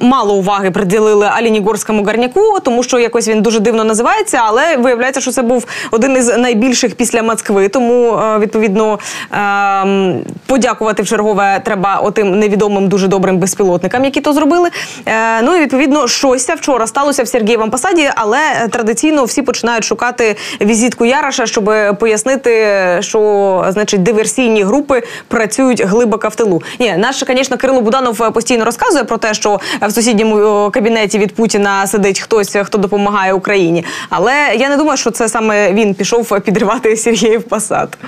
мало 0.01 0.35
уваги 0.35 0.71
приділили 0.71 1.27
Алінігорському 1.27 2.05
гарняку, 2.05 2.61
тому 2.63 2.83
що 2.83 2.99
якось 2.99 3.29
він 3.29 3.43
дуже 3.43 3.61
дивно 3.61 3.85
називається, 3.85 4.41
але 4.45 4.77
виявляється, 4.77 5.21
що 5.21 5.31
це 5.31 5.43
був 5.43 5.67
один 5.91 6.17
із 6.17 6.39
найбільших 6.39 6.95
після 6.95 7.23
Москви, 7.23 7.69
тому 7.69 8.21
відповідно. 8.39 8.99
Ем, 9.33 10.23
подякувати 10.47 11.03
в 11.03 11.07
чергове 11.07 11.61
треба 11.65 11.97
отим 11.97 12.39
невідомим 12.39 12.89
дуже 12.89 13.09
добрим 13.09 13.39
безпілотникам, 13.39 14.05
які 14.05 14.21
то 14.21 14.33
зробили. 14.33 14.71
Е, 15.07 15.43
ну 15.43 15.57
і 15.57 15.61
відповідно 15.61 16.09
щось 16.09 16.49
вчора 16.49 16.87
сталося 16.87 17.23
в 17.23 17.29
Сергієвому 17.29 17.71
посаді, 17.71 18.11
але 18.15 18.39
традиційно 18.71 19.25
всі 19.25 19.43
починають 19.43 19.85
шукати 19.85 20.37
візитку 20.61 21.05
Яраша, 21.05 21.47
щоб 21.47 21.71
пояснити, 21.99 22.53
що 23.01 23.65
значить 23.69 24.03
диверсійні 24.03 24.63
групи 24.63 25.03
працюють 25.29 25.85
глибоко 25.85 26.29
в 26.29 26.35
тилу. 26.35 26.63
Ні, 26.79 26.95
наш, 26.99 27.25
звісно, 27.27 27.57
Кирило 27.57 27.81
Буданов 27.81 28.33
постійно 28.33 28.65
розказує 28.65 29.05
про 29.05 29.17
те, 29.17 29.35
що 29.35 29.61
в 29.83 29.93
сусідньому 29.93 30.71
кабінеті 30.71 31.19
від 31.19 31.35
Путіна 31.35 31.87
сидить 31.87 32.21
хтось, 32.21 32.57
хто 32.65 32.79
допомагає 32.79 33.33
Україні. 33.33 33.85
Але 34.11 34.33
я 34.57 34.69
не 34.69 34.77
думаю, 34.77 34.97
що 34.97 35.11
це 35.11 35.29
саме 35.29 35.73
він 35.73 35.95
пішов 35.95 36.41
підривати 36.41 36.97
Сергіїв 36.97 37.43
посад. 37.43 37.99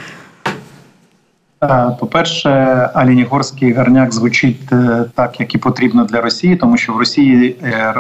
Е, 1.63 1.97
по-перше, 2.01 2.51
Алінігорський 2.95 3.73
гарняк 3.73 4.13
звучить 4.13 4.73
е, 4.73 5.05
так, 5.15 5.41
як 5.41 5.55
і 5.55 5.59
потрібно 5.59 6.05
для 6.05 6.21
Росії, 6.21 6.57
тому 6.57 6.77
що 6.77 6.93
в 6.93 6.99
Росії 6.99 7.57
е, 7.63 7.95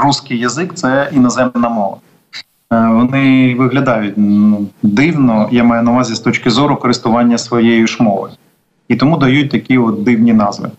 русський 0.00 0.38
язик 0.38 0.74
це 0.74 1.10
іноземна 1.12 1.68
мова. 1.68 1.96
Вони 2.70 3.54
виглядають 3.54 4.14
дивно, 4.82 5.48
я 5.52 5.64
маю 5.64 5.82
на 5.82 5.90
увазі 5.90 6.14
з 6.14 6.20
точки 6.20 6.50
зору 6.50 6.76
користування 6.76 7.38
своєю 7.38 7.86
ж 7.86 8.02
мовою. 8.02 8.32
І 8.88 8.96
тому 8.96 9.16
дають 9.16 9.50
такі 9.50 9.78
от 9.78 10.02
дивні 10.02 10.32
назви. 10.32 10.70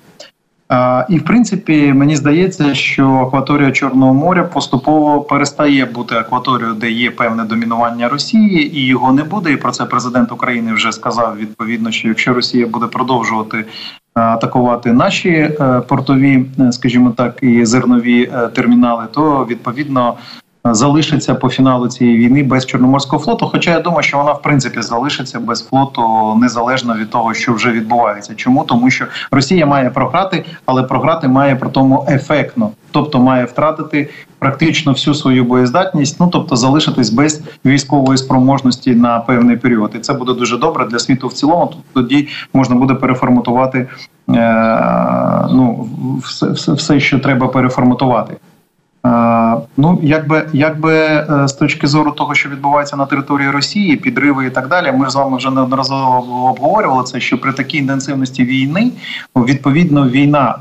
І 1.09 1.17
в 1.17 1.25
принципі, 1.25 1.93
мені 1.93 2.15
здається, 2.15 2.75
що 2.75 3.09
акваторія 3.09 3.71
Чорного 3.71 4.13
моря 4.13 4.43
поступово 4.43 5.21
перестає 5.21 5.85
бути 5.85 6.15
акваторією, 6.15 6.75
де 6.75 6.91
є 6.91 7.11
певне 7.11 7.43
домінування 7.43 8.09
Росії, 8.09 8.77
і 8.77 8.85
його 8.85 9.11
не 9.11 9.23
буде. 9.23 9.51
І 9.51 9.57
про 9.57 9.71
це 9.71 9.85
президент 9.85 10.31
України 10.31 10.73
вже 10.73 10.91
сказав 10.91 11.37
відповідно, 11.37 11.91
що 11.91 12.07
якщо 12.07 12.33
Росія 12.33 12.67
буде 12.67 12.87
продовжувати 12.87 13.65
атакувати 14.13 14.93
наші 14.93 15.29
е, 15.29 15.81
портові, 15.87 16.45
е, 16.59 16.71
скажімо 16.71 17.13
так, 17.17 17.37
і 17.41 17.65
зернові 17.65 18.23
е, 18.33 18.47
термінали, 18.47 19.05
то 19.11 19.45
відповідно 19.49 20.17
залишиться 20.73 21.35
по 21.35 21.49
фіналу 21.49 21.87
цієї 21.87 22.17
війни 22.17 22.43
без 22.43 22.65
чорноморського 22.65 23.23
флоту. 23.23 23.45
Хоча 23.45 23.71
я 23.71 23.79
думаю, 23.79 24.03
що 24.03 24.17
вона 24.17 24.31
в 24.31 24.41
принципі 24.41 24.81
залишиться 24.81 25.39
без 25.39 25.67
флоту 25.67 26.35
незалежно 26.41 26.95
від 26.95 27.09
того, 27.09 27.33
що 27.33 27.53
вже 27.53 27.71
відбувається. 27.71 28.35
Чому 28.35 28.63
тому, 28.63 28.89
що 28.89 29.05
Росія 29.31 29.65
має 29.65 29.89
програти, 29.89 30.45
але 30.65 30.83
програти 30.83 31.27
має 31.27 31.55
при 31.55 31.69
тому 31.69 32.05
ефектно, 32.09 32.69
тобто 32.91 33.19
має 33.19 33.45
втратити 33.45 34.09
практично 34.39 34.91
всю 34.91 35.13
свою 35.13 35.43
боєздатність, 35.43 36.19
ну 36.19 36.29
тобто 36.31 36.55
залишитись 36.55 37.09
без 37.09 37.41
військової 37.65 38.17
спроможності 38.17 38.95
на 38.95 39.19
певний 39.19 39.57
період, 39.57 39.91
і 39.95 39.99
це 39.99 40.13
буде 40.13 40.33
дуже 40.33 40.57
добре 40.57 40.85
для 40.85 40.99
світу 40.99 41.27
в 41.27 41.33
цілому. 41.33 41.73
Тоді 41.93 42.27
можна 42.53 42.75
буде 42.75 42.93
переформатувати 42.93 43.77
е, 43.79 43.87
ну 45.51 45.89
все, 46.23 46.49
все, 46.49 46.73
все, 46.73 46.99
що 46.99 47.19
треба 47.19 47.47
переформатувати. 47.47 48.33
Ну, 49.77 49.99
якби 50.03 50.49
якби 50.53 50.93
е, 50.95 51.47
з 51.47 51.53
точки 51.53 51.87
зору 51.87 52.11
того, 52.11 52.35
що 52.35 52.49
відбувається 52.49 52.97
на 52.97 53.05
території 53.05 53.49
Росії, 53.49 53.95
підриви 53.95 54.45
і 54.45 54.49
так 54.49 54.67
далі, 54.67 54.91
ми 54.91 55.09
з 55.09 55.15
вами 55.15 55.37
вже 55.37 55.51
неодноразово 55.51 56.49
обговорювали 56.49 57.03
це, 57.03 57.19
що 57.19 57.37
при 57.37 57.53
такій 57.53 57.77
інтенсивності 57.77 58.43
війни 58.43 58.91
відповідно 59.35 60.09
війна. 60.09 60.55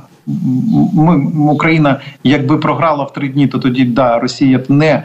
Ми 0.94 1.16
Україна, 1.50 2.00
якби 2.24 2.56
програла 2.56 3.04
в 3.04 3.12
три 3.12 3.28
дні, 3.28 3.46
то 3.46 3.58
тоді 3.58 3.84
да 3.84 4.18
Росія 4.18 4.58
б 4.58 4.64
не 4.68 4.88
Е, 4.88 5.04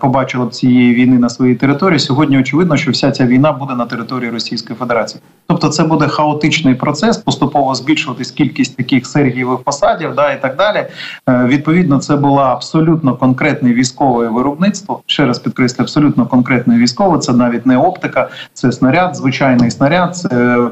побачила 0.00 0.46
б 0.46 0.50
цієї 0.50 0.94
війни 0.94 1.18
на 1.18 1.28
своїй 1.28 1.54
території. 1.54 1.98
Сьогодні 1.98 2.38
очевидно, 2.38 2.76
що 2.76 2.90
вся 2.90 3.10
ця 3.10 3.26
війна 3.26 3.52
буде 3.52 3.74
на 3.74 3.86
території 3.86 4.30
Російської 4.30 4.78
Федерації. 4.78 5.22
Тобто, 5.46 5.68
це 5.68 5.84
буде 5.84 6.08
хаотичний 6.08 6.74
процес, 6.74 7.16
поступово 7.16 7.74
збільшуватись 7.74 8.30
кількість 8.30 8.76
таких 8.76 9.06
сергієвих 9.06 9.58
посадів, 9.58 10.14
да 10.14 10.32
і 10.32 10.42
так 10.42 10.56
далі. 10.56 10.86
Е, 11.28 11.44
відповідно, 11.44 11.98
це 11.98 12.16
було 12.16 12.40
абсолютно 12.40 13.16
конкретне 13.16 13.72
військове 13.72 14.28
виробництво. 14.28 15.00
Ще 15.06 15.26
раз 15.26 15.38
підкреслю, 15.38 15.82
абсолютно 15.82 16.26
конкретне 16.26 16.78
військове. 16.78 17.18
Це 17.18 17.32
навіть 17.32 17.66
не 17.66 17.76
оптика, 17.76 18.28
це 18.52 18.72
снаряд, 18.72 19.16
звичайний 19.16 19.70
снаряд, 19.70 20.16
це 20.16 20.36
Е, 20.36 20.70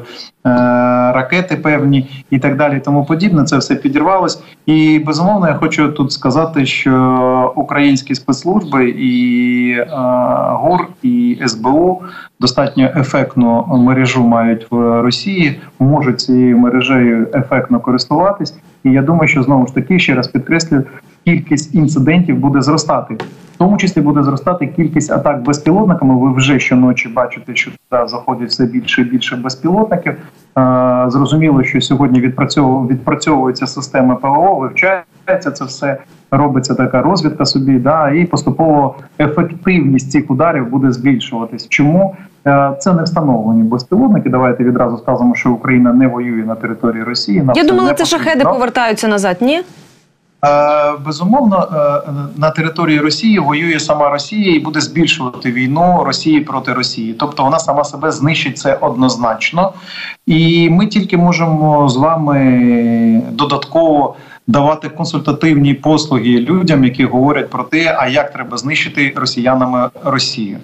ракети 1.13 1.55
певні 1.55 2.23
і 2.29 2.39
так 2.39 2.57
далі, 2.57 2.81
тому 2.85 3.05
подібне. 3.05 3.43
Це 3.43 3.57
все 3.57 3.75
підірвалось. 3.75 4.43
І 4.65 4.99
безумовно, 4.99 5.47
я 5.47 5.53
хочу 5.53 5.89
тут 5.89 6.11
сказати, 6.11 6.65
що 6.65 7.53
українські 7.55 8.15
спецслужби 8.15 8.89
і 8.89 9.71
е, 9.71 9.87
ГУР 10.49 10.87
і 11.03 11.37
СБУ 11.45 12.01
достатньо 12.39 12.91
ефектну 12.95 13.65
мережу 13.67 14.23
мають 14.23 14.67
в 14.71 15.01
Росії, 15.01 15.59
можуть 15.79 16.19
цією 16.19 16.57
мережею 16.57 17.27
ефектно 17.33 17.79
користуватись. 17.79 18.53
І 18.83 18.91
я 18.91 19.01
думаю, 19.01 19.27
що 19.27 19.43
знову 19.43 19.67
ж 19.67 19.73
таки 19.73 19.99
ще 19.99 20.15
раз 20.15 20.27
підкреслюю, 20.27 20.83
кількість 21.25 21.75
інцидентів 21.75 22.37
буде 22.37 22.61
зростати. 22.61 23.13
В 23.53 23.57
тому 23.57 23.77
числі 23.77 24.01
буде 24.01 24.23
зростати 24.23 24.67
кількість 24.67 25.11
атак 25.11 25.43
безпілотниками. 25.43 26.15
Ви 26.17 26.33
вже 26.33 26.59
щоночі 26.59 27.09
бачите, 27.09 27.55
що 27.55 27.71
туди 27.71 28.07
заходять 28.07 28.49
все 28.49 28.65
більше 28.65 29.01
і 29.01 29.05
більше 29.05 29.35
безпілотників. 29.35 30.13
Зрозуміло, 31.07 31.63
що 31.63 31.81
сьогодні 31.81 32.21
відпрацьовуються 32.89 33.67
системи 33.67 34.15
ПВО, 34.15 34.55
вивчається 34.55 35.51
це 35.51 35.65
все. 35.65 35.97
Робиться 36.31 36.75
така 36.75 37.01
розвідка 37.01 37.45
собі, 37.45 37.79
да 37.79 38.09
і 38.09 38.25
поступово 38.25 38.95
ефективність 39.19 40.11
цих 40.11 40.31
ударів 40.31 40.69
буде 40.69 40.91
збільшуватись. 40.91 41.67
Чому 41.69 42.15
це 42.79 42.93
не 42.93 43.03
встановлені 43.03 43.63
безпілотники? 43.63 44.29
Давайте 44.29 44.63
відразу 44.63 44.97
скажемо, 44.97 45.35
що 45.35 45.51
Україна 45.51 45.93
не 45.93 46.07
воює 46.07 46.43
на 46.45 46.55
території 46.55 47.03
Росії. 47.03 47.43
Я 47.55 47.63
думала, 47.63 47.93
це 47.93 48.05
шахеди 48.05 48.43
повертаються 48.43 49.07
назад. 49.07 49.37
Ні. 49.41 49.61
Е, 50.45 50.93
безумовно, 51.05 51.67
е, 52.07 52.11
на 52.35 52.49
території 52.49 52.99
Росії 52.99 53.39
воює 53.39 53.79
сама 53.79 54.09
Росія 54.09 54.55
і 54.55 54.59
буде 54.59 54.81
збільшувати 54.81 55.51
війну 55.51 56.03
Росії 56.05 56.39
проти 56.39 56.73
Росії. 56.73 57.13
Тобто 57.19 57.43
вона 57.43 57.59
сама 57.59 57.83
себе 57.83 58.11
знищить 58.11 58.57
це 58.57 58.75
однозначно, 58.75 59.73
і 60.25 60.69
ми 60.69 60.87
тільки 60.87 61.17
можемо 61.17 61.89
з 61.89 61.97
вами 61.97 63.21
додатково 63.31 64.15
давати 64.47 64.89
консультативні 64.89 65.73
послуги 65.73 66.39
людям, 66.39 66.83
які 66.83 67.05
говорять 67.05 67.49
про 67.49 67.63
те, 67.63 67.95
а 67.99 68.07
як 68.07 68.33
треба 68.33 68.57
знищити 68.57 69.13
росіянами 69.15 69.89
Росію. 70.03 70.57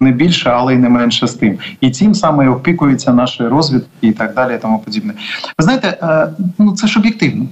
Не 0.00 0.10
більше, 0.12 0.50
але 0.50 0.74
й 0.74 0.78
не 0.78 0.88
менше 0.88 1.26
з 1.26 1.34
тим, 1.34 1.58
і 1.80 1.90
цим 1.90 2.14
саме 2.14 2.48
опікуються 2.48 3.12
наші 3.12 3.42
розвідки 3.42 3.88
і 4.00 4.12
так 4.12 4.34
далі. 4.34 4.54
і 4.54 4.58
Тому 4.58 4.78
подібне. 4.78 5.12
Ви 5.58 5.64
знаєте, 5.64 5.98
е, 6.02 6.28
ну 6.58 6.72
це 6.72 6.86
ж 6.86 6.98
об'єктивно. 6.98 7.46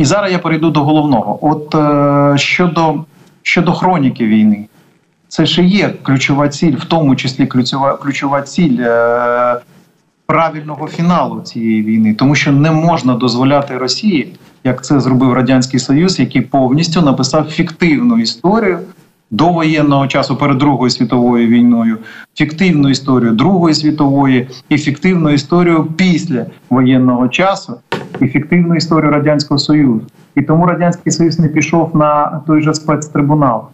І 0.00 0.04
зараз 0.04 0.32
я 0.32 0.38
перейду 0.38 0.70
до 0.70 0.84
головного. 0.84 1.38
От 1.40 1.74
е, 1.74 2.38
щодо 2.38 3.04
щодо 3.42 3.72
хроніки 3.72 4.26
війни, 4.26 4.66
це 5.28 5.46
ще 5.46 5.62
є 5.62 5.94
ключова 6.02 6.48
ціль, 6.48 6.76
в 6.76 6.84
тому 6.84 7.16
числі 7.16 7.46
ключова 7.46 7.96
ключова 7.96 8.42
ціль 8.42 8.78
е, 8.80 9.60
правильного 10.26 10.88
фіналу 10.88 11.40
цієї 11.40 11.82
війни, 11.82 12.14
тому 12.14 12.34
що 12.34 12.52
не 12.52 12.70
можна 12.70 13.14
дозволяти 13.14 13.78
Росії, 13.78 14.32
як 14.64 14.84
це 14.84 15.00
зробив 15.00 15.32
радянський 15.32 15.80
Союз, 15.80 16.20
який 16.20 16.42
повністю 16.42 17.02
написав 17.02 17.44
фіктивну 17.44 18.18
історію. 18.18 18.78
До 19.30 19.48
воєнного 19.48 20.06
часу 20.06 20.36
перед 20.36 20.58
Другою 20.58 20.90
світовою 20.90 21.48
війною, 21.48 21.98
фіктивну 22.34 22.90
історію 22.90 23.30
Другої 23.30 23.74
світової 23.74 24.48
і 24.68 24.78
фіктивну 24.78 25.30
історію 25.30 25.84
після 25.96 26.46
воєнного 26.70 27.28
часу, 27.28 27.76
ефективну 28.22 28.74
історію 28.74 29.10
радянського 29.10 29.58
союзу, 29.58 30.02
і 30.34 30.42
тому 30.42 30.66
радянський 30.66 31.12
союз 31.12 31.38
не 31.38 31.48
пішов 31.48 31.96
на 31.96 32.40
той 32.46 32.62
же 32.62 32.74
спецтрибунал. 32.74 33.64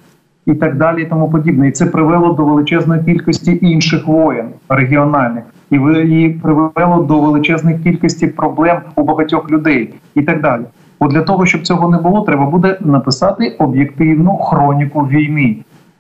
І 0.47 0.55
так 0.55 0.77
далі, 0.77 1.03
і 1.03 1.07
тому 1.07 1.31
подібне, 1.31 1.69
і 1.69 1.73
це 1.73 1.87
привело 1.87 2.33
до 2.33 2.45
величезної 2.45 3.05
кількості 3.05 3.59
інших 3.63 4.07
воєн 4.07 4.49
регіональних, 4.69 5.45
і 5.71 5.77
і 5.77 6.29
привело 6.43 7.03
до 7.03 7.21
величезної 7.21 7.79
кількості 7.79 8.27
проблем 8.27 8.79
у 8.97 9.03
багатьох 9.03 9.51
людей, 9.51 9.95
і 10.15 10.23
так 10.23 10.43
далі. 10.43 10.63
От 10.99 11.11
для 11.11 11.23
того, 11.23 11.47
щоб 11.47 11.63
цього 11.63 11.89
не 11.89 11.99
було, 11.99 12.21
треба 12.21 12.47
буде 12.47 12.79
написати 12.81 13.57
об'єктивну 13.59 14.37
хроніку 14.37 15.01
війни. 15.01 15.57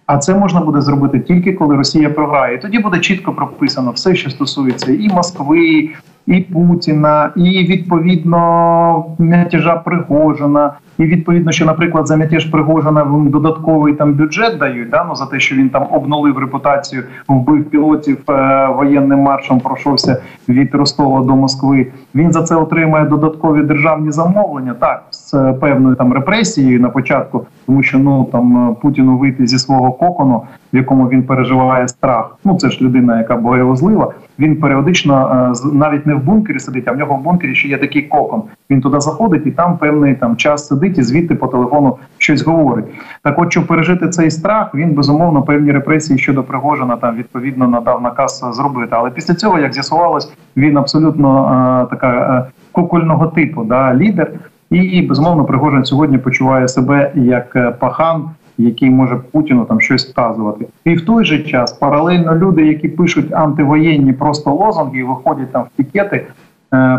А 0.07 0.19
це 0.19 0.35
можна 0.35 0.61
буде 0.61 0.81
зробити 0.81 1.21
тільки 1.21 1.53
коли 1.53 1.77
Росія 1.77 2.11
програє. 2.11 2.55
І 2.55 2.59
Тоді 2.59 2.79
буде 2.79 2.99
чітко 2.99 3.33
прописано 3.33 3.91
все, 3.91 4.15
що 4.15 4.31
стосується 4.31 4.93
і 4.93 5.09
Москви, 5.09 5.89
і 6.27 6.41
Путіна, 6.41 7.33
і 7.37 7.64
відповідно 7.64 9.05
мятежа 9.18 9.77
Пригожина, 9.77 10.72
і 10.99 11.05
відповідно, 11.05 11.53
що, 11.53 11.65
наприклад, 11.65 12.07
за 12.07 12.17
мятеж 12.17 12.45
Пригожина 12.45 13.07
додатковий 13.27 13.95
там 13.95 14.13
бюджет 14.13 14.59
дають 14.59 14.91
да, 14.91 15.05
ну, 15.09 15.15
за 15.15 15.27
те, 15.27 15.41
що 15.41 15.57
він 15.57 15.69
там 15.69 15.87
обнулив 15.93 16.39
репутацію, 16.39 17.03
вбив 17.29 17.65
пілотів 17.65 18.19
е, 18.29 18.69
воєнним 18.77 19.19
маршем, 19.19 19.61
пройшовся 19.61 20.23
від 20.49 20.75
Ростова 20.75 21.21
до 21.21 21.37
Москви. 21.37 21.87
Він 22.15 22.33
за 22.33 22.43
це 22.43 22.57
отримує 22.57 23.05
додаткові 23.05 23.63
державні 23.63 24.11
замовлення, 24.11 24.75
так 24.81 25.05
з 25.11 25.53
певною 25.61 25.95
там 25.95 26.13
репресією 26.13 26.81
на 26.81 26.89
початку, 26.89 27.47
тому 27.67 27.83
що 27.83 27.99
ну 27.99 28.29
там 28.33 28.77
Путіну 28.83 29.19
вийти 29.19 29.47
зі 29.47 29.59
свого 29.59 29.93
кокону, 29.93 30.43
в 30.73 30.77
якому 30.77 31.09
він 31.09 31.23
переживає 31.23 31.89
страх. 31.89 32.37
Ну 32.45 32.59
це 32.59 32.71
ж 32.71 32.85
людина, 32.85 33.19
яка 33.19 33.37
боєвозлива. 33.37 34.13
Він 34.39 34.57
періодично 34.57 35.53
е, 35.65 35.69
навіть 35.73 36.07
не 36.07 36.15
в 36.15 36.25
бункері 36.25 36.59
сидить, 36.59 36.89
а 36.89 36.93
в 36.93 36.97
нього 36.97 37.17
в 37.17 37.23
бункері 37.23 37.55
ще 37.55 37.69
є 37.69 37.79
такий 37.79 38.03
кокон. 38.03 38.43
Він 38.71 38.81
туди 38.81 39.01
заходить 39.01 39.47
і 39.47 39.51
там 39.51 39.79
певний 39.79 40.15
там 40.15 40.37
час 40.37 40.67
сидить 40.67 40.86
і 40.89 41.03
звідти 41.03 41.34
по 41.34 41.47
телефону 41.47 41.97
щось 42.18 42.43
говорить. 42.43 42.84
Так, 43.22 43.39
от 43.39 43.53
щоб 43.53 43.66
пережити 43.66 44.09
цей 44.09 44.30
страх, 44.30 44.74
він 44.74 44.93
безумовно 44.93 45.43
певні 45.43 45.72
репресії 45.72 46.18
щодо 46.18 46.43
Пригожина 46.43 46.97
там 46.97 47.16
відповідно 47.16 47.68
надав 47.68 48.03
наказ 48.03 48.45
зробити. 48.53 48.89
Але 48.91 49.11
після 49.11 49.34
цього, 49.34 49.59
як 49.59 49.74
з'ясувалось, 49.74 50.32
він 50.57 50.76
абсолютно 50.76 51.45
а, 51.45 51.82
е, 51.82 51.87
така 51.91 52.09
е, 52.49 52.51
кукольного 52.72 53.26
типу 53.26 53.64
да 53.64 53.95
лідер. 53.95 54.30
І 54.70 55.03
безумовно 55.03 55.45
Пригожин 55.45 55.84
сьогодні 55.84 56.18
почуває 56.18 56.68
себе 56.68 57.11
як 57.14 57.78
пахан 57.78 58.24
який 58.59 58.91
може 58.91 59.16
Путіну 59.16 59.64
там 59.64 59.80
щось 59.80 60.11
вказувати, 60.11 60.66
і 60.84 60.95
в 60.95 61.05
той 61.05 61.24
же 61.24 61.39
час 61.39 61.72
паралельно 61.72 62.37
люди, 62.37 62.66
які 62.66 62.89
пишуть 62.89 63.32
антивоєнні 63.32 64.12
просто 64.12 64.51
лозунги, 64.51 64.99
і 64.99 65.03
виходять 65.03 65.53
там 65.53 65.62
в 65.62 65.68
пікети, 65.76 66.26
Е, 66.26 66.46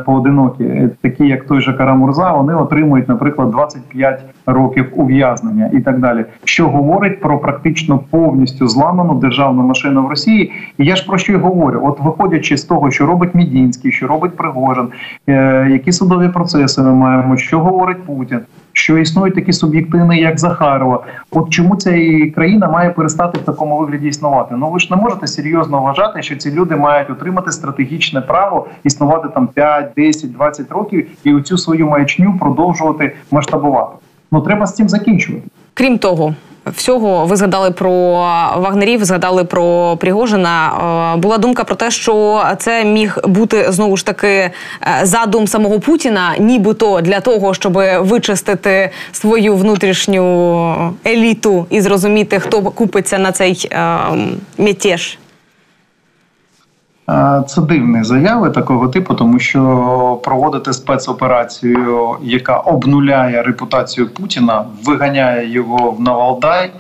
поодинокі, 0.06 0.90
такі 1.02 1.28
як 1.28 1.46
той 1.46 1.62
же 1.62 1.74
Карамурза, 1.74 2.32
вони 2.32 2.54
отримують, 2.56 3.08
наприклад, 3.08 3.52
25 3.52 4.24
років 4.46 4.86
ув'язнення 4.96 5.70
і 5.74 5.80
так 5.80 6.00
далі, 6.00 6.26
що 6.44 6.70
говорить 6.70 7.22
про 7.22 7.40
практично 7.40 8.00
повністю 8.10 8.68
зламану 8.68 9.16
державну 9.16 9.64
машину 9.64 10.04
в 10.04 10.10
Росії. 10.10 10.52
І 10.78 10.86
я 10.86 10.96
ж 10.96 11.06
про 11.06 11.18
що 11.18 11.34
й 11.34 11.36
говорю? 11.36 11.82
От 11.84 12.00
виходячи 12.00 12.58
з 12.58 12.64
того, 12.64 12.92
що 12.92 13.06
робить 13.06 13.36
Мідінський, 13.36 13.92
що 13.92 14.08
робить 14.08 14.38
Пригожин, 14.38 14.88
е, 15.28 15.68
які 15.72 15.92
судові 15.92 16.30
процеси 16.30 16.82
ми 16.82 16.94
маємо, 16.94 17.38
що 17.38 17.60
говорить 17.60 18.04
Путін 18.04 18.40
що 18.78 18.98
існують 18.98 19.36
такі 19.36 19.54
суб'єктини, 19.54 20.18
як 20.20 20.40
Захарова. 20.40 21.04
От 21.32 21.50
чому 21.50 21.76
ця 21.76 21.92
країна 22.36 22.68
має 22.68 22.90
перестати 22.90 23.40
в 23.40 23.42
такому 23.42 23.78
вигляді 23.78 24.08
існувати? 24.08 24.56
Ну 24.58 24.70
ви 24.70 24.80
ж 24.80 24.88
не 24.92 24.98
можете 24.98 25.28
серйозно 25.28 25.82
вважати, 25.82 26.22
що 26.22 26.36
ці 26.36 26.52
люди 26.52 26.76
мають 26.76 27.10
отримати 27.10 27.52
стратегічне 27.52 28.22
право 28.22 28.68
існувати 28.84 29.28
там 29.34 29.48
5, 29.48 29.92
10, 29.96 30.34
20 30.34 30.72
років 30.72 31.08
і 31.24 31.34
оцю 31.34 31.58
свою 31.58 31.88
маячню 31.88 32.38
продовжувати 32.40 33.16
масштабувати. 33.32 33.96
Ну 34.32 34.42
треба 34.42 34.66
з 34.66 34.76
цим 34.76 34.90
закінчувати. 34.90 35.44
Крім 35.74 35.98
того, 35.98 36.36
всього 36.76 37.26
ви 37.26 37.36
згадали 37.36 37.72
про 37.72 37.92
вагнерів, 38.58 39.06
згадали 39.06 39.44
про 39.44 39.98
Пригожина. 39.98 40.72
Е, 41.16 41.18
була 41.18 41.38
думка 41.38 41.64
про 41.64 41.76
те, 41.76 41.92
що 41.92 42.44
це 42.58 42.86
міг 42.86 43.18
бути 43.24 43.72
знову 43.72 43.98
ж 43.98 44.06
таки 44.06 44.28
е, 44.28 44.52
задум 45.04 45.48
самого 45.48 45.80
Путіна, 45.80 46.36
нібито 46.40 47.02
для 47.02 47.20
того, 47.20 47.54
щоб 47.54 47.74
вичистити 48.00 48.90
свою 49.12 49.56
внутрішню 49.56 50.94
еліту 51.06 51.66
і 51.70 51.82
зрозуміти, 51.82 52.40
хто 52.40 52.62
купиться 52.62 53.18
на 53.18 53.32
цей 53.32 53.70
е, 53.72 53.98
мятеж. 54.58 55.18
Це 57.48 57.62
дивні 57.62 58.04
заяви 58.04 58.50
такого 58.50 58.88
типу, 58.88 59.16
тому 59.16 59.40
що 59.40 60.20
проводити 60.24 60.74
спецоперацію, 60.74 62.18
яка 62.22 62.58
обнуляє 62.58 63.44
репутацію 63.44 64.10
Путіна, 64.10 64.66
виганяє 64.84 65.52
його 65.52 65.92
в 65.92 66.02
Навалдай. 66.02 66.72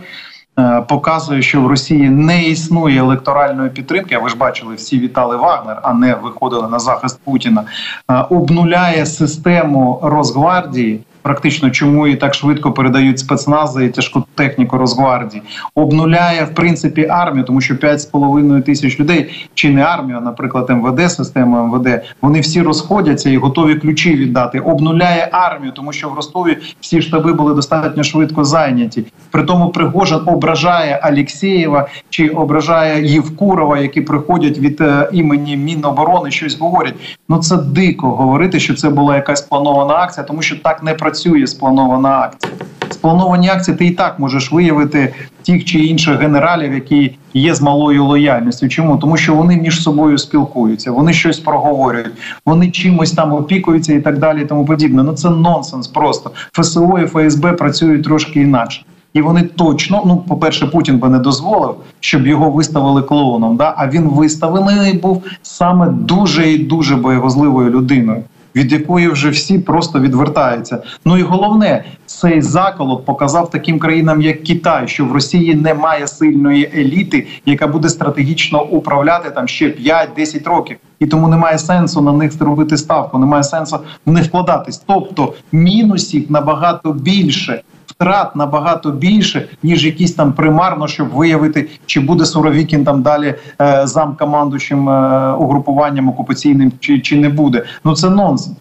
Е, 0.60 0.82
показує, 0.82 1.42
що 1.42 1.62
в 1.62 1.68
Росії 1.68 2.10
не 2.10 2.44
існує 2.44 3.00
електоральної 3.00 3.70
підтримки. 3.70 4.16
А 4.16 4.20
ви 4.20 4.30
ж 4.30 4.38
бачили, 4.38 4.76
всі 4.76 5.00
вітали 5.00 5.38
Вагнер, 5.38 5.80
а 5.84 5.94
не 5.94 6.16
виходили 6.16 6.68
на 6.68 6.80
захист 6.80 7.20
Путіна. 7.24 7.64
Е, 8.12 8.26
обнуляє 8.30 9.06
систему 9.06 10.00
Росгвардії, 10.04 11.00
практично 11.28 11.70
чому 11.70 12.08
і 12.08 12.16
так 12.16 12.34
швидко 12.34 12.72
передають 12.72 13.20
спецнази 13.20 13.86
і 13.86 13.90
тяжку 13.90 14.24
техніку 14.36 14.78
Росгвардії, 14.78 15.44
обнуляє 15.76 16.44
в 16.44 16.56
принципі 16.56 17.08
армію, 17.10 17.44
тому 17.44 17.62
що 17.62 17.74
5,5 17.74 18.62
тисяч 18.62 19.00
людей, 19.00 19.48
чи 19.54 19.70
не 19.70 19.82
армію, 19.82 20.18
а 20.18 20.22
наприклад, 20.22 20.70
МВД, 20.70 21.12
систему 21.12 21.64
МВД, 21.64 22.02
вони 22.22 22.40
всі 22.40 22.62
розходяться 22.62 23.30
і 23.30 23.38
готові 23.38 23.76
ключі 23.76 24.16
віддати. 24.16 24.60
Обнуляє 24.60 25.30
армію, 25.32 25.72
тому 25.76 25.94
що 25.94 26.10
в 26.10 26.14
Ростові 26.16 26.58
всі 26.82 27.02
штаби 27.02 27.34
були 27.34 27.54
достатньо 27.54 28.04
швидко 28.04 28.44
зайняті. 28.44 29.06
При 29.32 29.44
тому 29.44 29.70
Пригожин 29.70 30.20
ображає 30.26 31.00
Алєксєєва 31.04 31.88
чи 32.10 32.28
ображає 32.28 33.06
Євкурова, 33.14 33.80
які 33.80 34.02
приходять 34.02 34.58
від 34.60 34.82
е, 34.82 35.10
імені 35.14 35.58
Міноборони, 35.58 36.32
щось 36.32 36.60
говорять. 36.60 36.96
Ну 37.30 37.38
це 37.38 37.58
дико 37.58 38.10
говорити, 38.10 38.60
що 38.60 38.74
це 38.74 38.90
була 38.90 39.16
якась 39.16 39.42
планована 39.42 39.94
акція, 39.94 40.24
тому 40.24 40.42
що 40.42 40.56
так 40.56 40.84
не 40.84 40.94
працює 40.94 41.17
працює 41.18 41.48
спланована 41.48 42.10
акція. 42.10 42.54
Сплановані 42.92 43.50
акції 43.50 43.78
ти 43.78 43.86
і 43.86 43.92
так 43.92 44.20
можеш 44.20 44.52
виявити 44.52 45.14
тих 45.46 45.66
чи 45.66 45.80
інших 45.80 46.20
генералів, 46.20 46.74
які 46.74 47.16
є 47.34 47.56
з 47.56 47.62
малою 47.62 48.06
лояльністю. 48.06 48.70
Чому 48.70 48.98
тому, 48.98 49.18
що 49.18 49.36
вони 49.36 49.56
між 49.56 49.84
собою 49.84 50.18
спілкуються, 50.18 50.92
вони 50.92 51.14
щось 51.14 51.40
проговорюють, 51.40 52.12
вони 52.46 52.72
чимось 52.72 53.12
там 53.12 53.34
опікуються 53.34 53.94
і 53.94 54.02
так 54.02 54.18
далі. 54.18 54.42
і 54.42 54.46
Тому 54.46 54.66
подібне. 54.66 55.04
Ну 55.04 55.14
це 55.14 55.30
нонсенс. 55.30 55.88
Просто 55.88 56.32
ФСО 56.52 57.00
і 57.00 57.08
ФСБ 57.08 57.52
працюють 57.52 58.04
трошки 58.04 58.42
інакше. 58.42 58.82
І 59.14 59.22
вони 59.22 59.42
точно, 59.42 60.04
ну 60.06 60.18
по 60.18 60.38
перше, 60.38 60.68
Путін 60.68 60.98
би 61.00 61.10
не 61.10 61.20
дозволив, 61.20 61.76
щоб 62.00 62.28
його 62.28 62.52
виставили 62.52 63.02
клоуном. 63.02 63.58
Да? 63.58 63.74
А 63.78 63.88
він 63.88 64.04
виставлений 64.04 64.94
був 64.94 65.24
саме 65.42 65.90
дуже 65.90 66.52
і 66.52 66.58
дуже 66.58 66.96
боєгозливою 66.96 67.70
людиною 67.70 68.24
від 68.56 68.72
якої 68.72 69.08
вже 69.08 69.30
всі 69.30 69.60
просто 69.60 70.00
відвертаються. 70.00 70.84
Ну 71.06 71.18
і 71.18 71.22
головне, 71.22 71.84
цей 72.06 72.42
заколот 72.42 73.06
показав 73.06 73.50
таким 73.50 73.80
країнам, 73.80 74.22
як 74.22 74.44
Китай, 74.44 74.88
що 74.88 75.06
в 75.06 75.12
Росії 75.12 75.56
немає 75.56 76.08
сильної 76.08 76.72
еліти, 76.76 77.28
яка 77.46 77.68
буде 77.68 77.90
стратегічно 77.90 78.64
управляти 78.64 79.30
там 79.30 79.48
ще 79.48 79.66
5-10 79.66 80.50
років. 80.50 80.78
І 81.00 81.06
тому 81.06 81.28
немає 81.28 81.58
сенсу 81.58 82.02
на 82.02 82.12
них 82.12 82.32
зробити 82.32 82.78
ставку, 82.78 83.18
немає 83.18 83.44
сенсу 83.44 83.80
в 84.06 84.12
них 84.12 84.26
вкладатись. 84.26 84.84
Тобто 84.88 85.34
мінусів 85.52 86.32
набагато 86.32 86.94
більше 86.94 87.62
втрат 87.98 88.36
набагато 88.36 88.92
більше, 88.92 89.50
ніж 89.64 89.86
якісь 89.86 90.14
там 90.14 90.34
примарно, 90.34 90.88
щоб 90.88 91.10
виявити, 91.10 91.70
чи 91.86 92.00
буде 92.00 92.26
Суровікін 92.26 92.86
там 92.86 93.02
далі 93.02 93.36
е, 93.62 93.88
замкомандуючим 93.88 94.90
е, 94.90 95.32
угрупуванням 95.34 96.10
окупаційним, 96.10 96.72
чи, 96.80 97.00
чи 97.00 97.18
не 97.18 97.30
буде. 97.30 97.66
Ну 97.84 97.96
це 97.96 98.10
нонсенс. 98.10 98.58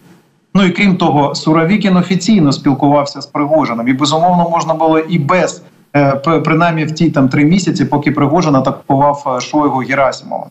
Ну 0.53 0.63
і 0.63 0.71
крім 0.71 0.97
того, 0.97 1.35
Суровікін 1.35 1.97
офіційно 1.97 2.51
спілкувався 2.51 3.21
з 3.21 3.25
Пригожином, 3.25 3.87
і 3.87 3.93
безумовно 3.93 4.49
можна 4.49 4.73
було 4.73 4.99
і 4.99 5.19
без 5.19 5.63
е, 5.95 6.15
принаймні 6.15 6.85
в 6.85 6.91
ті 6.91 7.09
там 7.09 7.29
три 7.29 7.45
місяці, 7.45 7.85
поки 7.85 8.11
Пригожин 8.11 8.55
атакував 8.55 9.35
е, 9.37 9.41
Шойгу 9.41 9.79
Герасимова. 9.79 10.47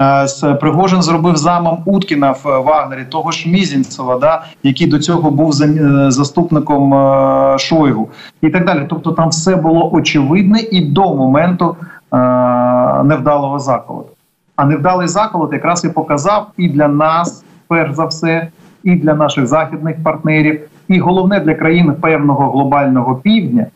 Е, 0.00 0.54
Пригожин 0.54 1.02
зробив 1.02 1.36
замом 1.36 1.78
Уткіна 1.84 2.30
в 2.30 2.44
Вагнері, 2.44 3.04
того 3.08 3.30
ж 3.30 3.48
Мізінцева, 3.48 4.18
да, 4.18 4.42
який 4.62 4.86
до 4.86 4.98
цього 4.98 5.30
був 5.30 5.62
е, 5.62 6.10
заступником 6.10 6.94
е, 6.94 7.58
Шойгу, 7.58 8.08
і 8.42 8.50
так 8.50 8.64
далі. 8.64 8.86
Тобто, 8.88 9.12
там 9.12 9.28
все 9.28 9.56
було 9.56 9.92
очевидне 9.92 10.60
і 10.60 10.80
до 10.80 11.14
моменту 11.14 11.76
невдалого 13.04 13.58
заколоту. 13.58 14.08
А 14.56 14.64
невдалий 14.64 15.08
заколот 15.08 15.52
якраз 15.52 15.84
і 15.84 15.88
показав 15.88 16.46
і 16.56 16.68
для 16.68 16.88
нас, 16.88 17.44
перш 17.68 17.94
за 17.94 18.04
все, 18.04 18.48
і 18.84 18.94
для 18.94 19.14
наших 19.14 19.46
західних 19.46 20.02
партнерів, 20.02 20.60
і 20.88 20.98
головне 20.98 21.40
для 21.40 21.54
країн 21.54 21.94
певного 22.00 22.50
глобального 22.50 23.14
півдня 23.14 23.66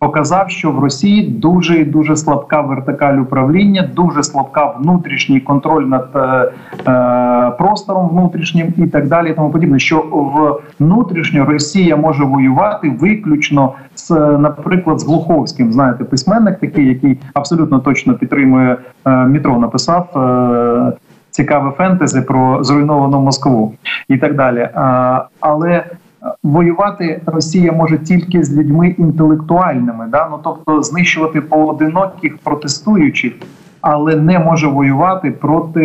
показав, 0.00 0.50
що 0.50 0.70
в 0.70 0.78
Росії 0.78 1.28
дуже 1.28 1.76
і 1.80 1.84
дуже 1.84 2.16
слабка 2.16 2.60
вертикаль 2.60 3.18
управління, 3.18 3.90
дуже 3.94 4.22
слабка 4.22 4.66
внутрішній 4.66 5.40
контроль 5.40 5.84
над 5.84 6.08
е, 6.14 6.52
е, 6.90 7.50
простором 7.58 8.08
внутрішнім 8.08 8.74
і 8.76 8.86
так 8.86 9.08
далі. 9.08 9.34
Тому 9.34 9.50
подібне, 9.50 9.78
що 9.78 10.04
внутрішньо 10.78 11.44
Росія 11.44 11.96
може 11.96 12.24
воювати 12.24 12.90
виключно 13.00 13.72
з, 13.94 14.10
наприклад, 14.38 15.00
з 15.00 15.06
Глуховським. 15.06 15.72
Знаєте, 15.72 16.04
письменник 16.04 16.58
такий, 16.58 16.86
який 16.86 17.18
абсолютно 17.34 17.78
точно 17.78 18.14
підтримує 18.14 18.76
е, 19.06 19.10
метро, 19.10 19.58
написав. 19.58 20.08
Е, 20.16 20.92
Цікаве 21.30 21.70
фентези 21.70 22.22
про 22.22 22.64
зруйновану 22.64 23.20
Москву 23.20 23.74
і 24.08 24.18
так 24.18 24.36
далі. 24.36 24.68
А, 24.74 25.24
Але 25.40 25.84
воювати 26.42 27.20
Росія 27.26 27.72
може 27.72 27.98
тільки 27.98 28.44
з 28.44 28.56
людьми 28.56 28.94
інтелектуальними, 28.98 30.06
да 30.12 30.28
ну 30.30 30.40
тобто 30.44 30.82
знищувати 30.82 31.40
поодиноких 31.40 32.38
протестуючих, 32.38 33.32
але 33.80 34.16
не 34.16 34.38
може 34.38 34.68
воювати 34.68 35.30
проти, 35.30 35.84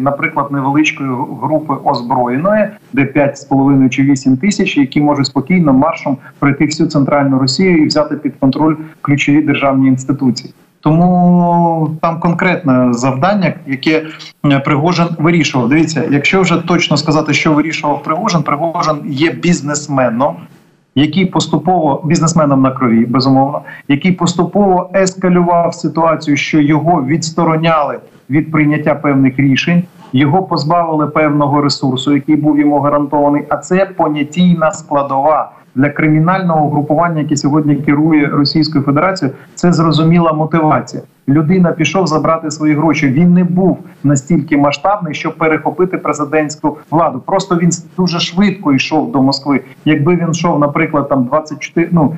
наприклад, 0.00 0.52
невеличкої 0.52 1.10
групи 1.42 1.74
озброєної, 1.84 2.68
де 2.92 3.02
5,5 3.02 3.88
чи 3.88 4.02
8 4.02 4.36
тисяч, 4.36 4.76
які 4.76 5.00
можуть 5.00 5.26
спокійно 5.26 5.72
маршем 5.72 6.16
пройти 6.38 6.64
всю 6.64 6.88
центральну 6.88 7.38
Росію 7.38 7.82
і 7.82 7.86
взяти 7.86 8.16
під 8.16 8.32
контроль 8.40 8.76
ключові 9.00 9.42
державні 9.42 9.88
інституції. 9.88 10.54
Тому 10.84 11.90
там 12.02 12.20
конкретне 12.20 12.92
завдання, 12.92 13.54
яке 13.66 14.06
е, 14.44 14.58
Пригожин 14.58 15.06
вирішував. 15.18 15.68
Дивіться, 15.68 16.04
якщо 16.10 16.40
вже 16.40 16.56
точно 16.56 16.96
сказати, 16.96 17.32
що 17.32 17.52
вирішував 17.52 18.02
Пригожин, 18.02 18.42
Пригожин 18.42 18.96
є 19.06 19.30
бізнесменом, 19.30 20.36
який 20.94 21.26
поступово 21.26 22.02
бізнесменом 22.04 22.62
на 22.62 22.70
крові, 22.70 23.06
безумовно, 23.06 23.60
який 23.88 24.12
поступово 24.12 24.90
ескалював 24.94 25.74
ситуацію, 25.74 26.36
що 26.36 26.60
його 26.60 27.04
відстороняли 27.04 27.98
від 28.30 28.50
прийняття 28.50 28.94
певних 28.94 29.38
рішень, 29.38 29.82
його 30.12 30.42
позбавили 30.42 31.06
певного 31.06 31.60
ресурсу, 31.60 32.14
який 32.14 32.36
був 32.36 32.58
йому 32.58 32.80
гарантований. 32.80 33.44
А 33.48 33.56
це 33.56 33.86
понятійна 33.86 34.72
складова 34.72 35.50
для 35.74 35.90
кримінального 35.90 36.70
групування, 36.70 37.20
яке 37.20 37.36
сьогодні 37.36 37.76
керує 37.76 38.26
Російською 38.26 38.84
Федерацією, 38.84 39.36
це 39.54 39.72
зрозуміла 39.72 40.32
мотивація. 40.32 41.02
людина 41.28 41.72
пішов 41.72 42.06
забрати 42.06 42.50
свої 42.50 42.74
гроші. 42.74 43.08
Він 43.08 43.32
не 43.32 43.44
був 43.44 43.78
настільки 44.04 44.56
масштабний, 44.56 45.14
щоб 45.14 45.38
перехопити 45.38 45.98
президентську 45.98 46.78
владу. 46.90 47.22
Просто 47.26 47.56
він 47.56 47.70
дуже 47.96 48.20
швидко 48.20 48.72
йшов 48.72 49.12
до 49.12 49.22
Москви. 49.22 49.60
Якби 49.84 50.16
він 50.16 50.30
йшов, 50.30 50.58
наприклад, 50.58 51.08
там 51.08 51.24
24, 51.24 51.88
ну 51.92 52.16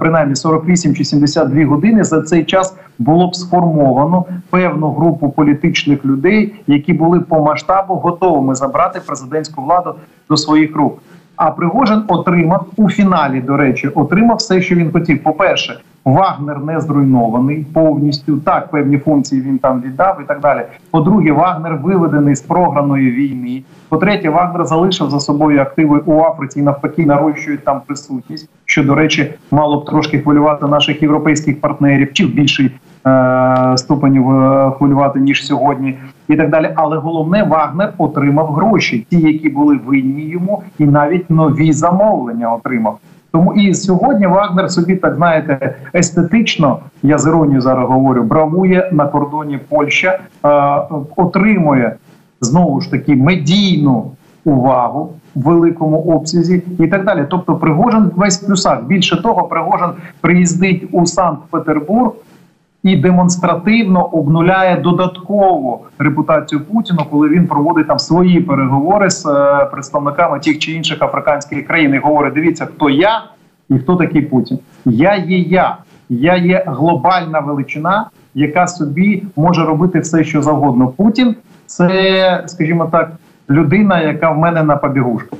принаймні 0.00 0.36
48 0.36 0.94
чи 0.94 1.04
72 1.04 1.64
години. 1.64 2.04
За 2.04 2.22
цей 2.22 2.44
час 2.44 2.76
було 2.98 3.28
б 3.28 3.36
сформовано 3.36 4.24
певну 4.50 4.90
групу 4.90 5.30
політичних 5.30 6.04
людей, 6.04 6.54
які 6.66 6.92
були 6.92 7.20
по 7.20 7.42
масштабу 7.42 7.94
готовими 7.94 8.54
забрати 8.54 9.00
президентську 9.06 9.62
владу 9.62 9.94
до 10.28 10.36
своїх 10.36 10.76
рук. 10.76 10.98
А 11.38 11.50
Пригожин 11.50 12.02
отримав 12.08 12.66
у 12.76 12.90
фіналі, 12.90 13.40
до 13.40 13.56
речі, 13.56 13.88
отримав 13.88 14.36
все, 14.36 14.62
що 14.62 14.74
він 14.74 14.92
хотів. 14.92 15.22
По 15.22 15.32
перше, 15.32 15.80
Вагнер 16.04 16.64
не 16.64 16.80
зруйнований 16.80 17.66
повністю. 17.72 18.36
Так, 18.36 18.70
певні 18.70 18.98
функції 18.98 19.42
він 19.42 19.58
там 19.58 19.80
віддав 19.80 20.18
і 20.24 20.26
так 20.26 20.40
далі. 20.40 20.60
По-друге, 20.90 21.32
Вагнер 21.32 21.76
виведений 21.76 22.34
з 22.34 22.40
програної 22.40 23.10
війни. 23.10 23.62
По-третє, 23.88 24.30
Вагнер 24.30 24.66
залишив 24.66 25.10
за 25.10 25.20
собою 25.20 25.60
активи 25.60 26.00
у 26.06 26.20
Африці 26.20 26.60
і 26.60 26.62
навпаки 26.62 27.06
нарощують 27.06 27.64
там 27.64 27.80
присутність, 27.86 28.50
що 28.64 28.84
до 28.84 28.94
речі, 28.94 29.34
мало 29.50 29.80
б 29.80 29.84
трошки 29.84 30.18
хвилювати 30.18 30.66
наших 30.66 31.02
європейських 31.02 31.60
партнерів, 31.60 32.12
чи 32.12 32.26
в 32.26 32.30
більшій 32.30 32.70
е- 33.06 33.72
ступені 33.76 34.18
е, 34.18 34.70
хвилювати 34.78 35.20
ніж 35.20 35.46
сьогодні, 35.46 35.98
і 36.28 36.36
так 36.36 36.50
далі. 36.50 36.72
Але 36.74 36.96
головне, 36.96 37.42
Вагнер 37.42 37.92
отримав 37.98 38.46
гроші, 38.46 39.06
ті, 39.10 39.20
які 39.20 39.48
були 39.48 39.80
винні 39.86 40.22
йому, 40.22 40.62
і 40.78 40.84
навіть 40.84 41.30
нові 41.30 41.72
замовлення 41.72 42.54
отримав. 42.54 42.98
Тому 43.32 43.54
і 43.54 43.74
сьогодні 43.74 44.26
Вагнер 44.26 44.70
собі 44.70 44.96
так 44.96 45.14
знаєте 45.16 45.76
естетично, 45.94 46.78
я 47.02 47.18
з 47.18 47.26
іронією 47.26 47.60
зараз 47.60 47.88
говорю, 47.88 48.22
бравує 48.22 48.90
на 48.92 49.06
кордоні 49.06 49.58
Польща, 49.68 50.18
е, 50.44 50.48
отримує 51.16 51.96
знову 52.40 52.80
ж 52.80 52.90
таки 52.90 53.16
медійну 53.16 54.10
увагу 54.44 55.12
в 55.34 55.42
великому 55.42 55.98
обсязі 55.98 56.62
і 56.78 56.86
так 56.86 57.04
далі. 57.04 57.26
Тобто, 57.30 57.54
Пригожин 57.54 58.10
весь 58.16 58.36
плюсах. 58.38 58.84
Більше 58.84 59.22
того, 59.22 59.42
Пригожин 59.42 59.90
приїздить 60.20 60.88
у 60.92 61.06
Санкт-Петербург. 61.06 62.12
І 62.88 62.96
демонстративно 62.96 64.04
обнуляє 64.04 64.76
додатково 64.76 65.80
репутацію 65.98 66.60
Путіна, 66.60 67.04
коли 67.10 67.28
він 67.28 67.46
проводить 67.46 67.86
там 67.88 67.98
свої 67.98 68.40
переговори 68.40 69.10
з 69.10 69.26
е, 69.26 69.64
представниками 69.64 70.40
тих 70.40 70.58
чи 70.58 70.72
інших 70.72 71.02
африканських 71.02 71.66
країн. 71.66 71.94
і 71.94 71.98
Говорить: 71.98 72.34
дивіться, 72.34 72.66
хто 72.66 72.90
я 72.90 73.22
і 73.70 73.78
хто 73.78 73.96
такий 73.96 74.22
Путін. 74.22 74.58
Я 74.84 75.16
є 75.16 75.38
я, 75.38 75.76
я 76.08 76.36
є 76.36 76.64
глобальна 76.66 77.40
величина, 77.40 78.06
яка 78.34 78.66
собі 78.66 79.22
може 79.36 79.64
робити 79.64 80.00
все, 80.00 80.24
що 80.24 80.42
завгодно. 80.42 80.88
Путін 80.88 81.34
це, 81.66 82.44
скажімо 82.46 82.88
так, 82.92 83.12
людина, 83.50 84.02
яка 84.02 84.30
в 84.30 84.38
мене 84.38 84.62
на 84.62 84.76
побігушках. 84.76 85.38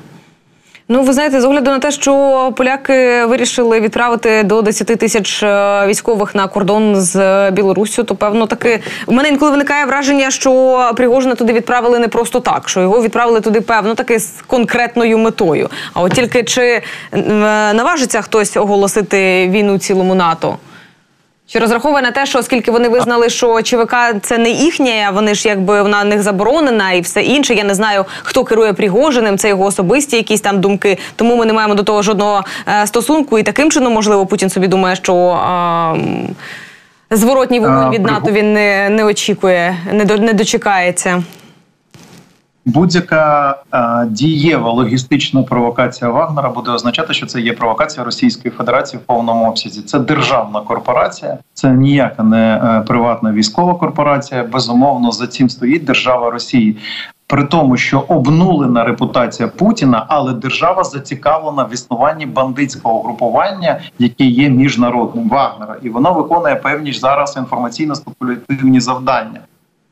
Ну, 0.91 1.03
ви 1.03 1.13
знаєте, 1.13 1.41
з 1.41 1.45
огляду 1.45 1.71
на 1.71 1.79
те, 1.79 1.91
що 1.91 2.53
поляки 2.57 3.25
вирішили 3.25 3.81
відправити 3.81 4.43
до 4.43 4.63
10 4.63 4.87
тисяч 4.87 5.43
е, 5.43 5.87
військових 5.87 6.35
на 6.35 6.49
кордон 6.49 6.97
з 6.97 7.51
Білоруссю, 7.51 8.05
то 8.05 8.15
певно 8.15 8.47
таки 8.47 8.81
в 9.07 9.13
мене 9.13 9.29
інколи 9.29 9.51
виникає 9.51 9.85
враження, 9.85 10.31
що 10.31 10.93
Пригожина 10.97 11.35
туди 11.35 11.53
відправили 11.53 11.99
не 11.99 12.09
просто 12.09 12.41
так, 12.41 12.69
що 12.69 12.81
його 12.81 13.03
відправили 13.03 13.41
туди, 13.41 13.61
певно, 13.61 13.95
таки 13.95 14.19
з 14.19 14.33
конкретною 14.47 15.19
метою. 15.19 15.69
А 15.95 16.01
от 16.01 16.13
тільки 16.13 16.43
чи 16.43 16.63
е, 16.63 16.83
наважиться 17.73 18.23
хтось 18.23 18.57
оголосити 18.57 19.49
війну 19.49 19.79
цілому 19.79 20.15
НАТО? 20.15 20.57
Чи 21.51 21.59
розраховує 21.59 22.03
на 22.03 22.11
те, 22.11 22.27
що 22.27 22.39
оскільки 22.39 22.71
вони 22.71 22.89
визнали, 22.89 23.29
що 23.29 23.63
ЧВК 23.63 23.95
це 24.23 24.39
не 24.39 24.51
їхнє, 24.51 25.05
а 25.09 25.11
вони 25.11 25.35
ж 25.35 25.49
якби 25.49 25.83
вона 25.83 26.05
них 26.05 26.23
заборонена 26.23 26.93
і 26.93 27.01
все 27.01 27.23
інше. 27.23 27.55
Я 27.55 27.65
не 27.65 27.75
знаю, 27.75 28.05
хто 28.23 28.45
керує 28.45 28.73
Пригожиним, 28.73 29.39
це 29.39 29.49
його 29.49 29.65
особисті 29.65 30.17
якісь 30.17 30.41
там 30.41 30.61
думки. 30.61 30.99
Тому 31.17 31.37
ми 31.37 31.47
не 31.47 31.53
маємо 31.53 31.75
до 31.75 31.83
того 31.83 32.03
жодного 32.03 32.45
е, 32.69 32.87
стосунку. 32.87 33.39
І 33.39 33.43
таким 33.43 33.71
чином, 33.71 33.93
можливо, 33.93 34.27
Путін 34.27 34.51
собі 34.51 34.67
думає, 34.67 34.97
що 34.97 35.15
е, 37.11 37.17
зворотній 37.17 37.61
вогонь 37.61 37.91
від 37.91 38.03
НАТО 38.03 38.31
він 38.33 38.53
не 38.53 38.89
не 38.91 39.05
очікує, 39.05 39.77
не 39.93 40.05
до 40.05 40.17
не 40.17 40.33
дочекається. 40.33 41.23
Будь-яка 42.69 43.57
е, 43.73 44.07
дієва 44.11 44.71
логістична 44.71 45.43
провокація 45.43 46.11
Вагнера 46.11 46.51
буде 46.51 46.71
означати, 46.71 47.15
що 47.15 47.27
це 47.27 47.41
є 47.41 47.53
провокація 47.53 48.05
Російської 48.05 48.55
Федерації 48.55 49.01
в 49.03 49.07
повному 49.07 49.49
обсязі. 49.49 49.83
Це 49.83 49.99
державна 49.99 50.61
корпорація, 50.61 51.39
це 51.55 51.73
ніяка 51.73 52.23
не 52.23 52.57
е, 52.57 52.81
приватна 52.87 53.33
військова 53.33 53.75
корпорація. 53.75 54.45
Безумовно, 54.45 55.13
за 55.13 55.27
цим 55.27 55.49
стоїть 55.49 55.85
держава 55.85 56.31
Росії. 56.31 56.77
При 57.27 57.45
тому, 57.45 57.77
що 57.77 58.05
обнулена 58.09 58.85
репутація 58.85 59.49
Путіна, 59.49 60.07
але 60.09 60.33
держава 60.33 60.85
зацікавлена 60.85 61.65
в 61.65 61.75
існуванні 61.75 62.27
бандитського 62.27 63.03
групування, 63.03 63.81
яке 63.99 64.25
є 64.25 64.49
міжнародним 64.49 65.29
Вагнера, 65.29 65.77
і 65.83 65.89
воно 65.89 66.13
виконує 66.13 66.57
певні 66.57 66.93
ж 66.93 67.01
зараз 67.01 67.37
інформаційно-спекулятивні 67.37 68.81
завдання. 68.81 69.41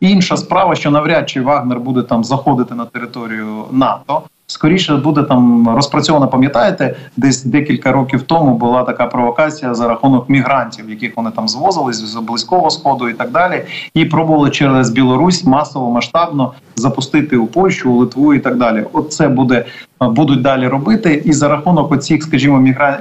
Інша 0.00 0.36
справа, 0.36 0.74
що 0.74 0.90
навряд 0.90 1.28
чи 1.28 1.40
Вагнер 1.40 1.80
буде 1.80 2.02
там 2.02 2.24
заходити 2.24 2.74
на 2.74 2.84
територію 2.84 3.64
НАТО. 3.72 4.22
Скоріше 4.48 4.96
буде 4.96 5.22
там 5.22 5.68
розпрацьована. 5.76 6.26
Пам'ятаєте, 6.26 6.96
десь 7.16 7.44
декілька 7.44 7.92
років 7.92 8.22
тому 8.22 8.54
була 8.54 8.82
така 8.82 9.06
провокація 9.06 9.74
за 9.74 9.88
рахунок 9.88 10.28
мігрантів, 10.28 10.90
яких 10.90 11.16
вони 11.16 11.30
там 11.30 11.48
звозились 11.48 11.96
з 11.96 12.16
близького 12.16 12.70
сходу 12.70 13.08
і 13.08 13.14
так 13.14 13.30
далі, 13.30 13.64
і 13.94 14.04
пробували 14.04 14.50
через 14.50 14.90
Білорусь 14.90 15.44
масово 15.44 15.90
масштабно 15.90 16.52
запустити 16.76 17.36
у 17.36 17.46
Польщу, 17.46 17.92
у 17.92 17.96
Литву 17.96 18.34
і 18.34 18.38
так 18.38 18.56
далі. 18.56 18.84
От 18.92 19.12
це 19.12 19.28
буде 19.28 19.64
будуть 20.00 20.42
далі 20.42 20.68
робити. 20.68 21.22
І 21.24 21.32
за 21.32 21.48
рахунок 21.48 21.92
оцих, 21.92 22.22
скажімо, 22.22 22.58
мігра... 22.58 23.00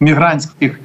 мігрантських 0.00 0.80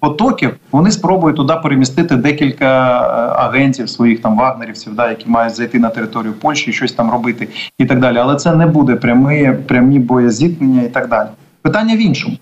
потоків, 0.00 0.56
вони 0.70 0.90
спробують 0.90 1.36
туди 1.36 1.54
перемістити 1.62 2.16
декілька 2.16 3.00
е, 3.00 3.04
агентів 3.36 3.90
своїх 3.90 4.22
там 4.22 4.36
вагнерівців, 4.36 4.94
да, 4.94 5.10
які 5.10 5.28
мають 5.28 5.54
зайти 5.54 5.78
на 5.78 5.88
територію 5.88 6.32
Польщі, 6.32 6.72
щось 6.72 6.92
там 6.92 7.10
робити 7.10 7.48
і 7.78 7.86
так 7.86 8.00
далі. 8.00 8.18
Але 8.18 8.36
це 8.36 8.54
не 8.54 8.66
буде 8.66 8.96
прямі, 8.96 9.52
прямі 9.66 9.98
боєзіткнення 9.98 10.82
і 10.82 10.88
так 10.88 11.08
далі. 11.08 11.28
Питання 11.62 11.96
в 11.96 11.98
іншому. 11.98 12.36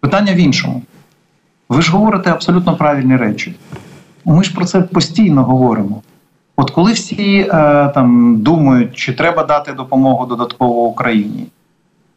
Питання 0.00 0.32
в 0.32 0.36
іншому. 0.36 0.82
Ви 1.68 1.82
ж 1.82 1.92
говорите 1.92 2.30
абсолютно 2.30 2.76
правильні 2.76 3.16
речі. 3.16 3.54
Ми 4.24 4.44
ж 4.44 4.54
про 4.54 4.64
це 4.64 4.80
постійно 4.80 5.44
говоримо. 5.44 6.02
От 6.56 6.70
коли 6.70 6.92
всі 6.92 7.38
е, 7.40 7.88
там 7.94 8.36
думають, 8.36 8.96
чи 8.96 9.12
треба 9.12 9.44
дати 9.44 9.72
допомогу 9.72 10.26
додатково 10.26 10.84
Україні, 10.84 11.46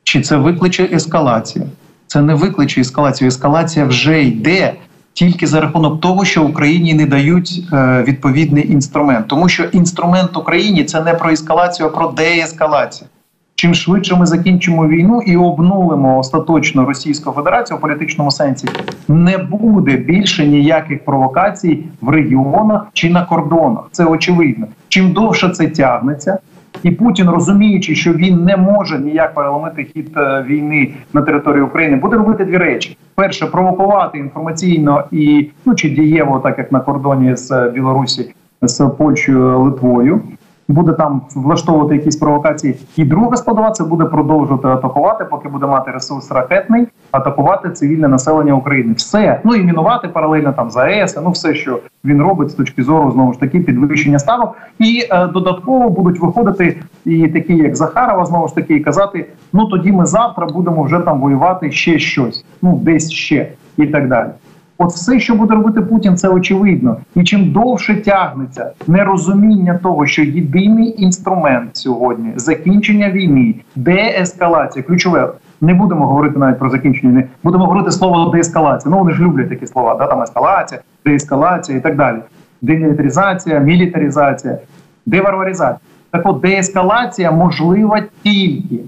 чи 0.03 0.21
це 0.21 0.37
викличе 0.37 0.83
ескалацію 0.83 1.65
це 2.07 2.21
не 2.21 2.33
викличе 2.33 2.81
ескалацію. 2.81 3.27
Ескалація 3.27 3.85
вже 3.85 4.23
йде 4.23 4.73
тільки 5.13 5.47
за 5.47 5.61
рахунок 5.61 6.01
того, 6.01 6.25
що 6.25 6.43
Україні 6.43 6.93
не 6.93 7.05
дають 7.05 7.63
е, 7.73 8.03
відповідний 8.07 8.71
інструмент, 8.71 9.27
тому 9.27 9.49
що 9.49 9.63
інструмент 9.63 10.37
Україні 10.37 10.83
це 10.83 11.01
не 11.01 11.13
про 11.13 11.31
ескалацію, 11.31 11.87
а 11.87 11.97
про 11.97 12.07
деескалацію. 12.07 13.07
Чим 13.55 13.73
швидше 13.73 14.15
ми 14.15 14.25
закінчимо 14.25 14.87
війну 14.87 15.21
і 15.21 15.37
обнулимо 15.37 16.19
остаточно 16.19 16.85
Російську 16.85 17.31
Федерацію 17.31 17.77
в 17.77 17.81
політичному 17.81 18.31
сенсі, 18.31 18.67
не 19.07 19.37
буде 19.37 19.97
більше 19.97 20.47
ніяких 20.47 21.05
провокацій 21.05 21.85
в 22.01 22.09
регіонах 22.09 22.87
чи 22.93 23.09
на 23.09 23.25
кордонах. 23.25 23.83
Це 23.91 24.05
очевидно. 24.05 24.67
Чим 24.87 25.11
довше 25.11 25.49
це 25.49 25.67
тягнеться, 25.67 26.37
і 26.83 26.91
Путін, 26.91 27.29
розуміючи, 27.29 27.95
що 27.95 28.13
він 28.13 28.43
не 28.43 28.57
може 28.57 28.99
ніяк 28.99 29.33
переломити 29.33 29.83
хід 29.83 30.17
е, 30.17 30.45
війни 30.47 30.93
на 31.13 31.21
території 31.21 31.63
України, 31.63 31.97
буде 31.97 32.17
робити 32.17 32.45
дві 32.45 32.57
речі: 32.57 32.97
перше 33.15 33.45
провокувати 33.45 34.17
інформаційно 34.17 35.03
і 35.11 35.49
ну 35.65 35.75
чи 35.75 35.89
дієво, 35.89 36.39
так 36.39 36.57
як 36.57 36.71
на 36.71 36.79
кордоні 36.79 37.35
з 37.35 37.69
Білорусі 37.73 38.33
з 38.61 38.89
Польщею 38.97 39.59
Литвою 39.59 40.21
буде 40.67 40.93
там 40.93 41.21
влаштовувати 41.35 41.95
якісь 41.95 42.15
провокації. 42.15 42.75
І 42.95 43.05
друга 43.05 43.37
складова 43.37 43.71
це 43.71 43.83
буде 43.83 44.05
продовжувати 44.05 44.67
атакувати, 44.67 45.25
поки 45.25 45.49
буде 45.49 45.65
мати 45.65 45.91
ресурс 45.91 46.31
ракетний, 46.31 46.87
атакувати 47.11 47.69
цивільне 47.69 48.07
населення 48.07 48.53
України. 48.53 48.93
Все 48.93 49.39
ну 49.43 49.55
і 49.55 49.63
мінувати 49.63 50.07
паралельно 50.07 50.53
там 50.53 50.71
за 50.71 50.91
ЕС, 50.91 51.19
ну 51.23 51.31
все, 51.31 51.55
що 51.55 51.79
він 52.05 52.21
робить 52.21 52.49
з 52.49 52.53
точки 52.53 52.83
зору 52.83 53.11
знову 53.11 53.33
ж 53.33 53.39
таки 53.39 53.59
підвищення 53.59 54.19
ставок, 54.19 54.55
і 54.79 55.07
е, 55.11 55.27
додатково 55.27 55.89
будуть 55.89 56.19
виходити 56.19 56.77
і 57.05 57.27
такі, 57.27 57.55
як 57.55 57.75
Захарова, 57.75 58.25
знову 58.25 58.47
ж 58.47 58.55
таки, 58.55 58.75
і 58.75 58.79
казати: 58.79 59.29
ну 59.53 59.65
тоді 59.65 59.91
ми 59.91 60.05
завтра 60.05 60.45
будемо 60.45 60.83
вже 60.83 60.99
там 60.99 61.19
воювати 61.19 61.71
ще 61.71 61.99
щось, 61.99 62.45
ну 62.61 62.79
десь 62.83 63.11
ще 63.11 63.47
і 63.77 63.87
так 63.87 64.07
далі. 64.07 64.29
От 64.77 64.91
все, 64.91 65.19
що 65.19 65.35
буде 65.35 65.53
робити 65.53 65.81
Путін, 65.81 66.17
це 66.17 66.29
очевидно. 66.29 66.97
І 67.15 67.23
чим 67.23 67.51
довше 67.51 67.95
тягнеться 67.95 68.71
нерозуміння 68.87 69.79
того, 69.83 70.05
що 70.05 70.21
єдиний 70.21 70.95
інструмент 71.03 71.77
сьогодні 71.77 72.33
закінчення 72.35 73.09
війни, 73.09 73.55
деескалація, 73.75 74.83
ключове 74.83 75.29
Не 75.61 75.73
будемо 75.73 76.07
говорити 76.07 76.39
навіть 76.39 76.59
про 76.59 76.69
закінчення 76.69 77.11
війни. 77.11 77.27
Будемо 77.43 77.65
говорити 77.65 77.91
слово 77.91 78.31
деескалація. 78.31 78.91
Ну 78.91 78.97
вони 78.97 79.11
ж 79.11 79.23
люблять 79.23 79.49
такі 79.49 79.67
слова, 79.67 79.95
да, 79.95 80.07
там 80.07 80.21
ескалація, 80.21 80.81
деескалація 81.05 81.77
і 81.77 81.81
так 81.81 81.95
далі. 81.95 82.17
Демілітаризація, 82.61 83.59
мілітаризація, 83.59 84.57
деварваризація. 85.05 85.79
Так 86.11 86.21
от 86.25 86.41
деескалація 86.41 87.31
можлива 87.31 88.03
тільки 88.23 88.79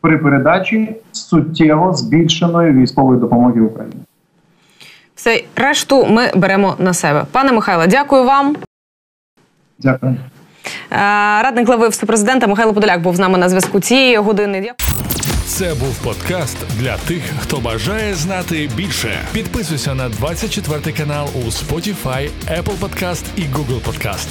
при 0.00 0.18
передачі 0.18 0.96
суттєво 1.12 1.92
збільшеної 1.92 2.72
військової 2.72 3.20
допомоги 3.20 3.60
Україні. 3.60 4.00
Все, 5.20 5.44
решту 5.56 6.06
ми 6.06 6.30
беремо 6.34 6.76
на 6.78 6.94
себе. 6.94 7.24
Пане 7.32 7.52
Михайло, 7.52 7.86
дякую 7.86 8.24
вам. 8.24 8.56
Дякую. 9.78 10.12
Е, 10.12 10.96
Радник 11.42 11.66
глави 11.66 11.88
Всепрезидента 11.88 12.46
Михайло 12.46 12.74
Подоляк 12.74 13.02
був 13.02 13.16
з 13.16 13.18
нами 13.18 13.38
на 13.38 13.48
зв'язку 13.48 13.80
цієї 13.80 14.16
години. 14.16 14.72
Це 15.46 15.74
був 15.74 15.98
подкаст 16.04 16.56
для 16.78 16.96
тих, 16.96 17.22
хто 17.40 17.56
бажає 17.56 18.14
знати 18.14 18.70
більше. 18.76 19.18
Підписуйся 19.32 19.94
на 19.94 20.08
24 20.08 20.96
канал 20.96 21.28
у 21.34 21.38
Spotify, 21.38 22.30
Apple 22.48 22.78
Podcast 22.80 23.24
і 23.36 23.40
Google 23.42 23.80
Podcast. 23.80 24.28